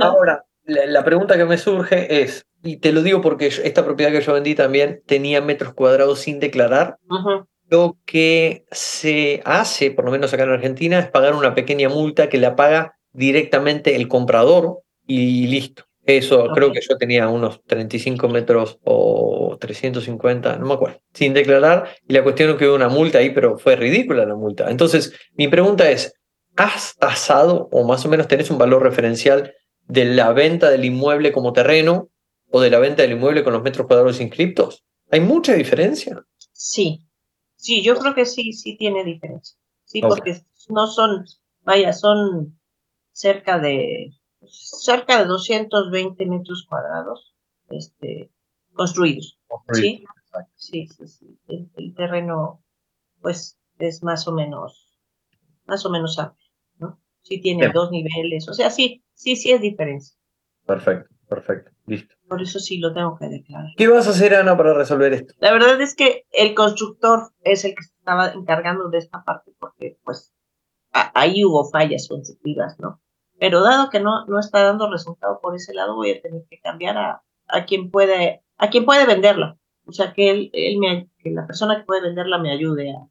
Ahora 0.00 0.44
la, 0.64 0.86
la 0.86 1.04
pregunta 1.04 1.36
que 1.36 1.44
me 1.44 1.58
surge 1.58 2.22
es, 2.22 2.44
y 2.62 2.76
te 2.76 2.92
lo 2.92 3.02
digo 3.02 3.20
porque 3.20 3.46
esta 3.46 3.84
propiedad 3.84 4.12
que 4.12 4.20
yo 4.20 4.32
vendí 4.32 4.54
también 4.54 5.02
tenía 5.06 5.40
metros 5.40 5.74
cuadrados 5.74 6.20
sin 6.20 6.40
declarar, 6.40 6.96
lo 7.68 7.96
que 8.04 8.64
se 8.70 9.42
hace, 9.44 9.90
por 9.90 10.04
lo 10.04 10.10
menos 10.10 10.32
acá 10.32 10.42
en 10.42 10.50
Argentina, 10.50 10.98
es 10.98 11.10
pagar 11.10 11.34
una 11.34 11.54
pequeña 11.54 11.88
multa 11.88 12.28
que 12.28 12.38
la 12.38 12.56
paga 12.56 12.96
directamente 13.12 13.96
el 13.96 14.08
comprador 14.08 14.80
y 15.06 15.46
listo. 15.46 15.84
Eso 16.04 16.48
creo 16.54 16.72
que 16.72 16.80
yo 16.80 16.96
tenía 16.96 17.28
unos 17.28 17.62
35 17.64 18.28
metros 18.28 18.78
o 18.84 19.56
350, 19.60 20.56
no 20.56 20.66
me 20.66 20.74
acuerdo, 20.74 20.98
sin 21.12 21.34
declarar. 21.34 21.88
Y 22.08 22.14
la 22.14 22.22
cuestión 22.22 22.50
es 22.50 22.56
que 22.56 22.66
hubo 22.66 22.74
una 22.74 22.88
multa 22.88 23.18
ahí, 23.18 23.30
pero 23.30 23.58
fue 23.58 23.76
ridícula 23.76 24.24
la 24.24 24.34
multa. 24.34 24.70
Entonces, 24.70 25.14
mi 25.34 25.46
pregunta 25.48 25.90
es, 25.90 26.14
¿has 26.56 26.96
tasado 26.96 27.68
o 27.70 27.84
más 27.84 28.04
o 28.04 28.08
menos 28.08 28.28
tenés 28.28 28.50
un 28.50 28.58
valor 28.58 28.82
referencial 28.82 29.54
de 29.86 30.06
la 30.06 30.32
venta 30.32 30.70
del 30.70 30.84
inmueble 30.84 31.32
como 31.32 31.52
terreno 31.52 32.08
o 32.50 32.60
de 32.60 32.70
la 32.70 32.78
venta 32.78 33.02
del 33.02 33.12
inmueble 33.12 33.44
con 33.44 33.52
los 33.52 33.62
metros 33.62 33.86
cuadrados 33.86 34.20
inscriptos? 34.20 34.84
¿Hay 35.10 35.20
mucha 35.20 35.54
diferencia? 35.54 36.24
Sí, 36.52 37.06
sí, 37.56 37.82
yo 37.82 37.96
creo 37.96 38.14
que 38.14 38.26
sí, 38.26 38.52
sí 38.52 38.76
tiene 38.76 39.04
diferencia. 39.04 39.56
Sí, 39.84 40.00
porque 40.00 40.40
no 40.68 40.86
son, 40.86 41.24
vaya, 41.62 41.92
son 41.92 42.58
cerca 43.12 43.58
de, 43.58 44.12
cerca 44.46 45.18
de 45.18 45.24
220 45.26 46.26
metros 46.26 46.66
cuadrados 46.68 47.34
este, 47.70 48.30
construidos. 48.72 49.38
Sí, 49.72 50.04
sí, 50.56 50.86
sí, 50.86 51.06
sí. 51.08 51.38
El, 51.48 51.70
el 51.76 51.94
terreno, 51.94 52.62
pues, 53.20 53.58
es 53.78 54.02
más 54.02 54.28
o 54.28 54.32
menos, 54.32 54.96
más 55.66 55.84
o 55.84 55.90
menos 55.90 56.18
amplio, 56.18 56.50
¿no? 56.78 57.00
Sí 57.22 57.40
tiene 57.40 57.62
Bien. 57.62 57.72
dos 57.72 57.90
niveles, 57.90 58.48
o 58.48 58.54
sea, 58.54 58.70
sí, 58.70 59.02
sí, 59.14 59.36
sí 59.36 59.52
es 59.52 59.60
diferencia. 59.60 60.16
Perfecto, 60.66 61.14
perfecto, 61.30 61.70
listo. 61.86 62.14
Por 62.28 62.42
eso 62.42 62.58
sí 62.58 62.78
lo 62.78 62.92
tengo 62.92 63.16
que 63.16 63.28
declarar. 63.28 63.70
¿Qué 63.76 63.88
vas 63.88 64.06
a 64.06 64.10
hacer, 64.10 64.34
Ana, 64.34 64.56
para 64.56 64.74
resolver 64.74 65.14
esto? 65.14 65.32
La 65.38 65.52
verdad 65.52 65.80
es 65.80 65.94
que 65.94 66.26
el 66.32 66.54
constructor 66.54 67.30
es 67.42 67.64
el 67.64 67.74
que 67.74 67.82
se 67.82 67.94
estaba 67.96 68.32
encargando 68.32 68.90
de 68.90 68.98
esta 68.98 69.24
parte 69.24 69.52
porque 69.58 69.98
pues 70.04 70.34
ahí 70.92 71.44
hubo 71.44 71.70
fallas 71.70 72.08
constructivas, 72.08 72.78
¿no? 72.78 73.00
Pero 73.38 73.62
dado 73.62 73.88
que 73.88 74.00
no, 74.00 74.26
no 74.26 74.38
está 74.38 74.62
dando 74.62 74.90
resultado 74.90 75.40
por 75.40 75.54
ese 75.54 75.72
lado, 75.72 75.94
voy 75.94 76.10
a 76.10 76.20
tener 76.20 76.42
que 76.50 76.60
cambiar 76.60 76.98
a, 76.98 77.22
a 77.48 77.64
quien 77.64 77.90
puede, 77.90 78.44
a 78.58 78.68
quien 78.68 78.84
puede 78.84 79.06
venderla. 79.06 79.56
O 79.86 79.92
sea, 79.92 80.12
que 80.12 80.30
él, 80.30 80.50
él 80.52 80.78
me, 80.78 81.08
que 81.18 81.30
la 81.30 81.46
persona 81.46 81.78
que 81.78 81.84
puede 81.84 82.02
venderla 82.02 82.38
me 82.38 82.52
ayude 82.52 82.90
a, 82.90 83.08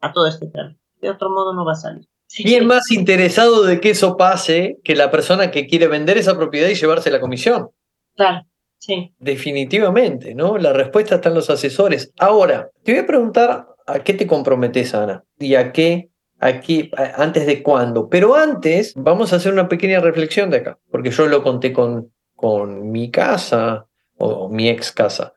a 0.00 0.12
todo 0.12 0.26
este 0.26 0.46
plan. 0.46 0.78
De 1.00 1.10
otro 1.10 1.28
modo 1.28 1.52
no 1.52 1.64
va 1.64 1.72
a 1.72 1.76
salir. 1.76 2.08
Sí, 2.34 2.44
¿Quién 2.44 2.66
más 2.66 2.90
interesado 2.90 3.62
de 3.62 3.78
que 3.78 3.90
eso 3.90 4.16
pase 4.16 4.78
que 4.84 4.94
la 4.96 5.10
persona 5.10 5.50
que 5.50 5.66
quiere 5.66 5.86
vender 5.86 6.16
esa 6.16 6.34
propiedad 6.38 6.70
y 6.70 6.74
llevarse 6.74 7.10
la 7.10 7.20
comisión? 7.20 7.68
Claro, 8.16 8.46
sí. 8.78 9.12
Definitivamente, 9.18 10.34
¿no? 10.34 10.56
La 10.56 10.72
respuesta 10.72 11.16
está 11.16 11.28
en 11.28 11.34
los 11.34 11.50
asesores. 11.50 12.10
Ahora, 12.18 12.70
te 12.84 12.92
voy 12.92 13.02
a 13.02 13.06
preguntar 13.06 13.66
a 13.86 13.98
qué 14.02 14.14
te 14.14 14.26
comprometes, 14.26 14.94
Ana, 14.94 15.24
y 15.38 15.56
a 15.56 15.72
qué, 15.72 16.08
a 16.40 16.60
qué, 16.60 16.90
a- 16.96 17.22
antes 17.22 17.44
de 17.44 17.62
cuándo. 17.62 18.08
Pero 18.08 18.34
antes, 18.34 18.94
vamos 18.96 19.34
a 19.34 19.36
hacer 19.36 19.52
una 19.52 19.68
pequeña 19.68 20.00
reflexión 20.00 20.48
de 20.48 20.56
acá, 20.56 20.78
porque 20.90 21.10
yo 21.10 21.26
lo 21.26 21.42
conté 21.42 21.74
con, 21.74 22.14
con 22.34 22.90
mi 22.90 23.10
casa 23.10 23.84
o 24.16 24.48
mi 24.48 24.70
ex 24.70 24.90
casa. 24.90 25.34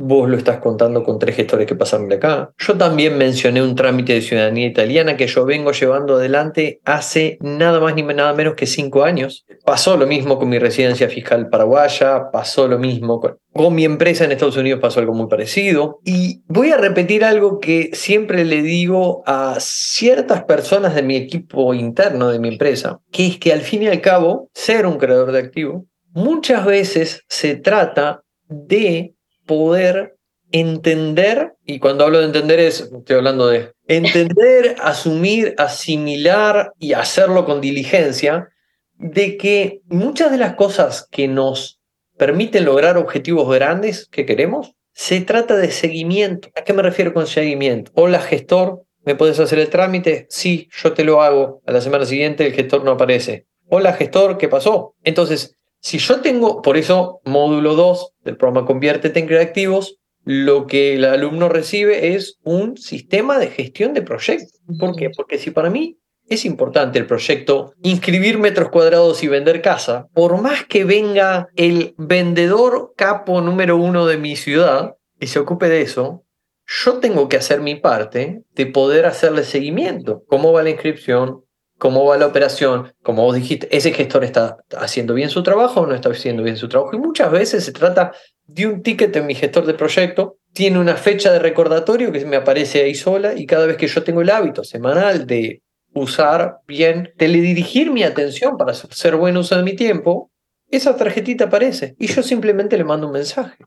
Vos 0.00 0.28
lo 0.28 0.36
estás 0.36 0.58
contando 0.58 1.02
con 1.02 1.18
tres 1.18 1.34
gestores 1.34 1.66
que 1.66 1.74
pasaron 1.74 2.08
de 2.08 2.16
acá. 2.16 2.52
Yo 2.56 2.78
también 2.78 3.18
mencioné 3.18 3.62
un 3.62 3.74
trámite 3.74 4.14
de 4.14 4.22
ciudadanía 4.22 4.66
italiana 4.66 5.16
que 5.16 5.26
yo 5.26 5.44
vengo 5.44 5.72
llevando 5.72 6.16
adelante 6.16 6.80
hace 6.84 7.36
nada 7.40 7.80
más 7.80 7.96
ni 7.96 8.02
nada 8.02 8.32
menos 8.32 8.54
que 8.54 8.66
cinco 8.66 9.02
años. 9.02 9.44
Pasó 9.64 9.96
lo 9.96 10.06
mismo 10.06 10.38
con 10.38 10.48
mi 10.48 10.60
residencia 10.60 11.08
fiscal 11.08 11.48
paraguaya, 11.48 12.30
pasó 12.30 12.68
lo 12.68 12.78
mismo 12.78 13.20
con, 13.20 13.38
mi 13.74 13.84
empresa 13.84 14.24
en 14.24 14.30
Estados 14.30 14.56
Unidos, 14.56 14.78
pasó 14.80 15.00
algo 15.00 15.14
muy 15.14 15.26
parecido. 15.26 15.98
Y 16.04 16.42
voy 16.46 16.70
a 16.70 16.76
repetir 16.76 17.24
algo 17.24 17.58
que 17.58 17.90
siempre 17.92 18.44
le 18.44 18.62
digo 18.62 19.24
a 19.26 19.56
ciertas 19.58 20.44
personas 20.44 20.94
de 20.94 21.02
mi 21.02 21.16
equipo 21.16 21.74
interno 21.74 22.28
de 22.28 22.38
mi 22.38 22.48
empresa, 22.48 23.00
que 23.10 23.26
es 23.26 23.38
que 23.38 23.52
al 23.52 23.62
fin 23.62 23.82
y 23.82 23.88
al 23.88 24.00
cabo, 24.00 24.48
ser 24.54 24.86
un 24.86 24.96
creador 24.96 25.32
de 25.32 25.40
activos 25.40 25.82
muchas 26.12 26.64
veces 26.64 27.24
se 27.28 27.56
trata 27.56 28.22
de 28.48 29.14
poder 29.48 30.14
entender, 30.52 31.54
y 31.66 31.80
cuando 31.80 32.04
hablo 32.04 32.20
de 32.20 32.26
entender 32.26 32.60
es, 32.60 32.80
estoy 32.80 33.16
hablando 33.16 33.48
de 33.48 33.72
entender, 33.88 34.76
asumir, 34.82 35.54
asimilar 35.58 36.72
y 36.78 36.92
hacerlo 36.92 37.44
con 37.44 37.60
diligencia, 37.60 38.48
de 38.94 39.36
que 39.36 39.80
muchas 39.86 40.30
de 40.30 40.38
las 40.38 40.54
cosas 40.54 41.08
que 41.10 41.26
nos 41.26 41.80
permiten 42.16 42.64
lograr 42.64 42.96
objetivos 42.96 43.52
grandes 43.52 44.06
que 44.10 44.26
queremos, 44.26 44.74
se 44.92 45.20
trata 45.20 45.56
de 45.56 45.70
seguimiento. 45.70 46.48
¿A 46.56 46.64
qué 46.64 46.72
me 46.72 46.82
refiero 46.82 47.14
con 47.14 47.26
seguimiento? 47.26 47.92
Hola 47.94 48.20
gestor, 48.20 48.82
¿me 49.04 49.14
puedes 49.14 49.38
hacer 49.38 49.60
el 49.60 49.68
trámite? 49.68 50.26
Sí, 50.28 50.68
yo 50.72 50.92
te 50.92 51.04
lo 51.04 51.22
hago. 51.22 51.62
A 51.66 51.72
la 51.72 51.80
semana 51.80 52.04
siguiente 52.04 52.44
el 52.44 52.52
gestor 52.52 52.84
no 52.84 52.92
aparece. 52.92 53.46
Hola 53.68 53.92
gestor, 53.92 54.38
¿qué 54.38 54.48
pasó? 54.48 54.94
Entonces, 55.04 55.57
si 55.80 55.98
yo 55.98 56.20
tengo, 56.20 56.62
por 56.62 56.76
eso, 56.76 57.20
módulo 57.24 57.74
2 57.74 58.12
del 58.24 58.36
programa 58.36 58.66
Conviértete 58.66 59.20
en 59.20 59.26
Creativos, 59.26 59.96
lo 60.24 60.66
que 60.66 60.94
el 60.94 61.04
alumno 61.04 61.48
recibe 61.48 62.14
es 62.14 62.38
un 62.42 62.76
sistema 62.76 63.38
de 63.38 63.48
gestión 63.48 63.94
de 63.94 64.02
proyectos. 64.02 64.60
¿Por 64.78 64.94
qué? 64.94 65.10
Porque 65.10 65.38
si 65.38 65.50
para 65.50 65.70
mí 65.70 65.98
es 66.28 66.44
importante 66.44 66.98
el 66.98 67.06
proyecto 67.06 67.72
inscribir 67.82 68.38
metros 68.38 68.68
cuadrados 68.68 69.22
y 69.22 69.28
vender 69.28 69.62
casa, 69.62 70.08
por 70.12 70.40
más 70.42 70.66
que 70.66 70.84
venga 70.84 71.48
el 71.56 71.94
vendedor 71.96 72.92
capo 72.96 73.40
número 73.40 73.76
uno 73.76 74.06
de 74.06 74.18
mi 74.18 74.36
ciudad 74.36 74.96
y 75.18 75.28
se 75.28 75.38
ocupe 75.38 75.68
de 75.68 75.80
eso, 75.80 76.24
yo 76.66 76.98
tengo 76.98 77.28
que 77.30 77.38
hacer 77.38 77.62
mi 77.62 77.76
parte 77.76 78.42
de 78.54 78.66
poder 78.66 79.06
hacerle 79.06 79.44
seguimiento. 79.44 80.22
¿Cómo 80.26 80.52
va 80.52 80.62
la 80.62 80.70
inscripción? 80.70 81.42
¿Cómo 81.78 82.04
va 82.04 82.18
la 82.18 82.26
operación? 82.26 82.92
Como 83.02 83.22
vos 83.22 83.36
dijiste, 83.36 83.68
ese 83.74 83.92
gestor 83.92 84.24
está 84.24 84.58
haciendo 84.76 85.14
bien 85.14 85.30
su 85.30 85.44
trabajo 85.44 85.82
o 85.82 85.86
no 85.86 85.94
está 85.94 86.10
haciendo 86.10 86.42
bien 86.42 86.56
su 86.56 86.68
trabajo. 86.68 86.94
Y 86.94 86.98
muchas 86.98 87.30
veces 87.30 87.64
se 87.64 87.72
trata 87.72 88.12
de 88.46 88.66
un 88.66 88.82
ticket 88.82 89.14
en 89.14 89.26
mi 89.26 89.34
gestor 89.34 89.64
de 89.64 89.74
proyecto, 89.74 90.38
tiene 90.52 90.78
una 90.80 90.96
fecha 90.96 91.32
de 91.32 91.38
recordatorio 91.38 92.10
que 92.10 92.24
me 92.24 92.36
aparece 92.36 92.82
ahí 92.82 92.94
sola 92.94 93.34
y 93.34 93.46
cada 93.46 93.66
vez 93.66 93.76
que 93.76 93.86
yo 93.86 94.02
tengo 94.02 94.22
el 94.22 94.30
hábito 94.30 94.64
semanal 94.64 95.26
de 95.26 95.62
usar 95.94 96.58
bien, 96.66 97.12
teledirigir 97.16 97.92
mi 97.92 98.02
atención 98.02 98.56
para 98.56 98.72
hacer 98.72 99.16
buen 99.16 99.36
uso 99.36 99.56
de 99.56 99.62
mi 99.62 99.76
tiempo, 99.76 100.30
esa 100.70 100.96
tarjetita 100.96 101.44
aparece 101.44 101.94
y 101.98 102.08
yo 102.08 102.22
simplemente 102.22 102.76
le 102.76 102.84
mando 102.84 103.06
un 103.06 103.12
mensaje. 103.12 103.64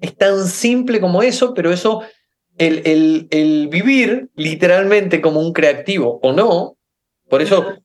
Es 0.00 0.16
tan 0.16 0.46
simple 0.46 1.00
como 1.00 1.22
eso, 1.22 1.54
pero 1.54 1.72
eso, 1.72 2.02
el, 2.58 2.82
el, 2.84 3.28
el 3.30 3.68
vivir 3.68 4.30
literalmente 4.34 5.20
como 5.20 5.40
un 5.40 5.52
creativo 5.52 6.18
o 6.22 6.32
no, 6.32 6.76
por 7.30 7.40
eso 7.40 7.78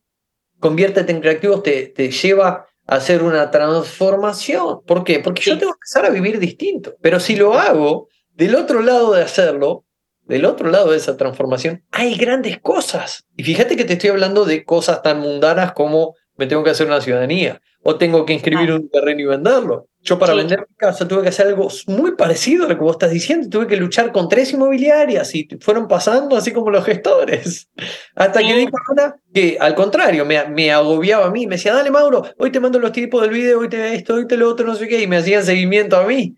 conviértete 0.60 1.12
en 1.12 1.22
creativo 1.22 1.62
te, 1.62 1.88
te 1.88 2.10
lleva 2.10 2.66
a 2.88 2.96
hacer 2.96 3.24
una 3.24 3.52
transformación. 3.52 4.82
¿Por 4.86 5.04
qué? 5.04 5.20
Porque 5.20 5.44
yo 5.44 5.58
tengo 5.58 5.72
que 5.74 5.78
empezar 5.78 6.06
a 6.06 6.10
vivir 6.10 6.40
distinto. 6.40 6.96
Pero 7.02 7.20
si 7.20 7.36
lo 7.36 7.54
hago, 7.54 8.08
del 8.34 8.56
otro 8.56 8.82
lado 8.82 9.14
de 9.14 9.22
hacerlo, 9.22 9.86
del 10.24 10.46
otro 10.46 10.70
lado 10.70 10.92
de 10.92 10.98
esa 10.98 11.18
transformación, 11.18 11.84
hay 11.92 12.16
grandes 12.16 12.60
cosas. 12.60 13.26
Y 13.38 13.44
fíjate 13.44 13.76
que 13.76 13.86
te 13.86 13.94
estoy 13.94 14.10
hablando 14.10 14.46
de 14.46 14.66
cosas 14.66 15.02
tan 15.02 15.20
mundanas 15.20 15.74
como 15.74 16.16
me 16.36 16.48
tengo 16.48 16.64
que 16.64 16.72
hacer 16.72 16.88
una 16.88 17.02
ciudadanía 17.02 17.62
o 17.84 17.98
tengo 17.98 18.26
que 18.26 18.34
inscribir 18.34 18.72
un 18.72 18.90
terreno 18.90 19.22
y 19.22 19.26
venderlo. 19.26 19.88
Yo 20.06 20.20
para 20.20 20.36
vender 20.36 20.60
mi 20.70 20.76
casa 20.76 21.08
tuve 21.08 21.24
que 21.24 21.30
hacer 21.30 21.48
algo 21.48 21.68
muy 21.88 22.16
parecido 22.16 22.66
a 22.66 22.70
lo 22.70 22.78
que 22.78 22.84
vos 22.84 22.94
estás 22.94 23.10
diciendo. 23.10 23.50
Tuve 23.50 23.66
que 23.66 23.76
luchar 23.76 24.12
con 24.12 24.30
tres 24.30 24.54
inmobiliarias 24.54 25.34
y 25.34 25.48
fueron 25.60 25.88
pasando 25.88 26.38
así 26.38 26.54
como 26.54 26.70
los 26.70 26.86
gestores. 26.86 27.70
Hasta 28.16 28.40
que 28.42 28.54
dijo 28.54 28.78
una 28.92 29.16
que 29.34 29.58
al 29.60 29.74
contrario 29.74 30.24
me, 30.24 30.48
me, 30.50 30.72
agobiaba 30.72 31.26
a 31.26 31.32
mí. 31.32 31.48
Me 31.48 31.56
decía, 31.56 31.74
dale 31.74 31.90
Mauro, 31.90 32.24
hoy 32.38 32.52
te 32.52 32.60
mando 32.60 32.78
los 32.78 32.92
tipos 32.92 33.20
del 33.24 33.32
video, 33.32 33.60
hoy 33.60 33.68
te 33.68 33.96
esto, 33.96 34.14
hoy 34.14 34.28
te 34.28 34.38
lo 34.38 34.48
otro, 34.48 34.68
no 34.68 34.76
sé 34.76 34.88
qué. 34.88 35.02
Y 35.02 35.08
me 35.08 35.18
hacían 35.18 35.44
seguimiento 35.44 35.98
a 35.98 36.06
mí. 36.06 36.36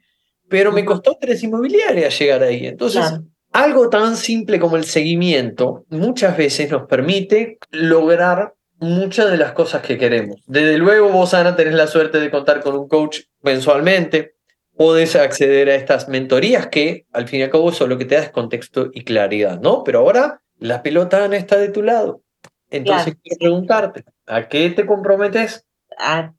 Pero 0.48 0.72
me 0.72 0.86
costó 0.86 1.18
tres 1.20 1.44
inmobiliarias 1.44 2.18
llegar 2.18 2.44
ahí. 2.44 2.68
Entonces, 2.68 3.04
algo 3.52 3.90
tan 3.90 4.16
simple 4.16 4.62
como 4.62 4.78
el 4.78 4.86
seguimiento 4.86 5.84
muchas 5.90 6.38
veces 6.38 6.72
nos 6.72 6.88
permite 6.88 7.58
lograr 7.72 8.54
muchas 8.80 9.32
de 9.32 9.38
las 9.38 9.54
cosas 9.54 9.82
que 9.82 9.98
queremos. 9.98 10.42
Desde 10.48 10.78
luego 10.78 11.10
vos, 11.10 11.34
Ana, 11.34 11.56
tenés 11.56 11.74
la 11.74 11.88
suerte 11.88 12.20
de 12.20 12.32
contar 12.32 12.62
con 12.62 12.76
un 12.76 12.88
coach 12.88 13.22
mensualmente. 13.42 14.36
Podés 14.76 15.16
acceder 15.16 15.70
a 15.70 15.76
estas 15.76 16.08
mentorías 16.08 16.68
que, 16.68 17.06
al 17.12 17.28
fin 17.28 17.40
y 17.40 17.44
al 17.44 17.50
cabo, 17.50 17.70
eso 17.70 17.88
lo 17.88 17.98
que 17.98 18.06
te 18.06 18.16
da 18.16 18.22
es 18.22 18.30
contexto 18.30 18.90
y 18.94 19.04
claridad, 19.04 19.60
¿no? 19.60 19.84
Pero 19.84 20.00
ahora 20.00 20.42
la 20.60 20.84
pelota, 20.84 21.24
Ana, 21.24 21.38
está 21.38 21.58
de 21.58 21.70
tu 21.70 21.82
lado. 21.82 22.22
Entonces, 22.70 23.18
quiero 23.24 23.40
preguntarte, 23.40 24.04
¿a 24.26 24.48
qué 24.48 24.70
te 24.70 24.86
comprometes? 24.86 25.66
A 25.98 26.34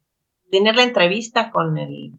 tener 0.51 0.75
la 0.75 0.83
entrevista 0.83 1.51
con 1.51 1.77
el 1.77 2.13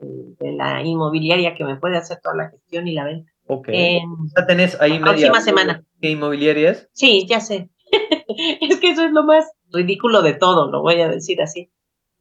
de 0.00 0.52
la 0.52 0.82
inmobiliaria 0.82 1.54
que 1.54 1.64
me 1.64 1.76
puede 1.76 1.96
hacer 1.96 2.20
toda 2.22 2.36
la 2.36 2.50
gestión 2.50 2.86
y 2.88 2.94
la 2.94 3.04
venta. 3.04 3.32
Ok. 3.46 3.68
ya 3.68 4.46
tenés 4.46 4.80
ahí 4.80 4.98
la 4.98 5.06
próxima 5.06 5.40
semana. 5.40 5.84
¿Qué 6.00 6.10
inmobiliaria 6.10 6.70
es? 6.70 6.88
Sí, 6.92 7.26
ya 7.28 7.40
sé. 7.40 7.68
es 8.60 8.80
que 8.80 8.90
eso 8.90 9.04
es 9.04 9.12
lo 9.12 9.24
más 9.24 9.50
ridículo 9.72 10.22
de 10.22 10.34
todo, 10.34 10.70
lo 10.70 10.82
voy 10.82 11.00
a 11.00 11.08
decir 11.08 11.40
así. 11.42 11.70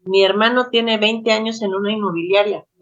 Mi 0.05 0.23
hermano 0.23 0.69
tiene 0.69 0.97
20 0.97 1.31
años 1.31 1.61
en 1.61 1.73
una 1.73 1.91
inmobiliaria. 1.91 2.65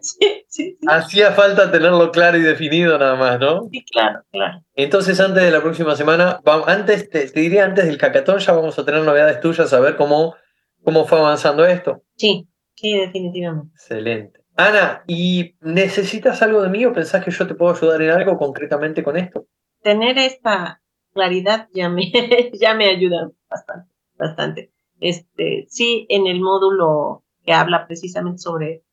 sí, 0.00 0.44
sí, 0.46 0.78
Hacía 0.86 1.32
falta 1.32 1.72
tenerlo 1.72 2.12
claro 2.12 2.38
y 2.38 2.42
definido 2.42 2.96
nada 2.98 3.16
más, 3.16 3.40
¿no? 3.40 3.68
Sí, 3.70 3.84
claro, 3.90 4.20
claro. 4.30 4.62
Entonces, 4.74 5.18
antes 5.18 5.42
de 5.42 5.50
la 5.50 5.60
próxima 5.60 5.96
semana, 5.96 6.40
antes 6.66 7.10
te, 7.10 7.26
diría 7.26 7.64
antes 7.64 7.86
del 7.86 7.98
cacatón, 7.98 8.38
ya 8.38 8.52
vamos 8.52 8.78
a 8.78 8.84
tener 8.84 9.02
novedades 9.02 9.40
tuyas, 9.40 9.72
a 9.72 9.80
ver 9.80 9.96
cómo, 9.96 10.36
cómo 10.84 11.04
fue 11.04 11.18
avanzando 11.18 11.66
esto. 11.66 12.04
Sí, 12.16 12.48
sí, 12.76 12.96
definitivamente. 12.96 13.72
Excelente. 13.74 14.38
Ana, 14.54 15.02
¿y 15.06 15.56
necesitas 15.60 16.42
algo 16.42 16.62
de 16.62 16.68
mí 16.68 16.84
o 16.84 16.92
pensás 16.92 17.24
que 17.24 17.30
yo 17.30 17.46
te 17.46 17.54
puedo 17.54 17.74
ayudar 17.74 18.02
en 18.02 18.10
algo 18.10 18.36
concretamente 18.38 19.02
con 19.02 19.16
esto? 19.16 19.46
Tener 19.82 20.18
esta 20.18 20.80
claridad 21.18 21.68
ya 21.74 21.88
me, 21.88 22.12
ya 22.60 22.74
me 22.74 22.86
ayuda 22.86 23.28
bastante, 23.50 23.92
bastante. 24.16 24.72
Este, 25.00 25.66
sí, 25.68 26.06
en 26.08 26.28
el 26.28 26.40
módulo 26.40 27.24
que 27.44 27.52
habla 27.52 27.88
precisamente 27.88 28.38
sobre 28.38 28.84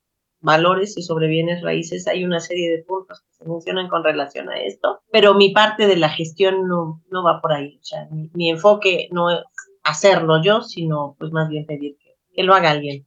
valores 0.41 0.97
y 0.97 1.03
sobre 1.03 1.27
bienes 1.27 1.61
raíces, 1.61 2.07
hay 2.07 2.23
una 2.23 2.39
serie 2.39 2.71
de 2.71 2.83
puntos 2.83 3.21
que 3.21 3.33
se 3.33 3.47
mencionan 3.47 3.89
con 3.89 4.03
relación 4.03 4.49
a 4.49 4.59
esto, 4.59 5.01
pero 5.11 5.35
mi 5.35 5.51
parte 5.51 5.85
de 5.85 5.97
la 5.97 6.09
gestión 6.09 6.67
no, 6.67 7.03
no 7.11 7.23
va 7.23 7.41
por 7.41 7.53
ahí. 7.53 7.77
O 7.79 7.83
sea, 7.83 8.07
mi, 8.09 8.49
enfoque 8.49 9.07
no 9.11 9.29
es 9.29 9.43
hacerlo 9.83 10.41
yo, 10.41 10.61
sino 10.61 11.15
pues 11.19 11.31
más 11.31 11.47
bien 11.47 11.67
pedir 11.67 11.95
que, 11.97 12.15
que 12.33 12.43
lo 12.43 12.55
haga 12.55 12.71
alguien. 12.71 13.05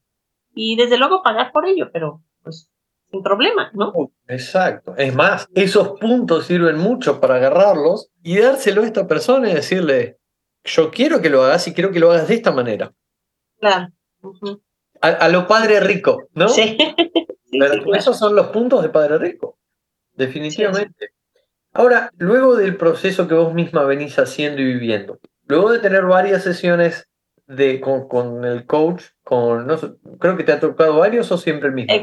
Y 0.55 0.77
desde 0.77 0.97
luego 0.97 1.25
pagar 1.25 1.51
por 1.51 1.67
ello, 1.67 1.91
pero 1.93 2.23
pues 2.45 2.71
sin 3.11 3.23
problema, 3.23 3.71
¿no? 3.75 3.93
Exacto. 4.27 4.95
Es 4.97 5.15
más, 5.15 5.49
esos 5.55 5.99
puntos 5.99 6.47
sirven 6.47 6.79
mucho 6.79 7.21
para 7.21 7.37
agarrarlos 7.37 8.11
y 8.23 8.39
dárselo 8.39 8.83
a 8.83 8.87
esta 8.87 9.07
persona 9.07 9.51
y 9.51 9.55
decirle, 9.55 10.19
yo 10.65 10.91
quiero 10.91 11.21
que 11.21 11.31
lo 11.31 11.43
hagas 11.43 11.67
y 11.69 11.75
quiero 11.75 11.91
que 11.91 12.01
lo 12.01 12.11
hagas 12.11 12.29
de 12.29 12.35
esta 12.35 12.53
manera. 12.53 12.93
Claro. 13.59 13.89
a, 15.01 15.29
lo 15.29 15.47
padre 15.47 15.81
rico, 15.81 16.29
¿no? 16.35 16.49
Sí. 16.49 16.77
Esos 17.95 18.19
son 18.19 18.37
los 18.37 18.49
puntos 18.49 18.83
de 18.83 18.91
padre 18.91 19.19
rico, 19.19 19.59
definitivamente. 20.15 21.11
Ahora, 21.73 22.11
luego 22.19 22.57
del 22.57 22.77
proceso 22.77 23.27
que 23.27 23.35
vos 23.35 23.55
misma 23.55 23.85
venís 23.85 24.19
haciendo 24.19 24.61
y 24.61 24.67
viviendo, 24.67 25.19
luego 25.47 25.73
de 25.73 25.79
tener 25.79 26.05
varias 26.05 26.43
sesiones 26.43 27.09
de, 27.47 27.81
con, 27.81 28.45
el 28.45 28.67
coach, 28.67 29.05
con, 29.23 29.67
no, 29.67 29.79
creo 30.19 30.37
que 30.37 30.45
te 30.45 30.53
ha 30.53 30.61
tocado 30.61 30.99
varios 30.99 31.33
o 31.33 31.39
siempre 31.39 31.69
el 31.69 31.75
mismo. 31.75 31.95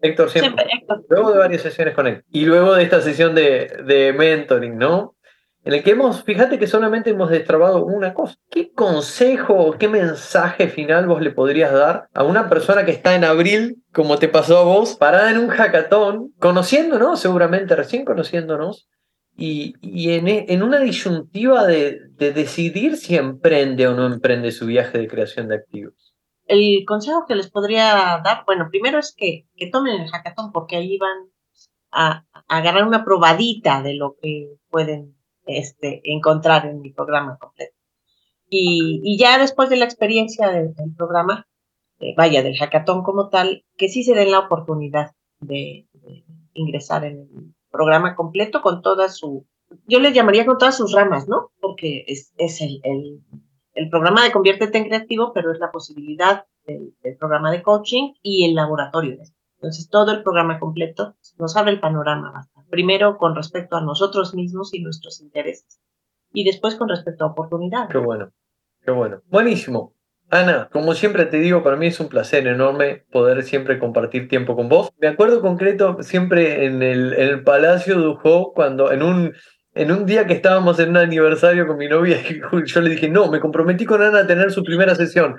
Héctor 0.00 0.30
siempre. 0.30 0.64
Luego 1.08 1.32
de 1.32 1.38
varias 1.38 1.62
sesiones 1.62 1.94
con 1.94 2.06
él. 2.06 2.22
Y 2.30 2.44
luego 2.44 2.74
de 2.74 2.82
esta 2.82 3.00
sesión 3.00 3.34
de, 3.34 3.82
de 3.84 4.12
mentoring, 4.12 4.76
¿no? 4.76 5.16
En 5.64 5.74
el 5.74 5.82
que 5.82 5.90
hemos, 5.90 6.22
fíjate 6.22 6.58
que 6.58 6.66
solamente 6.66 7.10
hemos 7.10 7.30
destrabado 7.30 7.84
una 7.84 8.14
cosa. 8.14 8.36
¿Qué 8.50 8.72
consejo 8.72 9.54
o 9.54 9.72
qué 9.76 9.88
mensaje 9.88 10.68
final 10.68 11.06
vos 11.06 11.20
le 11.20 11.30
podrías 11.30 11.72
dar 11.72 12.08
a 12.14 12.22
una 12.22 12.48
persona 12.48 12.84
que 12.84 12.92
está 12.92 13.14
en 13.14 13.24
abril, 13.24 13.82
como 13.92 14.18
te 14.18 14.28
pasó 14.28 14.58
a 14.58 14.64
vos, 14.64 14.94
parada 14.94 15.30
en 15.30 15.38
un 15.38 15.48
hackathon, 15.48 16.32
conociéndonos, 16.38 17.20
seguramente 17.20 17.76
recién 17.76 18.04
conociéndonos, 18.04 18.88
y, 19.36 19.74
y 19.82 20.14
en, 20.14 20.28
en, 20.28 20.62
una 20.62 20.78
disyuntiva 20.80 21.66
de, 21.66 22.00
de 22.12 22.32
decidir 22.32 22.96
si 22.96 23.16
emprende 23.16 23.86
o 23.86 23.94
no 23.94 24.06
emprende 24.06 24.52
su 24.52 24.66
viaje 24.66 24.96
de 24.96 25.06
creación 25.06 25.48
de 25.48 25.56
activos? 25.56 26.07
El 26.48 26.84
consejo 26.86 27.26
que 27.26 27.36
les 27.36 27.50
podría 27.50 28.20
dar, 28.24 28.44
bueno, 28.46 28.68
primero 28.70 28.98
es 28.98 29.14
que, 29.14 29.46
tomen 29.70 30.00
el 30.00 30.10
hackathon 30.10 30.50
porque 30.50 30.76
ahí 30.76 30.98
van 30.98 31.30
a, 31.92 32.24
agarrar 32.48 32.86
una 32.86 33.04
probadita 33.04 33.82
de 33.82 33.94
lo 33.94 34.16
que 34.20 34.56
pueden 34.70 35.14
este, 35.46 36.00
encontrar 36.04 36.66
en 36.66 36.80
mi 36.80 36.90
programa 36.90 37.36
completo. 37.38 37.76
Y, 38.48 39.18
ya 39.18 39.38
después 39.38 39.68
de 39.68 39.76
la 39.76 39.84
experiencia 39.84 40.48
del, 40.48 40.74
programa, 40.96 41.46
eh, 42.00 42.14
vaya, 42.16 42.42
del 42.42 42.56
hackathon 42.56 43.02
como 43.02 43.28
tal, 43.28 43.64
que 43.76 43.90
sí 43.90 44.02
se 44.02 44.14
den 44.14 44.30
la 44.30 44.40
oportunidad 44.40 45.12
de, 45.40 45.86
ingresar 46.54 47.04
en 47.04 47.18
el 47.18 47.54
programa 47.70 48.16
completo 48.16 48.62
con 48.62 48.80
toda 48.80 49.10
su, 49.10 49.46
yo 49.86 50.00
les 50.00 50.14
llamaría 50.14 50.46
con 50.46 50.56
todas 50.56 50.76
sus 50.76 50.92
ramas, 50.92 51.28
¿no? 51.28 51.50
Porque 51.60 52.04
es, 52.08 52.32
el 52.38 53.22
el 53.74 53.88
programa 53.90 54.24
de 54.24 54.32
Conviértete 54.32 54.78
en 54.78 54.84
Creativo, 54.84 55.32
pero 55.32 55.52
es 55.52 55.58
la 55.58 55.70
posibilidad 55.70 56.44
del, 56.66 56.94
programa 57.18 57.50
de 57.50 57.62
coaching 57.62 58.12
y 58.22 58.44
el 58.44 58.54
laboratorio. 58.54 59.18
Entonces, 59.56 59.88
todo 59.88 60.12
el 60.12 60.22
programa 60.22 60.58
completo 60.58 61.16
nos 61.38 61.56
abre 61.56 61.72
el 61.72 61.80
panorama 61.80 62.30
bastante. 62.32 62.70
Primero 62.70 63.16
con 63.18 63.34
respecto 63.34 63.76
a 63.76 63.80
nosotros 63.80 64.34
mismos 64.34 64.74
y 64.74 64.82
nuestros 64.82 65.20
intereses. 65.20 65.80
Y 66.32 66.44
después 66.44 66.76
con 66.76 66.88
respecto 66.88 67.24
a 67.24 67.28
oportunidades. 67.28 67.90
Qué 67.90 67.98
bueno, 67.98 68.30
qué 68.84 68.90
bueno. 68.90 69.20
Buenísimo. 69.28 69.94
Ana, 70.30 70.68
como 70.70 70.92
siempre 70.92 71.24
te 71.24 71.38
digo, 71.38 71.62
para 71.62 71.76
mí 71.76 71.86
es 71.86 72.00
un 72.00 72.08
placer 72.08 72.46
enorme 72.46 73.04
poder 73.10 73.42
siempre 73.44 73.78
compartir 73.78 74.28
tiempo 74.28 74.54
con 74.54 74.68
vos. 74.68 74.90
Me 74.98 75.08
acuerdo 75.08 75.40
concreto 75.40 76.02
siempre 76.02 76.66
en 76.66 76.82
el, 76.82 77.14
en 77.14 77.28
el 77.28 77.42
Palacio 77.42 77.98
Dujó, 77.98 78.52
cuando 78.52 78.92
en 78.92 79.02
un, 79.02 79.32
en 79.78 79.92
un 79.92 80.06
día 80.06 80.26
que 80.26 80.34
estábamos 80.34 80.80
en 80.80 80.90
un 80.90 80.96
aniversario 80.96 81.66
con 81.66 81.78
mi 81.78 81.86
novia, 81.86 82.18
yo 82.66 82.80
le 82.80 82.90
dije, 82.90 83.08
no, 83.08 83.30
me 83.30 83.38
comprometí 83.38 83.84
con 83.86 84.02
Ana 84.02 84.20
a 84.20 84.26
tener 84.26 84.50
su 84.50 84.64
primera 84.64 84.96
sesión. 84.96 85.36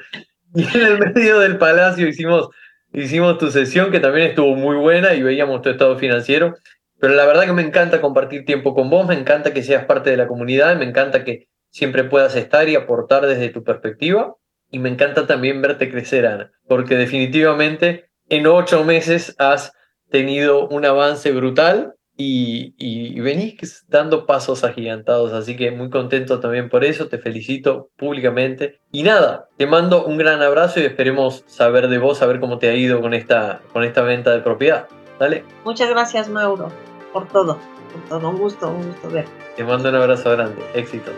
Y 0.56 0.64
en 0.64 0.82
el 0.82 0.98
medio 0.98 1.40
del 1.40 1.58
palacio 1.58 2.08
hicimos, 2.08 2.50
hicimos 2.94 3.38
tu 3.38 3.52
sesión, 3.52 3.92
que 3.92 4.00
también 4.00 4.28
estuvo 4.28 4.56
muy 4.56 4.78
buena 4.78 5.14
y 5.14 5.22
veíamos 5.22 5.62
tu 5.62 5.70
estado 5.70 5.98
financiero. 5.98 6.56
Pero 7.00 7.14
la 7.16 7.26
verdad 7.26 7.44
que 7.44 7.54
me 7.54 7.62
encanta 7.62 8.00
compartir 8.00 8.46
tiempo 8.46 8.74
con 8.74 8.90
vos, 8.90 9.06
me 9.06 9.16
encanta 9.16 9.54
que 9.54 9.62
seas 9.62 9.86
parte 9.86 10.10
de 10.10 10.18
la 10.18 10.28
comunidad, 10.28 10.78
me 10.78 10.86
encanta 10.86 11.26
que 11.26 11.50
siempre 11.70 12.06
puedas 12.06 12.36
estar 12.36 12.68
y 12.70 12.76
aportar 12.76 13.28
desde 13.28 13.50
tu 13.50 13.64
perspectiva. 13.64 14.36
Y 14.72 14.80
me 14.80 14.90
encanta 14.90 15.28
también 15.28 15.62
verte 15.62 15.92
crecer, 15.92 16.26
Ana, 16.26 16.52
porque 16.68 16.96
definitivamente 16.96 18.10
en 18.30 18.48
ocho 18.48 18.86
meses 18.86 19.36
has 19.38 19.74
tenido 20.10 20.68
un 20.70 20.86
avance 20.86 21.32
brutal 21.32 21.96
y, 22.22 22.76
y, 22.78 23.18
venís 23.22 23.86
dando 23.88 24.26
pasos 24.26 24.66
agigantados, 24.66 25.32
así 25.32 25.56
que 25.56 25.72
muy 25.72 25.90
contento 25.90 26.42
también 26.42 26.68
por 26.68 26.84
eso, 26.84 27.08
te 27.08 27.18
felicito 27.18 27.92
públicamente. 27.96 28.82
Y 28.92 29.04
nada, 29.04 29.48
te 29.56 29.66
mando 29.66 30.06
un 30.06 30.18
gran 30.18 30.42
abrazo 30.42 30.82
y 30.82 30.84
esperemos 30.84 31.46
saber 31.48 31.88
de 31.88 31.98
vos, 31.98 32.18
saber 32.18 32.42
cómo 32.42 32.58
te 32.58 32.68
ha 32.68 32.76
ido 32.76 33.00
con 33.00 33.14
esta, 33.14 33.62
con 33.72 33.86
esta 33.86 34.02
venta 34.02 34.32
de 34.32 34.42
propiedad. 34.42 34.88
Dale. 35.18 35.46
Muchas 35.64 35.90
gracias, 35.90 36.28
Mauro, 36.28 36.68
por 37.14 37.26
todo, 37.30 37.58
por 37.94 38.10
todo, 38.10 38.30
un 38.30 38.38
gusto, 38.38 38.68
un 38.70 38.86
gusto 38.86 39.10
ver. 39.10 39.26
Te 39.56 39.64
mando 39.64 39.88
un 39.88 39.96
abrazo 39.96 40.32
grande, 40.32 40.62
éxitos. 40.74 41.14